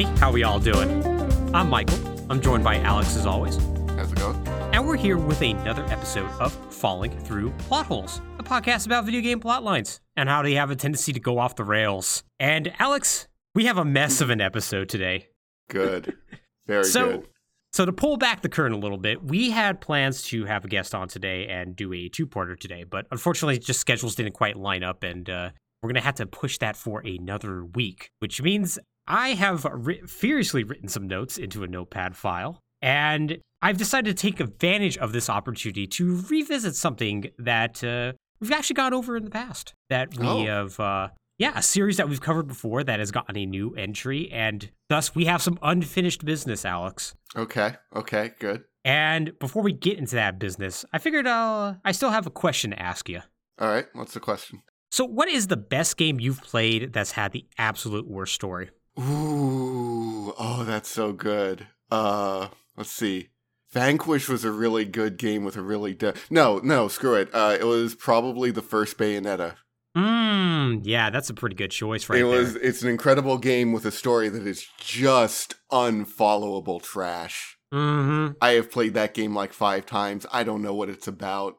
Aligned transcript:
Everybody. 0.00 0.20
How 0.20 0.32
we 0.32 0.44
all 0.44 0.58
doing? 0.58 1.54
I'm 1.54 1.68
Michael. 1.68 1.98
I'm 2.30 2.40
joined 2.40 2.64
by 2.64 2.78
Alex 2.78 3.16
as 3.16 3.26
always. 3.26 3.56
How's 3.96 4.10
it 4.10 4.18
going? 4.18 4.48
And 4.72 4.86
we're 4.86 4.96
here 4.96 5.18
with 5.18 5.42
another 5.42 5.84
episode 5.86 6.30
of 6.40 6.52
Falling 6.72 7.10
Through 7.20 7.50
Plot 7.58 7.86
Holes, 7.86 8.22
a 8.38 8.42
podcast 8.42 8.86
about 8.86 9.04
video 9.04 9.20
game 9.20 9.40
plot 9.40 9.62
lines 9.62 10.00
and 10.16 10.28
how 10.28 10.42
they 10.42 10.54
have 10.54 10.70
a 10.70 10.76
tendency 10.76 11.12
to 11.12 11.20
go 11.20 11.38
off 11.38 11.56
the 11.56 11.64
rails. 11.64 12.22
And 12.38 12.72
Alex, 12.78 13.28
we 13.54 13.66
have 13.66 13.76
a 13.76 13.84
mess 13.84 14.22
of 14.22 14.30
an 14.30 14.40
episode 14.40 14.88
today. 14.88 15.28
Good. 15.68 16.16
Very 16.66 16.84
so, 16.84 17.10
good. 17.10 17.26
So 17.74 17.84
to 17.84 17.92
pull 17.92 18.16
back 18.16 18.40
the 18.40 18.48
curtain 18.48 18.72
a 18.72 18.80
little 18.80 18.98
bit, 18.98 19.22
we 19.22 19.50
had 19.50 19.82
plans 19.82 20.22
to 20.24 20.46
have 20.46 20.64
a 20.64 20.68
guest 20.68 20.94
on 20.94 21.08
today 21.08 21.46
and 21.48 21.76
do 21.76 21.92
a 21.92 22.08
two-parter 22.08 22.58
today, 22.58 22.84
but 22.84 23.06
unfortunately, 23.10 23.58
just 23.58 23.80
schedules 23.80 24.14
didn't 24.14 24.32
quite 24.32 24.56
line 24.56 24.82
up, 24.82 25.02
and 25.02 25.28
uh, 25.28 25.50
we're 25.82 25.90
gonna 25.90 26.00
have 26.00 26.16
to 26.16 26.26
push 26.26 26.58
that 26.58 26.76
for 26.76 27.00
another 27.00 27.64
week. 27.64 28.10
Which 28.18 28.42
means 28.42 28.78
I 29.06 29.30
have 29.30 29.64
ri- 29.64 30.02
furiously 30.06 30.64
written 30.64 30.88
some 30.88 31.06
notes 31.08 31.38
into 31.38 31.62
a 31.64 31.66
notepad 31.66 32.16
file, 32.16 32.60
and 32.82 33.38
I've 33.62 33.76
decided 33.78 34.16
to 34.16 34.20
take 34.20 34.40
advantage 34.40 34.96
of 34.98 35.12
this 35.12 35.28
opportunity 35.28 35.86
to 35.88 36.22
revisit 36.30 36.74
something 36.76 37.30
that 37.38 37.82
uh, 37.84 38.12
we've 38.40 38.52
actually 38.52 38.74
gone 38.74 38.94
over 38.94 39.16
in 39.16 39.24
the 39.24 39.30
past. 39.30 39.74
That 39.90 40.16
we 40.16 40.26
Oh. 40.26 40.44
have, 40.46 40.80
uh, 40.80 41.08
yeah, 41.38 41.52
a 41.56 41.62
series 41.62 41.96
that 41.96 42.08
we've 42.08 42.20
covered 42.20 42.46
before 42.46 42.84
that 42.84 42.98
has 43.00 43.10
gotten 43.10 43.36
a 43.36 43.46
new 43.46 43.74
entry, 43.74 44.30
and 44.30 44.70
thus 44.88 45.14
we 45.14 45.24
have 45.26 45.42
some 45.42 45.58
unfinished 45.62 46.24
business, 46.24 46.64
Alex. 46.64 47.14
Okay. 47.36 47.74
Okay. 47.94 48.30
Good. 48.38 48.64
And 48.84 49.38
before 49.38 49.62
we 49.62 49.72
get 49.74 49.98
into 49.98 50.14
that 50.14 50.38
business, 50.38 50.86
I 50.92 50.98
figured 50.98 51.26
uh, 51.26 51.74
I 51.84 51.92
still 51.92 52.10
have 52.10 52.26
a 52.26 52.30
question 52.30 52.70
to 52.70 52.80
ask 52.80 53.08
you. 53.10 53.20
All 53.58 53.68
right. 53.68 53.86
What's 53.92 54.14
the 54.14 54.20
question? 54.20 54.62
So, 54.90 55.04
what 55.04 55.28
is 55.28 55.46
the 55.48 55.56
best 55.58 55.96
game 55.98 56.18
you've 56.18 56.42
played 56.42 56.92
that's 56.94 57.12
had 57.12 57.32
the 57.32 57.46
absolute 57.58 58.08
worst 58.08 58.34
story? 58.34 58.70
Ooh. 59.00 60.34
Oh, 60.38 60.64
that's 60.66 60.88
so 60.88 61.12
good. 61.12 61.66
Uh, 61.90 62.48
let's 62.76 62.90
see. 62.92 63.28
Vanquish 63.72 64.28
was 64.28 64.44
a 64.44 64.50
really 64.50 64.84
good 64.84 65.16
game 65.16 65.44
with 65.44 65.56
a 65.56 65.62
really 65.62 65.94
de- 65.94 66.14
no, 66.28 66.58
no, 66.58 66.88
screw 66.88 67.14
it. 67.14 67.30
Uh, 67.32 67.56
it 67.58 67.64
was 67.64 67.94
probably 67.94 68.50
the 68.50 68.62
first 68.62 68.98
Bayonetta. 68.98 69.54
Mmm, 69.96 70.80
yeah, 70.82 71.10
that's 71.10 71.30
a 71.30 71.34
pretty 71.34 71.56
good 71.56 71.70
choice 71.70 72.08
right 72.08 72.20
it 72.20 72.24
there. 72.24 72.30
was. 72.30 72.56
It's 72.56 72.82
an 72.82 72.88
incredible 72.88 73.38
game 73.38 73.72
with 73.72 73.84
a 73.86 73.90
story 73.90 74.28
that 74.28 74.46
is 74.46 74.66
just 74.78 75.54
unfollowable 75.72 76.82
trash. 76.82 77.56
Mm-hmm. 77.72 78.32
I 78.40 78.50
have 78.52 78.70
played 78.70 78.94
that 78.94 79.14
game 79.14 79.34
like 79.34 79.52
five 79.52 79.86
times. 79.86 80.26
I 80.32 80.42
don't 80.42 80.62
know 80.62 80.74
what 80.74 80.88
it's 80.88 81.06
about. 81.08 81.56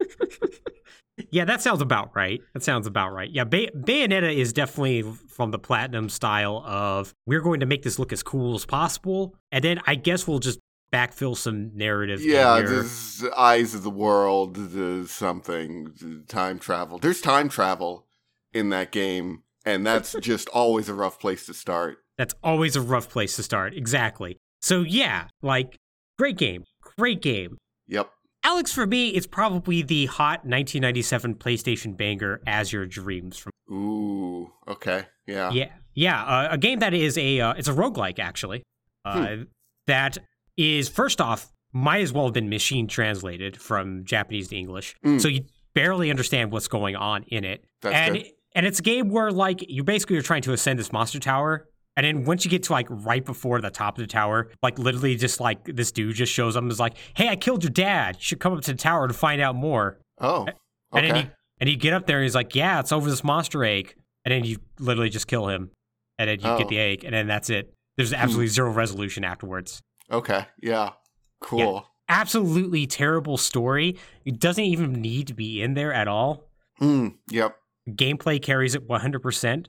Yeah, 1.30 1.44
that 1.44 1.60
sounds 1.60 1.82
about 1.82 2.10
right. 2.14 2.40
That 2.54 2.62
sounds 2.62 2.86
about 2.86 3.12
right. 3.12 3.30
Yeah, 3.30 3.44
Bay- 3.44 3.70
Bayonetta 3.76 4.34
is 4.34 4.52
definitely 4.52 5.02
from 5.02 5.50
the 5.50 5.58
platinum 5.58 6.08
style 6.08 6.62
of 6.66 7.14
we're 7.26 7.42
going 7.42 7.60
to 7.60 7.66
make 7.66 7.82
this 7.82 7.98
look 7.98 8.12
as 8.12 8.22
cool 8.22 8.54
as 8.54 8.64
possible, 8.64 9.34
and 9.50 9.62
then 9.62 9.80
I 9.86 9.94
guess 9.94 10.26
we'll 10.26 10.38
just 10.38 10.58
backfill 10.92 11.36
some 11.36 11.70
narrative. 11.74 12.22
Yeah, 12.22 12.58
here. 12.58 12.68
there's 12.68 13.24
eyes 13.36 13.74
of 13.74 13.82
the 13.82 13.90
world, 13.90 14.56
there's 14.56 15.10
something, 15.10 16.24
time 16.28 16.58
travel. 16.58 16.98
There's 16.98 17.20
time 17.20 17.48
travel 17.48 18.06
in 18.52 18.70
that 18.70 18.90
game, 18.92 19.42
and 19.64 19.86
that's 19.86 20.12
just 20.20 20.48
always 20.48 20.88
a 20.88 20.94
rough 20.94 21.18
place 21.18 21.46
to 21.46 21.54
start. 21.54 21.98
That's 22.18 22.34
always 22.42 22.76
a 22.76 22.80
rough 22.80 23.08
place 23.08 23.36
to 23.36 23.42
start. 23.42 23.74
Exactly. 23.74 24.38
So 24.60 24.82
yeah, 24.82 25.28
like 25.42 25.76
great 26.18 26.38
game, 26.38 26.64
great 26.96 27.20
game. 27.20 27.58
Yep. 27.88 28.10
Alex, 28.44 28.72
for 28.72 28.86
me, 28.86 29.10
it's 29.10 29.26
probably 29.26 29.82
the 29.82 30.06
hot 30.06 30.40
1997 30.44 31.36
PlayStation 31.36 31.96
banger 31.96 32.40
"Azure 32.46 32.86
Dreams" 32.86 33.38
from 33.38 33.52
Ooh. 33.72 34.52
Okay. 34.68 35.06
Yeah. 35.26 35.50
yeah, 35.52 35.72
yeah, 35.94 36.22
uh, 36.24 36.48
a 36.50 36.58
game 36.58 36.80
that 36.80 36.92
is 36.94 37.16
a 37.16 37.40
uh, 37.40 37.52
it's 37.54 37.68
a 37.68 37.72
roguelike 37.72 38.18
actually. 38.18 38.62
Uh, 39.04 39.36
That 39.86 40.18
is 40.56 40.88
first 40.88 41.20
off 41.20 41.50
might 41.72 42.02
as 42.02 42.12
well 42.12 42.24
have 42.26 42.34
been 42.34 42.48
machine 42.50 42.86
translated 42.86 43.56
from 43.60 44.04
Japanese 44.04 44.48
to 44.48 44.56
English, 44.56 44.94
Mm. 45.04 45.20
so 45.20 45.28
you 45.28 45.44
barely 45.74 46.10
understand 46.10 46.52
what's 46.52 46.68
going 46.68 46.96
on 46.96 47.22
in 47.28 47.44
it. 47.44 47.64
That's 47.80 47.94
and 47.94 48.14
good. 48.16 48.26
and 48.54 48.66
it's 48.66 48.78
a 48.80 48.82
game 48.82 49.08
where 49.08 49.30
like 49.30 49.64
you 49.68 49.82
basically 49.84 50.16
are 50.18 50.22
trying 50.22 50.42
to 50.42 50.52
ascend 50.52 50.78
this 50.78 50.92
monster 50.92 51.18
tower. 51.20 51.68
And 51.96 52.06
then 52.06 52.24
once 52.24 52.44
you 52.44 52.50
get 52.50 52.62
to 52.64 52.72
like 52.72 52.86
right 52.88 53.24
before 53.24 53.60
the 53.60 53.70
top 53.70 53.98
of 53.98 54.02
the 54.02 54.06
tower, 54.08 54.50
like 54.62 54.78
literally 54.78 55.14
just 55.16 55.40
like 55.40 55.64
this 55.64 55.92
dude 55.92 56.14
just 56.16 56.32
shows 56.32 56.56
up 56.56 56.62
and 56.62 56.72
is 56.72 56.80
like, 56.80 56.96
"Hey, 57.14 57.28
I 57.28 57.36
killed 57.36 57.62
your 57.62 57.70
dad. 57.70 58.16
You 58.16 58.22
should 58.22 58.40
come 58.40 58.52
up 58.54 58.62
to 58.62 58.72
the 58.72 58.78
tower 58.78 59.08
to 59.08 59.14
find 59.14 59.40
out 59.42 59.54
more." 59.54 59.98
Oh. 60.20 60.46
And 60.92 61.04
then 61.04 61.10
Okay. 61.10 61.20
you 61.20 61.30
and 61.60 61.68
you 61.70 61.76
get 61.76 61.92
up 61.92 62.06
there 62.06 62.16
and 62.18 62.24
he's 62.24 62.34
like, 62.34 62.54
"Yeah, 62.54 62.80
it's 62.80 62.92
over 62.92 63.08
this 63.10 63.22
monster 63.22 63.62
egg." 63.64 63.94
And 64.24 64.32
then 64.32 64.44
you 64.44 64.58
literally 64.78 65.10
just 65.10 65.26
kill 65.26 65.48
him, 65.48 65.70
and 66.18 66.30
then 66.30 66.40
you 66.40 66.48
Oh. 66.48 66.58
get 66.58 66.68
the 66.68 66.78
egg, 66.78 67.04
and 67.04 67.12
then 67.14 67.26
that's 67.26 67.50
it. 67.50 67.74
There's 67.96 68.12
absolutely 68.14 68.46
zero 68.48 68.70
resolution 68.70 69.22
afterwards. 69.24 69.82
Okay. 70.10 70.46
Yeah. 70.62 70.92
Cool. 71.40 71.86
Absolutely 72.08 72.86
terrible 72.86 73.36
story. 73.36 73.96
It 74.24 74.38
doesn't 74.38 74.64
even 74.64 74.92
need 74.92 75.26
to 75.28 75.34
be 75.34 75.60
in 75.62 75.74
there 75.74 75.92
at 75.92 76.08
all. 76.08 76.48
Mm, 76.80 77.16
yep. 77.30 77.56
Gameplay 77.88 78.40
carries 78.40 78.74
it 78.74 78.86
100%. 78.88 79.68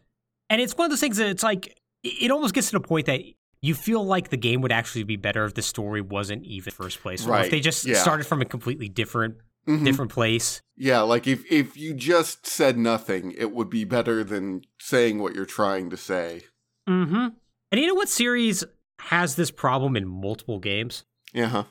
And 0.50 0.62
it's 0.62 0.76
one 0.78 0.86
of 0.86 0.92
those 0.92 1.00
things 1.00 1.18
that 1.18 1.28
it's 1.30 1.44
like, 1.44 1.76
it 2.04 2.32
almost 2.32 2.54
gets 2.54 2.68
to 2.72 2.74
the 2.80 2.86
point 2.88 3.06
that 3.08 3.22
you 3.62 3.74
feel 3.74 4.06
like 4.06 4.30
the 4.30 4.38
game 4.38 4.62
would 4.62 4.72
actually 4.74 5.04
be 5.04 5.16
better 5.16 5.46
if 5.46 5.54
the 5.54 5.62
story 5.62 6.02
wasn't 6.02 6.44
even 6.44 6.72
first 6.74 7.02
place. 7.02 7.26
Or 7.26 7.40
if 7.40 7.50
they 7.50 7.62
just 7.62 7.86
yeah. 7.86 7.96
started 7.96 8.26
from 8.26 8.42
a 8.42 8.46
completely 8.46 8.90
different 8.90 9.36
Mhm. 9.68 9.86
different 9.86 10.12
place. 10.12 10.62
Yeah, 10.76 11.02
like 11.02 11.26
if 11.26 11.50
if 11.50 11.78
you 11.78 11.94
just 11.94 12.46
said 12.46 12.78
nothing, 12.78 13.32
it 13.38 13.54
would 13.54 13.70
be 13.70 13.86
better 13.86 14.22
than 14.24 14.64
saying 14.80 15.20
what 15.20 15.34
you're 15.34 15.46
trying 15.46 15.90
to 15.92 15.96
say. 15.98 16.42
Mm-hmm. 16.90 17.28
And 17.72 17.82
you 17.82 17.88
know 17.88 17.94
what 17.94 18.10
series 18.10 18.66
has 19.00 19.36
this 19.36 19.52
problem 19.52 19.96
in 19.96 20.06
multiple 20.06 20.60
games? 20.60 21.06
Yeah. 21.34 21.48
huh. 21.48 21.64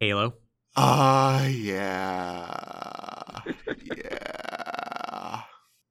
Halo. 0.00 0.34
Ah, 0.76 1.46
yeah. 1.46 3.40
yeah. 3.82 5.40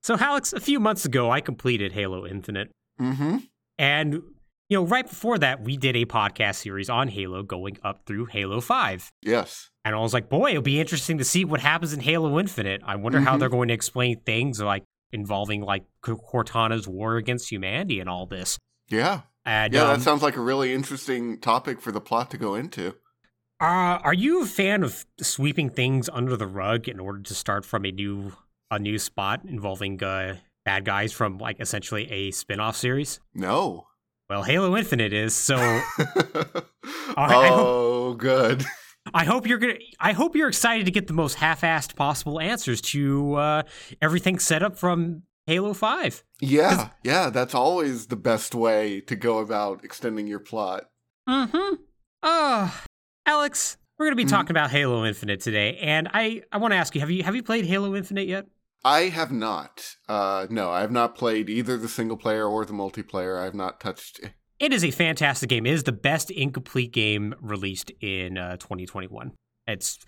So, 0.03 0.15
Alex, 0.17 0.53
a 0.53 0.59
few 0.59 0.79
months 0.79 1.05
ago, 1.05 1.29
I 1.29 1.41
completed 1.41 1.91
Halo 1.91 2.25
Infinite. 2.25 2.71
Mm-hmm. 3.01 3.37
And, 3.79 4.13
you 4.69 4.77
know, 4.77 4.83
right 4.83 5.07
before 5.07 5.37
that, 5.39 5.63
we 5.63 5.77
did 5.77 5.95
a 5.95 6.05
podcast 6.05 6.55
series 6.55 6.89
on 6.89 7.07
Halo 7.07 7.43
going 7.43 7.77
up 7.83 8.01
through 8.05 8.25
Halo 8.25 8.59
5. 8.61 9.11
Yes. 9.21 9.69
And 9.85 9.95
I 9.95 9.99
was 9.99 10.13
like, 10.13 10.29
boy, 10.29 10.51
it'll 10.51 10.61
be 10.61 10.79
interesting 10.79 11.17
to 11.19 11.23
see 11.23 11.45
what 11.45 11.61
happens 11.61 11.93
in 11.93 11.99
Halo 12.01 12.39
Infinite. 12.39 12.81
I 12.85 12.95
wonder 12.95 13.21
how 13.21 13.35
Mhm. 13.35 13.39
they're 13.39 13.49
going 13.49 13.69
to 13.69 13.73
explain 13.73 14.19
things 14.25 14.59
like 14.61 14.83
involving 15.11 15.61
like 15.61 15.85
Cortana's 16.03 16.87
war 16.87 17.15
against 17.15 17.49
humanity 17.51 17.99
and 17.99 18.09
all 18.09 18.25
this. 18.25 18.57
Yeah. 18.89 19.21
And, 19.45 19.73
Yeah, 19.73 19.83
um, 19.83 19.87
that 19.99 20.01
sounds 20.01 20.21
like 20.21 20.35
a 20.35 20.41
really 20.41 20.73
interesting 20.73 21.39
topic 21.39 21.79
for 21.79 21.93
the 21.93 22.01
plot 22.01 22.29
to 22.31 22.37
go 22.37 22.55
into. 22.55 22.95
Uh, 23.61 23.97
are 24.03 24.13
you 24.13 24.43
a 24.43 24.45
fan 24.45 24.83
of 24.83 25.05
sweeping 25.21 25.69
things 25.69 26.09
under 26.09 26.35
the 26.35 26.45
rug 26.45 26.87
in 26.89 26.99
order 26.99 27.21
to 27.21 27.33
start 27.33 27.65
from 27.65 27.85
a 27.85 27.91
new 27.91 28.33
a 28.69 28.77
new 28.77 28.99
spot 28.99 29.41
involving 29.47 30.03
uh, 30.03 30.35
bad 30.67 30.83
guys 30.83 31.13
from 31.13 31.37
like 31.37 31.61
essentially 31.61 32.11
a 32.11 32.31
spin-off 32.31 32.75
series? 32.75 33.21
No. 33.33 33.87
Well, 34.29 34.43
Halo 34.43 34.75
Infinite 34.75 35.13
is, 35.13 35.33
so 35.33 35.55
I 37.15 37.47
oh, 37.49 38.13
good. 38.15 38.65
I 39.13 39.23
hope 39.23 39.47
you're 39.47 39.57
gonna 39.59 39.75
I 39.99 40.11
hope 40.11 40.35
you're 40.35 40.49
excited 40.49 40.85
to 40.85 40.91
get 40.91 41.07
the 41.07 41.13
most 41.13 41.35
half-assed 41.35 41.95
possible 41.95 42.41
answers 42.41 42.81
to 42.81 43.35
uh, 43.35 43.63
everything 44.01 44.37
set 44.39 44.61
up 44.61 44.77
from 44.77 45.23
Halo 45.45 45.73
5. 45.73 46.23
Yeah, 46.41 46.89
yeah, 47.03 47.29
that's 47.29 47.55
always 47.55 48.07
the 48.07 48.17
best 48.17 48.53
way 48.53 48.99
to 49.01 49.15
go 49.15 49.37
about 49.39 49.85
extending 49.85 50.27
your 50.27 50.39
plot. 50.41 50.83
Mm-hmm. 51.29 51.75
Uh 52.23 52.69
Alex, 53.25 53.77
we're 53.97 54.07
gonna 54.07 54.17
be 54.17 54.25
Mhm. 54.25 54.29
talking 54.29 54.51
about 54.51 54.71
Halo 54.71 55.05
Infinite 55.05 55.39
today, 55.39 55.77
and 55.77 56.09
I, 56.13 56.41
I 56.51 56.57
wanna 56.57 56.75
ask 56.75 56.93
you, 56.93 56.99
have 56.99 57.09
you 57.11 57.23
have 57.23 57.35
you 57.37 57.43
played 57.43 57.65
Halo 57.65 57.95
Infinite 57.95 58.27
yet? 58.27 58.45
I 58.87 59.09
have 59.09 59.33
not. 59.33 59.97
Uh, 60.07 60.47
no, 60.49 60.71
I 60.71 60.79
have 60.79 60.91
not 60.91 61.13
played 61.13 61.49
either 61.49 61.75
the 61.75 61.89
single 61.89 62.15
player 62.15 62.47
or 62.47 62.63
the 62.63 62.71
multiplayer. 62.71 63.37
I 63.37 63.43
have 63.43 63.53
not 63.53 63.81
touched. 63.81 64.21
It 64.59 64.71
is 64.71 64.81
a 64.81 64.91
fantastic 64.91 65.49
game. 65.49 65.65
It 65.65 65.73
is 65.73 65.83
the 65.83 65.91
best 65.91 66.31
incomplete 66.31 66.93
game 66.93 67.35
released 67.41 67.91
in 67.99 68.37
uh, 68.37 68.55
2021. 68.55 69.33
It's 69.67 69.99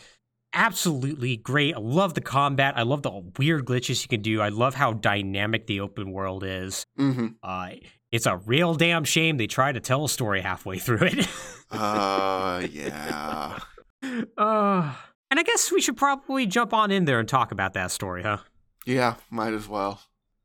absolutely 0.54 1.36
great. 1.36 1.76
I 1.76 1.80
love 1.80 2.14
the 2.14 2.22
combat. 2.22 2.76
I 2.78 2.84
love 2.84 3.04
the 3.04 3.22
weird 3.38 3.66
glitches 3.66 4.02
you 4.02 4.08
can 4.08 4.22
do. 4.22 4.40
I 4.40 4.48
love 4.48 4.76
how 4.76 4.94
dynamic 4.94 5.68
the 5.68 5.82
open 5.82 6.14
world 6.14 6.46
is. 6.46 6.86
Mm-hmm. 6.98 7.28
Uh, 7.44 7.72
it's 8.14 8.28
a 8.28 8.38
real 8.38 8.76
damn 8.76 9.04
shame 9.04 9.36
they 9.36 9.48
try 9.48 9.74
to 9.74 9.82
tell 9.82 10.06
a 10.06 10.10
story 10.10 10.40
halfway 10.40 10.80
through 10.80 11.08
it. 11.08 11.28
Uh, 11.72 12.66
yeah. 12.72 13.60
uh, 14.40 14.96
and 15.30 15.40
I 15.40 15.44
guess 15.44 15.72
we 15.72 15.82
should 15.82 15.98
probably 15.98 16.48
jump 16.48 16.74
on 16.74 16.90
in 16.90 17.06
there 17.06 17.20
and 17.20 17.30
talk 17.30 17.52
about 17.52 17.76
that 17.76 17.92
story, 17.92 18.24
huh? 18.24 18.38
Yeah, 18.90 19.16
might 19.30 19.54
as 19.54 19.68
well. 19.68 20.02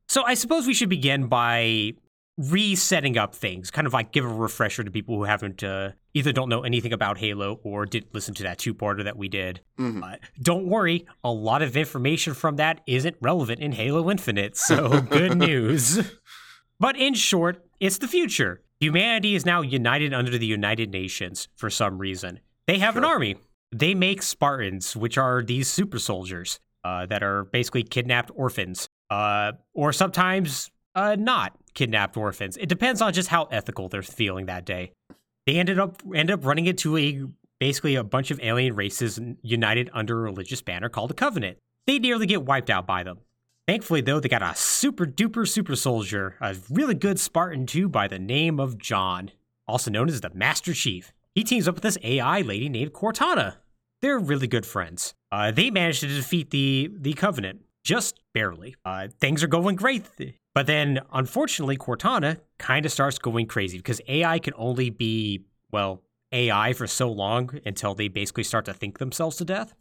So 0.08 0.22
I 0.24 0.34
suppose 0.34 0.66
we 0.66 0.74
should 0.74 0.90
begin 0.90 1.28
by 1.28 1.94
resetting 2.36 3.16
up 3.16 3.34
things, 3.34 3.70
kind 3.70 3.86
of 3.86 3.92
like 3.94 4.12
give 4.12 4.24
a 4.24 4.28
refresher 4.28 4.84
to 4.84 4.90
people 4.90 5.16
who 5.16 5.24
haven't 5.24 5.64
uh, 5.64 5.92
either 6.12 6.30
don't 6.32 6.50
know 6.50 6.62
anything 6.62 6.92
about 6.92 7.16
Halo 7.18 7.58
or 7.62 7.86
didn't 7.86 8.12
listen 8.12 8.34
to 8.34 8.42
that 8.42 8.58
two-parter 8.58 9.04
that 9.04 9.16
we 9.16 9.28
did. 9.28 9.60
Mhm. 9.78 10.02
Uh, 10.02 10.16
don't 10.42 10.66
worry, 10.66 11.06
a 11.22 11.30
lot 11.32 11.62
of 11.62 11.74
information 11.76 12.34
from 12.34 12.56
that 12.56 12.82
isn't 12.86 13.16
relevant 13.22 13.60
in 13.60 13.72
Halo 13.72 14.10
Infinite, 14.10 14.56
so 14.56 15.00
good 15.10 15.38
news. 15.38 16.12
But 16.78 16.96
in 16.96 17.14
short, 17.14 17.64
it's 17.80 17.98
the 17.98 18.08
future. 18.08 18.60
Humanity 18.80 19.34
is 19.34 19.46
now 19.46 19.62
united 19.62 20.12
under 20.12 20.36
the 20.36 20.46
United 20.46 20.90
Nations 20.90 21.48
for 21.56 21.70
some 21.70 21.98
reason. 21.98 22.40
They 22.66 22.78
have 22.78 22.96
an 22.98 23.04
army. 23.04 23.36
They 23.72 23.94
make 23.94 24.22
Spartans, 24.22 24.94
which 24.94 25.16
are 25.16 25.42
these 25.42 25.68
super 25.70 25.98
soldiers 25.98 26.60
uh, 26.84 27.06
that 27.06 27.22
are 27.22 27.44
basically 27.44 27.82
kidnapped 27.82 28.30
orphans, 28.34 28.88
uh, 29.10 29.52
or 29.72 29.92
sometimes 29.92 30.70
uh, 30.94 31.16
not 31.18 31.56
kidnapped 31.74 32.16
orphans. 32.16 32.56
It 32.56 32.68
depends 32.68 33.00
on 33.02 33.12
just 33.12 33.28
how 33.28 33.44
ethical 33.44 33.88
they're 33.88 34.02
feeling 34.02 34.46
that 34.46 34.64
day. 34.64 34.92
They 35.46 35.56
ended 35.56 35.78
up 35.78 36.02
ended 36.14 36.34
up 36.34 36.44
running 36.44 36.66
into 36.66 36.96
a 36.96 37.22
basically 37.58 37.94
a 37.94 38.04
bunch 38.04 38.30
of 38.30 38.40
alien 38.42 38.74
races 38.74 39.20
united 39.42 39.90
under 39.92 40.18
a 40.18 40.22
religious 40.22 40.62
banner 40.62 40.88
called 40.88 41.10
the 41.10 41.14
Covenant. 41.14 41.58
They 41.86 41.98
nearly 41.98 42.26
get 42.26 42.44
wiped 42.44 42.70
out 42.70 42.86
by 42.86 43.02
them. 43.02 43.18
Thankfully, 43.66 44.02
though, 44.02 44.20
they 44.20 44.28
got 44.28 44.42
a 44.42 44.54
super 44.54 45.06
duper 45.06 45.48
super 45.48 45.76
soldier, 45.76 46.36
a 46.40 46.56
really 46.70 46.94
good 46.94 47.18
Spartan 47.18 47.66
too, 47.66 47.88
by 47.88 48.08
the 48.08 48.18
name 48.18 48.60
of 48.60 48.78
John, 48.78 49.30
also 49.66 49.90
known 49.90 50.08
as 50.08 50.20
the 50.20 50.30
Master 50.34 50.74
Chief. 50.74 51.12
He 51.34 51.44
teams 51.44 51.66
up 51.66 51.74
with 51.74 51.82
this 51.82 51.98
AI 52.02 52.42
lady 52.42 52.68
named 52.68 52.92
Cortana. 52.92 53.56
They're 54.04 54.18
really 54.18 54.46
good 54.46 54.66
friends. 54.66 55.14
Uh, 55.32 55.50
they 55.50 55.70
managed 55.70 56.00
to 56.00 56.08
defeat 56.08 56.50
the 56.50 56.90
the 56.94 57.14
Covenant 57.14 57.62
just 57.84 58.20
barely. 58.34 58.76
Uh, 58.84 59.08
things 59.18 59.42
are 59.42 59.46
going 59.46 59.76
great, 59.76 60.04
but 60.54 60.66
then 60.66 61.00
unfortunately, 61.10 61.78
Cortana 61.78 62.40
kind 62.58 62.84
of 62.84 62.92
starts 62.92 63.16
going 63.16 63.46
crazy 63.46 63.78
because 63.78 64.02
AI 64.06 64.40
can 64.40 64.52
only 64.58 64.90
be 64.90 65.46
well 65.72 66.02
AI 66.32 66.74
for 66.74 66.86
so 66.86 67.10
long 67.10 67.58
until 67.64 67.94
they 67.94 68.08
basically 68.08 68.44
start 68.44 68.66
to 68.66 68.74
think 68.74 68.98
themselves 68.98 69.36
to 69.36 69.46
death. 69.46 69.72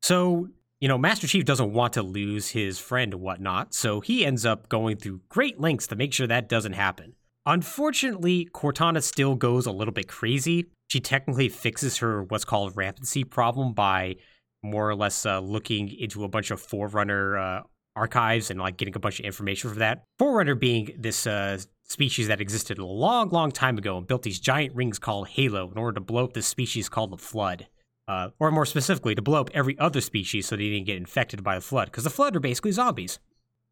So 0.00 0.48
you 0.80 0.88
know, 0.88 0.96
Master 0.96 1.26
Chief 1.26 1.44
doesn't 1.44 1.74
want 1.74 1.92
to 1.92 2.02
lose 2.02 2.48
his 2.48 2.78
friend 2.78 3.12
and 3.12 3.20
whatnot, 3.20 3.74
so 3.74 4.00
he 4.00 4.24
ends 4.24 4.46
up 4.46 4.70
going 4.70 4.96
through 4.96 5.20
great 5.28 5.60
lengths 5.60 5.86
to 5.88 5.96
make 5.96 6.14
sure 6.14 6.26
that 6.26 6.48
doesn't 6.48 6.72
happen. 6.72 7.12
Unfortunately, 7.44 8.48
Cortana 8.54 9.02
still 9.02 9.34
goes 9.34 9.66
a 9.66 9.70
little 9.70 9.92
bit 9.92 10.08
crazy. 10.08 10.64
She 10.88 11.00
technically 11.00 11.48
fixes 11.48 11.98
her 11.98 12.22
what's 12.22 12.44
called 12.44 12.76
rampancy 12.76 13.24
problem 13.24 13.72
by 13.72 14.16
more 14.62 14.88
or 14.88 14.94
less 14.94 15.26
uh, 15.26 15.40
looking 15.40 15.88
into 15.88 16.24
a 16.24 16.28
bunch 16.28 16.50
of 16.50 16.60
Forerunner 16.60 17.38
uh, 17.38 17.62
archives 17.94 18.50
and 18.50 18.60
like 18.60 18.76
getting 18.76 18.94
a 18.96 19.00
bunch 19.00 19.18
of 19.18 19.24
information 19.24 19.70
for 19.70 19.78
that. 19.78 20.04
Forerunner 20.18 20.54
being 20.54 20.90
this 20.98 21.26
uh, 21.26 21.58
species 21.84 22.28
that 22.28 22.40
existed 22.40 22.78
a 22.78 22.84
long, 22.84 23.30
long 23.30 23.52
time 23.52 23.78
ago 23.78 23.98
and 23.98 24.06
built 24.06 24.22
these 24.22 24.40
giant 24.40 24.74
rings 24.74 24.98
called 24.98 25.28
Halo 25.28 25.70
in 25.70 25.78
order 25.78 25.94
to 25.94 26.00
blow 26.00 26.24
up 26.24 26.32
this 26.34 26.46
species 26.46 26.88
called 26.88 27.10
the 27.10 27.18
Flood 27.18 27.68
uh, 28.08 28.28
or 28.38 28.50
more 28.50 28.66
specifically, 28.66 29.14
to 29.14 29.22
blow 29.22 29.40
up 29.40 29.50
every 29.52 29.78
other 29.78 30.00
species 30.00 30.46
so 30.46 30.56
they 30.56 30.70
didn't 30.70 30.86
get 30.86 30.96
infected 30.96 31.42
by 31.42 31.56
the 31.56 31.60
flood, 31.60 31.86
because 31.86 32.04
the 32.04 32.10
flood 32.10 32.36
are 32.36 32.40
basically 32.40 32.72
zombies. 32.72 33.18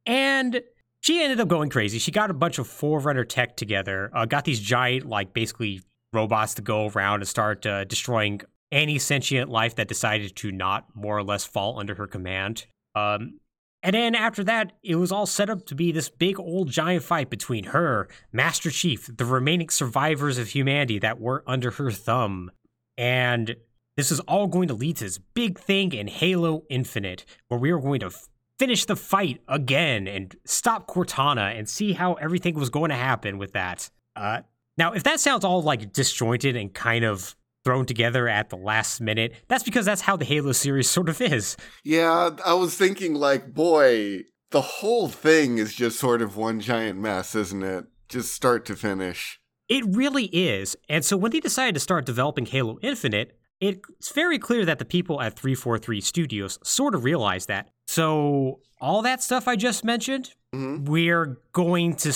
And 0.07 0.61
she 1.01 1.23
ended 1.23 1.41
up 1.41 1.49
going 1.49 1.71
crazy. 1.71 1.99
She 1.99 2.11
got 2.11 2.31
a 2.31 2.35
bunch 2.35 2.59
of 2.59 2.67
Forerunner 2.67 3.25
tech 3.25 3.57
together, 3.57 4.11
uh, 4.13 4.25
got 4.25 4.45
these 4.45 4.61
giant, 4.61 5.07
like, 5.07 5.33
basically 5.33 5.83
robots 6.15 6.55
to 6.55 6.63
go 6.63 6.89
around 6.89 7.21
and 7.21 7.29
start 7.29 7.67
uh, 7.67 7.85
destroying 7.85 8.41
any 8.73 8.99
sentient 8.99 9.51
life 9.51 9.77
that 9.77 9.89
decided 9.89 10.35
to 10.37 10.51
not 10.51 10.87
more 10.95 11.17
or 11.17 11.23
less 11.23 11.45
fall 11.45 11.79
under 11.79 11.95
her 11.95 12.07
command. 12.07 12.67
Um, 12.95 13.41
and 13.83 13.95
then 13.95 14.15
after 14.15 14.43
that, 14.45 14.73
it 14.83 14.97
was 14.97 15.13
all 15.13 15.27
set 15.27 15.51
up 15.51 15.67
to 15.67 15.75
be 15.75 15.93
this 15.93 16.09
big 16.09 16.41
old 16.41 16.71
giant 16.71 17.05
fight 17.05 17.29
between 17.29 17.65
her, 17.65 18.09
Master 18.33 18.71
Chief, 18.71 19.11
the 19.15 19.27
remaining 19.27 19.69
survivors 19.69 20.39
of 20.39 20.49
humanity 20.49 20.99
that 21.01 21.21
were 21.21 21.45
under 21.47 21.73
her 21.73 21.91
thumb, 21.91 22.51
and 22.97 23.57
this 23.97 24.11
is 24.11 24.21
all 24.21 24.47
going 24.47 24.69
to 24.69 24.75
lead 24.75 24.97
to 24.97 25.05
this 25.05 25.19
big 25.19 25.59
thing 25.59 25.93
in 25.93 26.09
Halo 26.09 26.65
Infinite, 26.69 27.25
where 27.49 27.61
we 27.61 27.71
are 27.71 27.79
going 27.79 28.01
to 28.01 28.07
f- 28.07 28.29
finish 28.59 28.87
the 28.87 28.97
fight 28.97 29.41
again 29.49 30.09
and 30.09 30.35
stop 30.45 30.89
Cortana 30.89 31.57
and 31.57 31.69
see 31.69 31.93
how 31.93 32.15
everything 32.15 32.55
was 32.55 32.71
going 32.71 32.89
to 32.89 32.97
happen 32.97 33.39
with 33.39 33.53
that. 33.53 33.91
Uh, 34.17 34.41
now, 34.77 34.93
if 34.93 35.03
that 35.05 35.21
sounds 35.21 35.45
all 35.45 35.63
like 35.63 35.93
disjointed 35.93 36.57
and 36.57 36.73
kind 36.73 37.05
of 37.05 37.37
thrown 37.65 37.87
together 37.87 38.29
at 38.29 38.51
the 38.51 38.57
last 38.57 39.01
minute, 39.01 39.35
that's 39.49 39.65
because 39.65 39.87
that's 39.87 40.03
how 40.03 40.17
the 40.17 40.25
Halo 40.25 40.53
series 40.53 40.89
sort 40.97 41.09
of 41.09 41.21
is. 41.21 41.57
Yeah, 41.83 42.31
I 42.45 42.55
was 42.55 42.77
thinking, 42.77 43.15
like, 43.15 43.55
boy, 43.55 44.25
the 44.51 44.61
whole 44.61 45.09
thing 45.09 45.59
is 45.59 45.75
just 45.75 45.99
sort 45.99 46.23
of 46.23 46.37
one 46.37 46.61
giant 46.61 46.99
mess, 46.99 47.35
isn't 47.35 47.63
it? 47.63 47.87
Just 48.09 48.35
start 48.35 48.65
to 48.67 48.77
finish. 48.77 49.41
It 49.69 49.85
really 49.87 50.27
is. 50.27 50.77
And 50.89 51.05
so 51.05 51.17
when 51.17 51.33
they 51.33 51.41
decided 51.41 51.75
to 51.75 51.81
start 51.81 52.05
developing 52.05 52.47
Halo 52.47 52.79
Infinite, 52.83 53.39
it's 53.61 54.13
very 54.13 54.39
clear 54.39 54.65
that 54.67 54.79
the 54.79 54.85
people 54.85 55.21
at 55.23 55.39
343 55.39 56.01
Studios 56.01 56.59
sort 56.63 56.95
of 56.95 57.05
realized 57.05 57.49
that. 57.49 57.71
So, 57.87 58.61
all 58.81 59.01
that 59.03 59.23
stuff 59.23 59.49
I 59.49 59.57
just 59.57 59.85
mentioned, 59.85 60.33
hmm 60.53 60.85
we're 60.85 61.39
going 61.53 61.97
to 61.97 62.13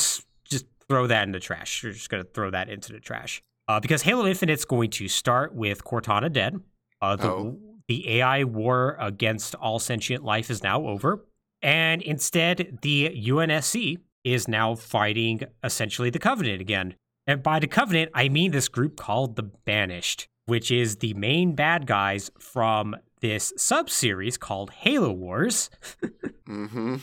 throw 0.89 1.07
that 1.07 1.25
in 1.25 1.33
the 1.33 1.41
trash. 1.41 1.83
You're 1.83 1.93
just 1.93 2.11
going 2.11 2.23
to 2.23 2.31
throw 2.31 2.51
that 2.51 2.69
into 2.69 2.93
the 2.93 3.01
trash. 3.01 3.43
Uh, 3.69 3.81
because 3.81 4.03
Halo 4.03 4.27
Infinite's 4.27 4.65
going 4.65 4.91
to 4.91 5.09
start 5.09 5.55
with 5.55 5.85
Cortana 5.85 6.33
dead. 6.33 6.61
Uh, 7.03 7.17
the, 7.17 7.29
Oh. 7.29 7.59
the 7.87 8.19
AI 8.19 8.45
war 8.45 8.97
against 8.99 9.55
all 9.57 9.79
sentient 9.79 10.25
life 10.25 10.51
is 10.51 10.63
now 10.63 10.87
over. 10.87 11.25
And 11.61 12.01
instead, 12.03 12.79
the 12.83 13.11
UNSC 13.11 13.99
is 14.25 14.49
now 14.49 14.75
fighting 14.75 15.43
essentially 15.63 16.11
the 16.11 16.19
Covenant 16.19 16.61
again. 16.61 16.95
And 17.27 17.43
by 17.43 17.59
the 17.59 17.67
Covenant, 17.67 18.11
I 18.15 18.29
mean 18.31 18.53
this 18.53 18.69
group 18.69 18.97
called 18.97 19.37
the 19.37 19.43
Banished, 19.43 20.29
which 20.47 20.71
is 20.71 20.97
the 20.97 21.13
main 21.15 21.55
bad 21.55 21.87
guys 21.87 22.31
from 22.39 22.97
this 23.21 23.53
sub 23.57 23.91
series 23.91 24.39
called 24.39 24.71
Halo 24.71 25.13
Wars 25.13 25.69
mm-hmm. 26.49 26.97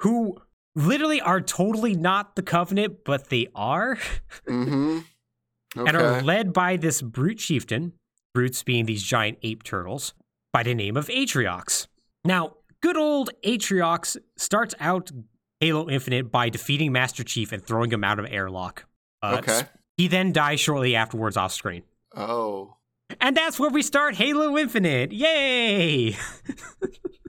who 0.00 0.36
literally 0.74 1.20
are 1.20 1.40
totally 1.40 1.94
not 1.94 2.36
the 2.36 2.42
Covenant, 2.42 3.04
but 3.04 3.28
they 3.30 3.48
are, 3.54 3.98
hmm 4.46 5.00
Okay. 5.76 5.88
and 5.88 5.96
are 5.96 6.22
led 6.22 6.52
by 6.52 6.76
this 6.76 7.02
brute 7.02 7.38
chieftain, 7.38 7.94
brutes 8.32 8.62
being 8.62 8.86
these 8.86 9.02
giant 9.02 9.38
ape 9.42 9.64
turtles, 9.64 10.14
by 10.52 10.62
the 10.62 10.72
name 10.74 10.96
of 10.96 11.08
Atriox. 11.08 11.88
Now, 12.24 12.54
good 12.80 12.96
old 12.96 13.30
Atriox 13.44 14.16
starts 14.36 14.74
out 14.78 15.10
Halo 15.58 15.88
Infinite 15.88 16.30
by 16.30 16.48
defeating 16.48 16.92
Master 16.92 17.24
Chief 17.24 17.50
and 17.50 17.64
throwing 17.66 17.90
him 17.90 18.04
out 18.04 18.20
of 18.20 18.26
airlock. 18.30 18.84
Uh, 19.20 19.38
okay. 19.40 19.62
He 19.96 20.06
then 20.06 20.32
dies 20.32 20.60
shortly 20.60 20.94
afterwards 20.94 21.36
off 21.36 21.52
screen. 21.52 21.82
Oh. 22.14 22.76
And 23.20 23.36
that's 23.36 23.58
where 23.58 23.70
we 23.70 23.82
start 23.82 24.14
Halo 24.14 24.56
Infinite. 24.56 25.10
Yay! 25.10 26.16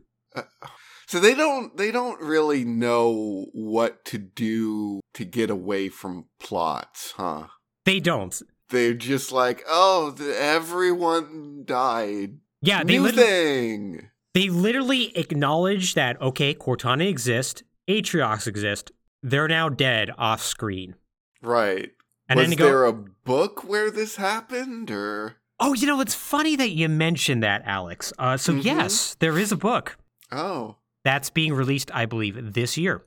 So 1.07 1.19
they 1.19 1.35
don't 1.35 1.77
they 1.77 1.91
don't 1.91 2.19
really 2.21 2.65
know 2.65 3.45
what 3.53 4.03
to 4.05 4.17
do 4.17 5.01
to 5.13 5.25
get 5.25 5.49
away 5.49 5.89
from 5.89 6.25
plots, 6.39 7.13
huh? 7.17 7.47
They 7.85 7.99
don't. 7.99 8.39
They're 8.69 8.95
just 8.95 9.31
like, 9.31 9.63
oh, 9.69 10.09
the, 10.11 10.35
everyone 10.39 11.63
died. 11.65 12.39
Yeah, 12.61 12.83
they 12.83 12.97
New 12.97 13.03
literally, 13.03 13.27
thing. 13.27 14.09
they 14.33 14.49
literally 14.49 15.15
acknowledge 15.17 15.93
that 15.93 16.19
okay, 16.21 16.53
Cortana 16.55 17.07
exists, 17.07 17.61
Atriox 17.87 18.47
exists. 18.47 18.91
They're 19.21 19.47
now 19.47 19.69
dead 19.69 20.09
off 20.17 20.41
screen. 20.41 20.95
Right. 21.41 21.91
And 22.27 22.39
Was 22.39 22.49
then 22.49 22.57
go, 22.57 22.65
there 22.65 22.85
a 22.85 22.93
book 22.93 23.63
where 23.63 23.91
this 23.91 24.15
happened, 24.15 24.89
or 24.89 25.35
"Oh, 25.59 25.73
you 25.75 25.85
know, 25.85 26.01
it's 26.01 26.15
funny 26.15 26.55
that 26.55 26.69
you 26.71 26.89
mentioned 26.89 27.43
that, 27.43 27.61
Alex. 27.65 28.11
Uh, 28.17 28.35
so 28.37 28.53
Mhm. 28.53 28.63
yes, 28.63 29.15
there 29.19 29.37
is 29.37 29.51
a 29.51 29.55
book 29.57 29.95
oh, 30.31 30.77
that's 31.05 31.29
being 31.29 31.53
released, 31.53 31.89
I 31.93 32.05
believe, 32.05 32.53
this 32.53 32.77
year. 32.77 33.03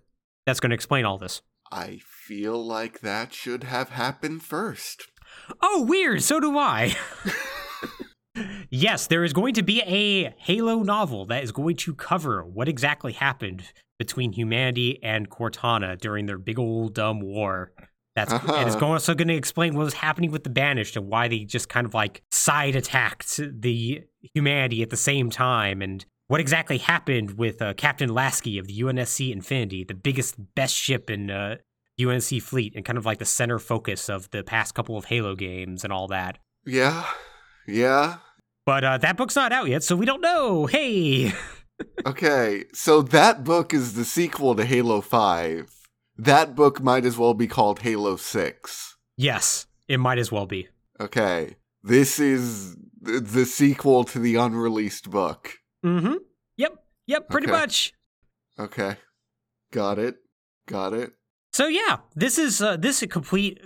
That's 0.46 0.60
going 0.60 0.70
to 0.70 0.74
explain 0.74 1.04
all 1.04 1.18
this. 1.18 1.42
I 1.70 2.00
feel 2.02 2.64
like 2.64 3.00
that 3.00 3.34
should 3.34 3.64
have 3.64 3.90
happened 3.90 4.42
first. 4.42 5.08
Oh, 5.60 5.82
weird. 5.82 6.22
So 6.22 6.40
do 6.40 6.56
I. 6.56 6.96
yes, 8.70 9.06
there 9.06 9.24
is 9.24 9.32
going 9.32 9.54
to 9.54 9.62
be 9.62 9.82
a 9.82 10.34
Halo 10.38 10.82
novel 10.82 11.26
that 11.26 11.42
is 11.42 11.52
going 11.52 11.76
to 11.76 11.94
cover 11.94 12.44
what 12.44 12.68
exactly 12.68 13.12
happened 13.12 13.64
between 13.98 14.32
humanity 14.32 14.98
and 15.02 15.28
Cortana 15.28 15.98
during 15.98 16.26
their 16.26 16.38
big 16.38 16.58
old 16.58 16.94
dumb 16.94 17.20
war. 17.20 17.72
That's 18.14 18.32
and 18.32 18.42
it's 18.66 18.76
Uh-huh. 18.76 18.86
also 18.86 19.14
going 19.14 19.28
to 19.28 19.34
explain 19.34 19.74
what 19.74 19.84
was 19.84 19.94
happening 19.94 20.30
with 20.30 20.44
the 20.44 20.50
Banished 20.50 20.96
and 20.96 21.08
why 21.08 21.28
they 21.28 21.44
just 21.44 21.68
kind 21.68 21.86
of 21.86 21.94
like 21.94 22.22
side 22.30 22.74
attacked 22.76 23.36
the 23.38 24.02
humanity 24.34 24.82
at 24.82 24.90
the 24.90 24.96
same 24.96 25.30
time 25.30 25.82
and 25.82 26.04
what 26.28 26.40
exactly 26.40 26.78
happened 26.78 27.32
with 27.36 27.60
uh, 27.60 27.74
Captain 27.74 28.08
Lasky 28.08 28.58
of 28.58 28.66
the 28.66 28.80
UNSC 28.80 29.32
Infinity, 29.32 29.84
the 29.84 29.94
biggest, 29.94 30.36
best 30.54 30.74
ship 30.74 31.10
in 31.10 31.30
uh, 31.30 31.56
UNSC 32.00 32.40
fleet, 32.40 32.74
and 32.76 32.84
kind 32.84 32.96
of 32.96 33.04
like 33.04 33.18
the 33.18 33.24
center 33.24 33.58
focus 33.58 34.08
of 34.08 34.30
the 34.30 34.42
past 34.44 34.74
couple 34.74 34.96
of 34.96 35.06
Halo 35.06 35.34
games 35.34 35.84
and 35.84 35.92
all 35.92 36.06
that. 36.08 36.38
Yeah, 36.64 37.04
yeah. 37.66 38.18
But 38.64 38.84
uh, 38.84 38.98
that 38.98 39.16
book's 39.16 39.34
not 39.36 39.52
out 39.52 39.68
yet, 39.68 39.82
so 39.82 39.96
we 39.96 40.06
don't 40.06 40.20
know. 40.20 40.66
Hey, 40.66 41.32
Okay, 42.06 42.64
so 42.74 43.02
that 43.02 43.44
book 43.44 43.72
is 43.72 43.94
the 43.94 44.04
sequel 44.04 44.56
to 44.56 44.64
Halo 44.64 45.00
5. 45.00 45.70
That 46.16 46.56
book 46.56 46.82
might 46.82 47.04
as 47.04 47.16
well 47.16 47.34
be 47.34 47.46
called 47.46 47.80
Halo 47.80 48.16
6. 48.16 48.96
yes, 49.16 49.66
it 49.86 49.98
might 49.98 50.18
as 50.18 50.30
well 50.32 50.44
be. 50.46 50.68
Okay, 51.00 51.54
this 51.84 52.18
is 52.18 52.76
the 53.00 53.46
sequel 53.46 54.02
to 54.04 54.18
the 54.18 54.34
unreleased 54.34 55.08
book. 55.10 55.52
Mm-hmm. 55.88 56.14
Yep. 56.56 56.74
Yep. 57.06 57.28
Pretty 57.30 57.46
Okay. 57.46 57.56
much. 57.60 57.92
Okay, 58.58 58.96
got 59.72 59.98
it, 59.98 60.16
got 60.66 60.92
it. 60.92 61.12
So 61.52 61.66
yeah, 61.68 61.98
this 62.14 62.38
is 62.38 62.60
uh, 62.60 62.76
this 62.76 63.02
is 63.02 63.08
complete 63.08 63.60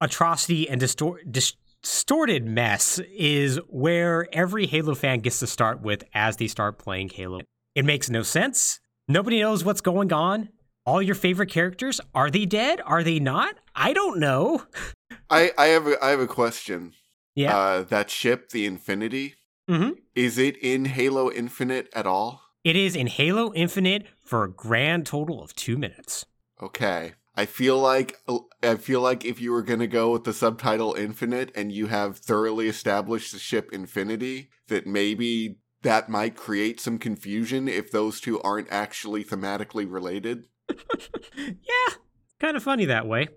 atrocity 0.00 0.68
and 0.68 0.80
distor- 0.80 1.18
distorted 1.30 2.46
mess 2.46 2.98
is 3.14 3.58
where 3.68 4.26
every 4.32 4.66
Halo 4.66 4.94
fan 4.94 5.20
gets 5.20 5.38
to 5.40 5.46
start 5.46 5.82
with 5.82 6.04
as 6.14 6.36
they 6.38 6.48
start 6.48 6.78
playing 6.78 7.10
Halo. 7.10 7.40
It 7.74 7.84
makes 7.84 8.08
no 8.10 8.22
sense. 8.22 8.80
Nobody 9.08 9.40
knows 9.40 9.64
what's 9.64 9.80
going 9.80 10.12
on. 10.12 10.48
All 10.86 11.02
your 11.02 11.14
favorite 11.14 11.50
characters 11.50 12.00
are 12.14 12.30
they 12.30 12.46
dead? 12.46 12.80
Are 12.84 13.02
they 13.02 13.18
not? 13.20 13.56
I 13.74 13.92
don't 13.92 14.18
know. 14.18 14.64
I 15.30 15.52
I 15.58 15.66
have 15.66 15.86
a, 15.86 16.02
I 16.04 16.10
have 16.10 16.20
a 16.20 16.26
question. 16.26 16.94
Yeah. 17.34 17.56
Uh, 17.56 17.82
that 17.84 18.10
ship, 18.10 18.50
the 18.50 18.66
Infinity, 18.66 19.34
Mhm. 19.70 19.96
is 20.16 20.36
it 20.36 20.56
in 20.56 20.84
Halo 20.86 21.30
Infinite 21.30 21.88
at 21.94 22.06
all? 22.06 22.42
It 22.64 22.76
is 22.76 22.96
in 22.96 23.06
Halo 23.06 23.52
Infinite 23.54 24.06
for 24.24 24.44
a 24.44 24.50
grand 24.50 25.06
total 25.06 25.42
of 25.42 25.54
two 25.54 25.78
minutes. 25.78 26.26
Okay. 26.60 27.14
I 27.36 27.46
feel 27.46 27.78
like 27.78 28.18
I 28.62 28.74
feel 28.74 29.00
like 29.00 29.24
if 29.24 29.40
you 29.40 29.52
were 29.52 29.62
gonna 29.62 29.86
go 29.86 30.10
with 30.12 30.24
the 30.24 30.32
subtitle 30.32 30.94
Infinite 30.94 31.52
and 31.54 31.70
you 31.72 31.86
have 31.86 32.18
thoroughly 32.18 32.68
established 32.68 33.32
the 33.32 33.38
ship 33.38 33.70
Infinity, 33.72 34.50
that 34.66 34.86
maybe 34.86 35.60
that 35.82 36.08
might 36.10 36.36
create 36.36 36.80
some 36.80 36.98
confusion 36.98 37.68
if 37.68 37.90
those 37.90 38.20
two 38.20 38.40
aren't 38.42 38.70
actually 38.70 39.24
thematically 39.24 39.90
related. 39.90 40.48
yeah, 41.36 41.94
kind 42.40 42.56
of 42.56 42.62
funny 42.62 42.84
that 42.86 43.06
way. 43.06 43.28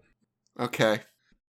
Okay. 0.59 1.01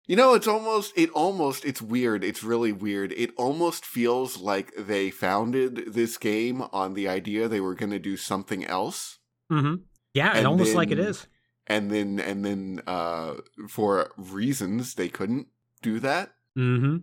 You 0.08 0.16
know, 0.16 0.34
it's 0.34 0.48
almost, 0.48 0.94
it 0.96 1.10
almost, 1.12 1.66
it's 1.66 1.82
weird. 1.82 2.24
It's 2.24 2.44
really 2.44 2.72
weird. 2.72 3.12
It 3.14 3.32
almost 3.38 3.86
feels 3.86 4.38
like 4.38 4.72
they 4.78 5.10
founded 5.10 5.94
this 5.94 6.18
game 6.18 6.62
on 6.72 6.94
the 6.94 7.08
idea 7.08 7.48
they 7.48 7.60
were 7.60 7.76
going 7.76 7.92
to 7.92 8.00
do 8.00 8.16
something 8.16 8.66
else. 8.66 9.18
Mm-hmm. 9.52 9.82
Yeah, 10.14 10.30
And 10.30 10.40
and 10.40 10.48
almost 10.48 10.76
like 10.76 10.92
it 10.92 11.00
is. 11.00 11.28
And 11.68 11.90
then, 11.90 12.20
and 12.20 12.46
then, 12.46 12.82
uh, 12.86 13.36
for 13.68 14.12
reasons 14.18 14.94
they 14.94 15.10
couldn't 15.10 15.48
do 15.82 16.00
that. 16.00 16.34
Mm-hmm. 16.58 16.98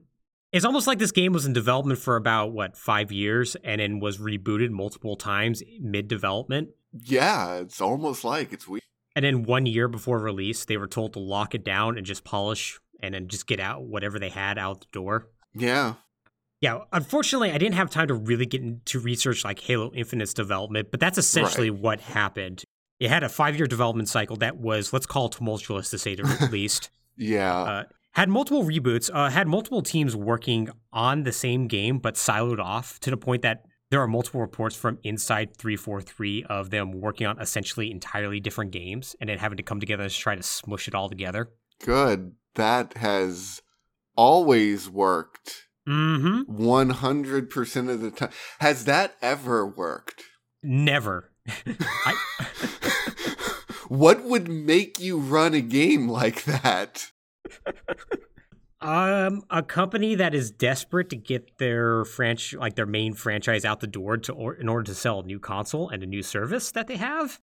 It's 0.52 0.64
almost 0.64 0.86
like 0.86 0.98
this 0.98 1.12
game 1.12 1.32
was 1.32 1.46
in 1.46 1.54
development 1.54 1.98
for 1.98 2.16
about 2.16 2.52
what 2.52 2.76
five 2.76 3.10
years, 3.10 3.56
and 3.64 3.80
then 3.80 4.00
was 4.00 4.18
rebooted 4.18 4.70
multiple 4.70 5.16
times 5.16 5.62
mid-development. 5.80 6.68
Yeah, 6.92 7.54
it's 7.54 7.80
almost 7.80 8.22
like 8.22 8.52
it's 8.52 8.68
weird. 8.68 8.82
And 9.16 9.24
then 9.24 9.44
one 9.44 9.66
year 9.66 9.88
before 9.88 10.18
release, 10.18 10.64
they 10.66 10.76
were 10.76 10.86
told 10.86 11.14
to 11.14 11.18
lock 11.18 11.54
it 11.54 11.64
down 11.64 11.96
and 11.96 12.06
just 12.06 12.24
polish 12.24 12.78
and 13.02 13.14
then 13.14 13.28
just 13.28 13.46
get 13.46 13.60
out 13.60 13.84
whatever 13.84 14.18
they 14.18 14.28
had 14.28 14.58
out 14.58 14.80
the 14.80 14.86
door. 14.92 15.28
Yeah. 15.54 15.94
Yeah, 16.60 16.78
unfortunately, 16.92 17.50
I 17.50 17.58
didn't 17.58 17.74
have 17.74 17.90
time 17.90 18.06
to 18.06 18.14
really 18.14 18.46
get 18.46 18.62
into 18.62 19.00
research 19.00 19.44
like 19.44 19.58
Halo 19.58 19.92
Infinite's 19.92 20.32
development, 20.32 20.92
but 20.92 21.00
that's 21.00 21.18
essentially 21.18 21.70
what 21.70 22.00
happened. 22.00 22.62
It 23.00 23.10
had 23.10 23.24
a 23.24 23.28
five 23.28 23.56
year 23.56 23.66
development 23.66 24.08
cycle 24.08 24.36
that 24.36 24.58
was, 24.58 24.92
let's 24.92 25.06
call 25.06 25.26
it 25.26 25.32
tumultuous 25.32 25.90
to 25.90 25.98
say 25.98 26.14
the 26.14 26.48
least. 26.52 26.90
Yeah. 27.16 27.60
Uh, 27.60 27.84
had 28.12 28.28
multiple 28.28 28.62
reboots, 28.62 29.10
uh, 29.12 29.28
had 29.28 29.48
multiple 29.48 29.82
teams 29.82 30.14
working 30.14 30.68
on 30.92 31.24
the 31.24 31.32
same 31.32 31.66
game, 31.66 31.98
but 31.98 32.14
siloed 32.14 32.60
off 32.60 33.00
to 33.00 33.10
the 33.10 33.16
point 33.16 33.42
that 33.42 33.64
there 33.90 34.00
are 34.00 34.08
multiple 34.08 34.40
reports 34.40 34.76
from 34.76 34.98
inside 35.02 35.56
343 35.56 36.44
of 36.44 36.70
them 36.70 36.92
working 36.92 37.26
on 37.26 37.40
essentially 37.40 37.90
entirely 37.90 38.38
different 38.38 38.70
games 38.70 39.16
and 39.20 39.28
then 39.28 39.38
having 39.38 39.56
to 39.56 39.62
come 39.62 39.80
together 39.80 40.08
to 40.08 40.14
try 40.14 40.36
to 40.36 40.42
smush 40.42 40.88
it 40.88 40.94
all 40.94 41.08
together. 41.08 41.50
Good. 41.84 42.34
That 42.54 42.94
has 42.94 43.62
always 44.16 44.88
worked 44.88 45.66
Mm 45.88 46.46
hmm. 46.46 46.64
100% 46.64 47.90
of 47.90 48.00
the 48.00 48.10
time. 48.12 48.30
Has 48.60 48.84
that 48.84 49.16
ever 49.20 49.66
worked? 49.66 50.22
Never. 50.62 51.32
I, 51.66 52.14
what 53.88 54.22
would 54.22 54.48
make 54.48 55.00
you 55.00 55.18
run 55.18 55.54
a 55.54 55.60
game 55.60 56.08
like 56.08 56.44
that? 56.44 57.10
Um, 58.80 59.42
a 59.50 59.62
company 59.62 60.14
that 60.14 60.34
is 60.34 60.52
desperate 60.52 61.10
to 61.10 61.16
get 61.16 61.58
their 61.58 62.04
franchise, 62.04 62.58
like 62.58 62.76
their 62.76 62.86
main 62.86 63.14
franchise, 63.14 63.64
out 63.64 63.80
the 63.80 63.86
door 63.88 64.16
to 64.18 64.32
or, 64.32 64.54
in 64.54 64.68
order 64.68 64.84
to 64.84 64.94
sell 64.94 65.20
a 65.20 65.24
new 65.24 65.40
console 65.40 65.88
and 65.88 66.02
a 66.02 66.06
new 66.06 66.22
service 66.22 66.70
that 66.72 66.86
they 66.86 66.96
have, 66.96 67.40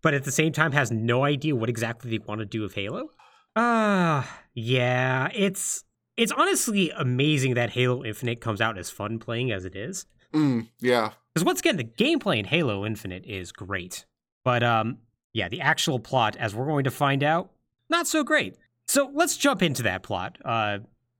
but 0.00 0.14
at 0.14 0.24
the 0.24 0.32
same 0.32 0.52
time 0.52 0.72
has 0.72 0.92
no 0.92 1.24
idea 1.24 1.56
what 1.56 1.68
exactly 1.68 2.10
they 2.10 2.24
want 2.24 2.38
to 2.38 2.44
do 2.44 2.62
with 2.62 2.74
Halo. 2.74 3.10
Ah, 3.56 4.42
yeah, 4.54 5.28
it's 5.34 5.84
it's 6.16 6.32
honestly 6.32 6.90
amazing 6.90 7.54
that 7.54 7.70
Halo 7.70 8.04
Infinite 8.04 8.40
comes 8.40 8.60
out 8.60 8.78
as 8.78 8.90
fun 8.90 9.18
playing 9.18 9.50
as 9.50 9.64
it 9.64 9.74
is. 9.74 10.06
Mm, 10.32 10.68
yeah. 10.80 11.12
Because 11.34 11.44
once 11.44 11.60
again, 11.60 11.76
the 11.76 11.84
gameplay 11.84 12.38
in 12.38 12.44
Halo 12.44 12.84
Infinite 12.84 13.24
is 13.26 13.52
great, 13.52 14.04
but 14.44 14.62
um, 14.62 14.98
yeah, 15.32 15.48
the 15.48 15.60
actual 15.60 15.98
plot, 15.98 16.36
as 16.36 16.54
we're 16.54 16.66
going 16.66 16.84
to 16.84 16.90
find 16.90 17.22
out, 17.22 17.50
not 17.88 18.06
so 18.06 18.22
great. 18.22 18.56
So 18.86 19.10
let's 19.14 19.36
jump 19.36 19.62
into 19.62 19.82
that 19.84 20.02
plot. 20.02 20.38
Uh, 20.44 20.78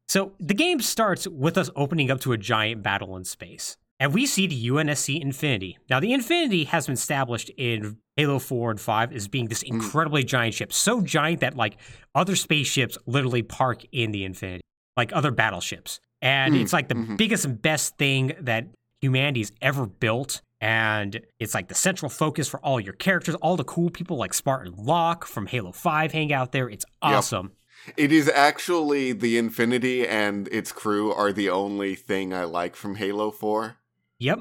so 0.09 0.33
the 0.41 0.55
game 0.55 0.81
starts 0.81 1.27
with 1.29 1.57
us 1.57 1.71
opening 1.77 2.11
up 2.11 2.21
to 2.23 2.33
a 2.33 2.37
giant 2.37 2.83
battle 2.83 3.17
in 3.17 3.25
space, 3.25 3.77
and 4.01 4.13
we 4.13 4.27
see 4.27 4.47
the 4.49 4.69
UNSC 4.69 5.21
Infinity. 5.21 5.79
Now, 5.89 6.01
the 6.01 6.13
Infinity 6.13 6.65
has 6.65 6.87
been 6.87 6.95
established 6.95 7.51
in 7.57 7.99
Halo 8.17 8.39
4 8.41 8.73
and 8.73 8.81
5 8.81 9.13
as 9.13 9.29
being 9.29 9.47
this 9.49 9.63
incredibly 9.63 10.25
giant 10.25 10.55
ship, 10.55 10.73
so 10.73 11.01
giant 11.03 11.41
that 11.41 11.57
like 11.57 11.77
other 12.15 12.35
spaceships 12.35 12.99
literally 13.07 13.43
park 13.43 13.85
in 13.93 14.11
the 14.11 14.25
Infinity, 14.25 14.63
like 14.97 15.13
other 15.13 15.31
battleships, 15.31 16.01
and 16.21 16.55
Mm, 16.55 16.63
it's 16.63 16.73
like 16.73 16.89
the 16.89 16.95
mhm. 16.97 17.17
biggest 17.17 17.45
and 17.45 17.61
best 17.63 17.97
thing 17.99 18.33
that 18.41 18.67
humanity's 19.01 19.53
ever 19.63 19.87
built. 19.87 20.43
And 20.63 21.21
it's 21.39 21.55
like 21.55 21.69
the 21.69 21.75
central 21.75 22.11
focus 22.11 22.47
for 22.47 22.61
all 22.61 22.79
your 22.79 22.93
characters. 22.93 23.35
All 23.37 23.57
the 23.57 23.65
cool 23.65 23.89
people 23.89 24.19
like 24.19 24.35
Spartan 24.35 24.75
Locke 24.77 25.25
from 25.25 25.47
Halo 25.47 25.73
5 25.73 26.13
hang 26.13 26.35
out 26.35 26.53
there. 26.53 26.69
It's 26.69 26.85
Yep. 27.03 27.13
awesome. 27.13 27.53
It 27.97 28.13
is 28.13 28.29
actually 28.29 29.13
the 29.15 29.39
Infinity 29.39 30.07
and 30.07 30.49
its 30.49 30.71
crew 30.71 31.13
are 31.15 31.33
the 31.33 31.49
only 31.49 31.95
thing 31.95 32.35
I 32.35 32.45
like 32.45 32.77
from 32.77 32.97
Halo 32.97 33.31
4. 33.31 33.77
Yep. 34.21 34.41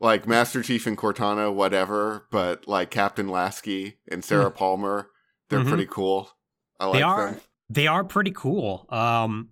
Like 0.00 0.26
Master 0.26 0.62
Chief 0.62 0.86
and 0.86 0.96
Cortana, 0.98 1.52
whatever, 1.52 2.26
but 2.30 2.66
like 2.68 2.90
Captain 2.90 3.28
Lasky 3.28 3.98
and 4.10 4.24
Sarah 4.24 4.50
Palmer, 4.50 5.10
they're 5.48 5.60
Mhm. 5.60 5.68
pretty 5.68 5.86
cool. 5.86 6.30
I 6.80 6.86
like 6.86 6.94
they 6.98 7.02
are 7.02 7.30
them. 7.32 7.40
they 7.70 7.86
are 7.86 8.04
pretty 8.04 8.32
cool. 8.32 8.86
Um 8.90 9.50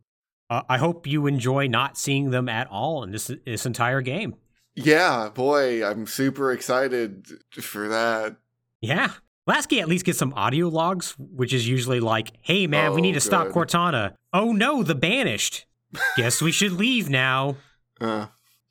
uh, 0.48 0.62
I 0.68 0.78
hope 0.78 1.06
you 1.08 1.26
enjoy 1.26 1.66
not 1.66 1.98
seeing 1.98 2.30
them 2.30 2.48
at 2.48 2.68
all 2.68 3.02
in 3.02 3.10
this 3.10 3.30
this 3.44 3.66
entire 3.66 4.00
game. 4.02 4.36
Yeah, 4.76 5.30
boy, 5.34 5.84
I'm 5.84 6.06
super 6.06 6.52
excited 6.52 7.26
for 7.60 7.88
that. 7.88 8.36
Yeah. 8.80 9.12
Lasky 9.48 9.80
at 9.80 9.88
least 9.88 10.04
gets 10.04 10.18
some 10.18 10.32
audio 10.34 10.68
logs, 10.68 11.14
which 11.18 11.52
is 11.52 11.66
usually 11.68 11.98
like, 12.00 12.32
hey 12.42 12.66
man, 12.68 12.92
we 12.92 12.98
Oh, 12.98 13.02
need 13.02 13.14
to 13.14 13.20
stop. 13.20 13.48
Cortana. 13.48 14.14
Oh 14.32 14.52
no, 14.52 14.82
the 14.84 14.94
banished. 14.94 15.66
Guess 16.16 16.40
we 16.42 16.52
should 16.52 16.72
leave 16.72 17.08
now. 17.10 17.56
Uh, 18.00 18.26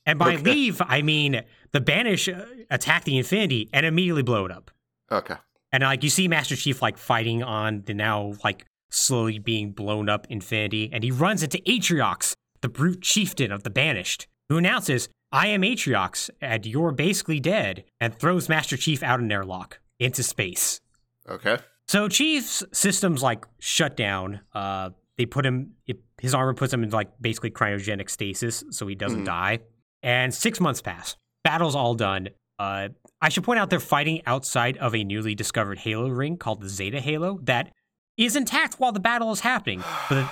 And 0.06 0.20
by 0.20 0.36
Okay. 0.36 0.44
leave, 0.44 0.82
I 0.86 1.02
mean 1.02 1.42
the 1.72 1.82
banish 1.82 2.28
uh, 2.30 2.46
attack 2.70 3.04
the 3.06 3.18
Infinity 3.18 3.70
and 3.74 3.86
immediately 3.86 4.24
blow 4.24 4.46
it 4.46 4.52
up. 4.52 4.72
okay. 5.12 5.36
And 5.72 5.84
like 5.84 6.04
you 6.04 6.10
see 6.10 6.28
Master 6.30 6.56
Chief 6.56 6.82
like 6.82 6.98
fighting 6.98 7.44
on 7.44 7.82
the 7.86 7.94
now 7.94 8.34
like 8.44 8.66
slowly 8.90 9.40
being 9.40 9.72
blown 9.72 10.08
up 10.08 10.26
Infinity, 10.30 10.90
and 10.94 11.04
he 11.04 11.12
runs 11.12 11.44
into 11.44 11.58
Atriox, 11.68 12.34
the 12.62 12.70
brute 12.70 13.02
chieftain 13.02 13.52
of 13.52 13.64
the 13.64 13.70
Banished, 13.70 14.28
who 14.48 14.58
announces, 14.58 15.10
I 15.34 15.48
am 15.48 15.64
Atriox, 15.64 16.30
and 16.40 16.66
you're 16.66 16.94
basically 16.94 17.42
dead, 17.42 17.84
and 18.00 18.18
throws 18.18 18.48
Master 18.48 18.78
Chief 18.78 19.04
out 19.04 19.20
an 19.20 19.30
airlock 19.32 19.80
into 20.00 20.24
space. 20.24 20.80
Okay. 21.28 21.58
So 21.90 22.08
Chief's 22.08 22.64
systems 22.72 23.22
like 23.22 23.46
shut 23.60 23.98
down. 23.98 24.40
Uh, 24.54 24.92
they 25.18 25.26
put 25.26 25.46
him, 25.46 25.72
it, 25.88 25.98
his 26.22 26.34
armor 26.34 26.54
puts 26.54 26.74
him 26.74 26.84
in 26.84 26.90
like 26.92 27.10
basically 27.20 27.52
cryogenic 27.52 28.10
stasis, 28.10 28.64
so 28.70 28.88
he 28.88 28.96
doesn't 28.96 29.24
Mhm. 29.24 29.26
die. 29.26 29.60
And 30.06 30.32
six 30.32 30.62
months 30.62 30.84
pass. 30.84 31.16
Battle's 31.44 31.76
all 31.76 31.96
done. 31.96 32.30
Uh, 32.60 32.90
I 33.22 33.30
should 33.30 33.44
point 33.44 33.60
out 33.60 33.72
they're 33.72 33.80
fighting 33.80 34.22
outside 34.28 34.78
of 34.78 34.94
a 34.94 35.04
newly 35.04 35.34
discovered 35.34 35.80
Halo 35.80 36.10
ring 36.10 36.38
called 36.38 36.62
the 36.62 36.70
Zeta 36.70 37.02
Halo 37.02 37.40
that 37.44 37.72
is 38.16 38.36
intact 38.36 38.76
while 38.76 38.92
the 38.92 39.00
battle 39.00 39.32
is 39.32 39.42
happening. 39.42 39.84
But, 40.10 40.32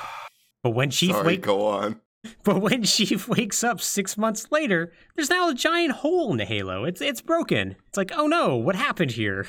but 0.62 0.70
when 0.70 0.92
Chief 0.92 1.12
Sorry, 1.12 1.26
wake, 1.26 1.42
go 1.42 1.66
on. 1.66 2.00
but 2.44 2.62
when 2.62 2.84
Chief 2.84 3.28
wakes 3.28 3.64
up 3.64 3.82
six 3.82 4.16
months 4.18 4.50
later, 4.52 4.94
there's 5.16 5.30
now 5.30 5.50
a 5.50 5.56
giant 5.56 5.92
hole 5.92 6.32
in 6.32 6.38
the 6.38 6.46
Halo. 6.46 6.86
It's 6.86 7.02
it's 7.02 7.20
broken. 7.20 7.76
It's 7.88 7.98
like, 7.98 8.12
oh 8.16 8.28
no, 8.28 8.56
what 8.56 8.76
happened 8.76 9.12
here? 9.12 9.48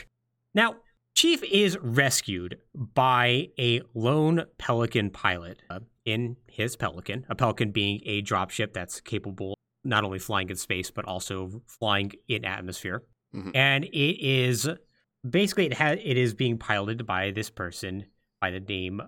Now, 0.54 0.76
Chief 1.14 1.44
is 1.44 1.78
rescued 1.80 2.58
by 2.74 3.50
a 3.60 3.82
lone 3.94 4.46
Pelican 4.58 5.10
pilot 5.10 5.62
uh, 5.70 5.80
in 6.04 6.36
his 6.48 6.74
Pelican, 6.74 7.26
a 7.28 7.36
Pelican 7.36 7.70
being 7.70 8.00
a 8.06 8.22
dropship 8.22 8.72
that's 8.72 9.00
capable 9.00 9.54
not 9.84 10.04
only 10.04 10.18
flying 10.18 10.48
in 10.50 10.56
space 10.56 10.90
but 10.90 11.04
also 11.04 11.62
flying 11.66 12.12
in 12.28 12.44
atmosphere. 12.44 13.02
Mhm. 13.34 13.52
And 13.54 13.84
it 13.84 14.24
is 14.24 14.68
basically 15.28 15.66
it 15.66 15.74
has 15.74 15.98
it 16.02 16.16
is 16.16 16.34
being 16.34 16.58
piloted 16.58 17.06
by 17.06 17.30
this 17.30 17.50
person 17.50 18.06
by 18.40 18.50
the 18.50 18.60
name 18.60 19.02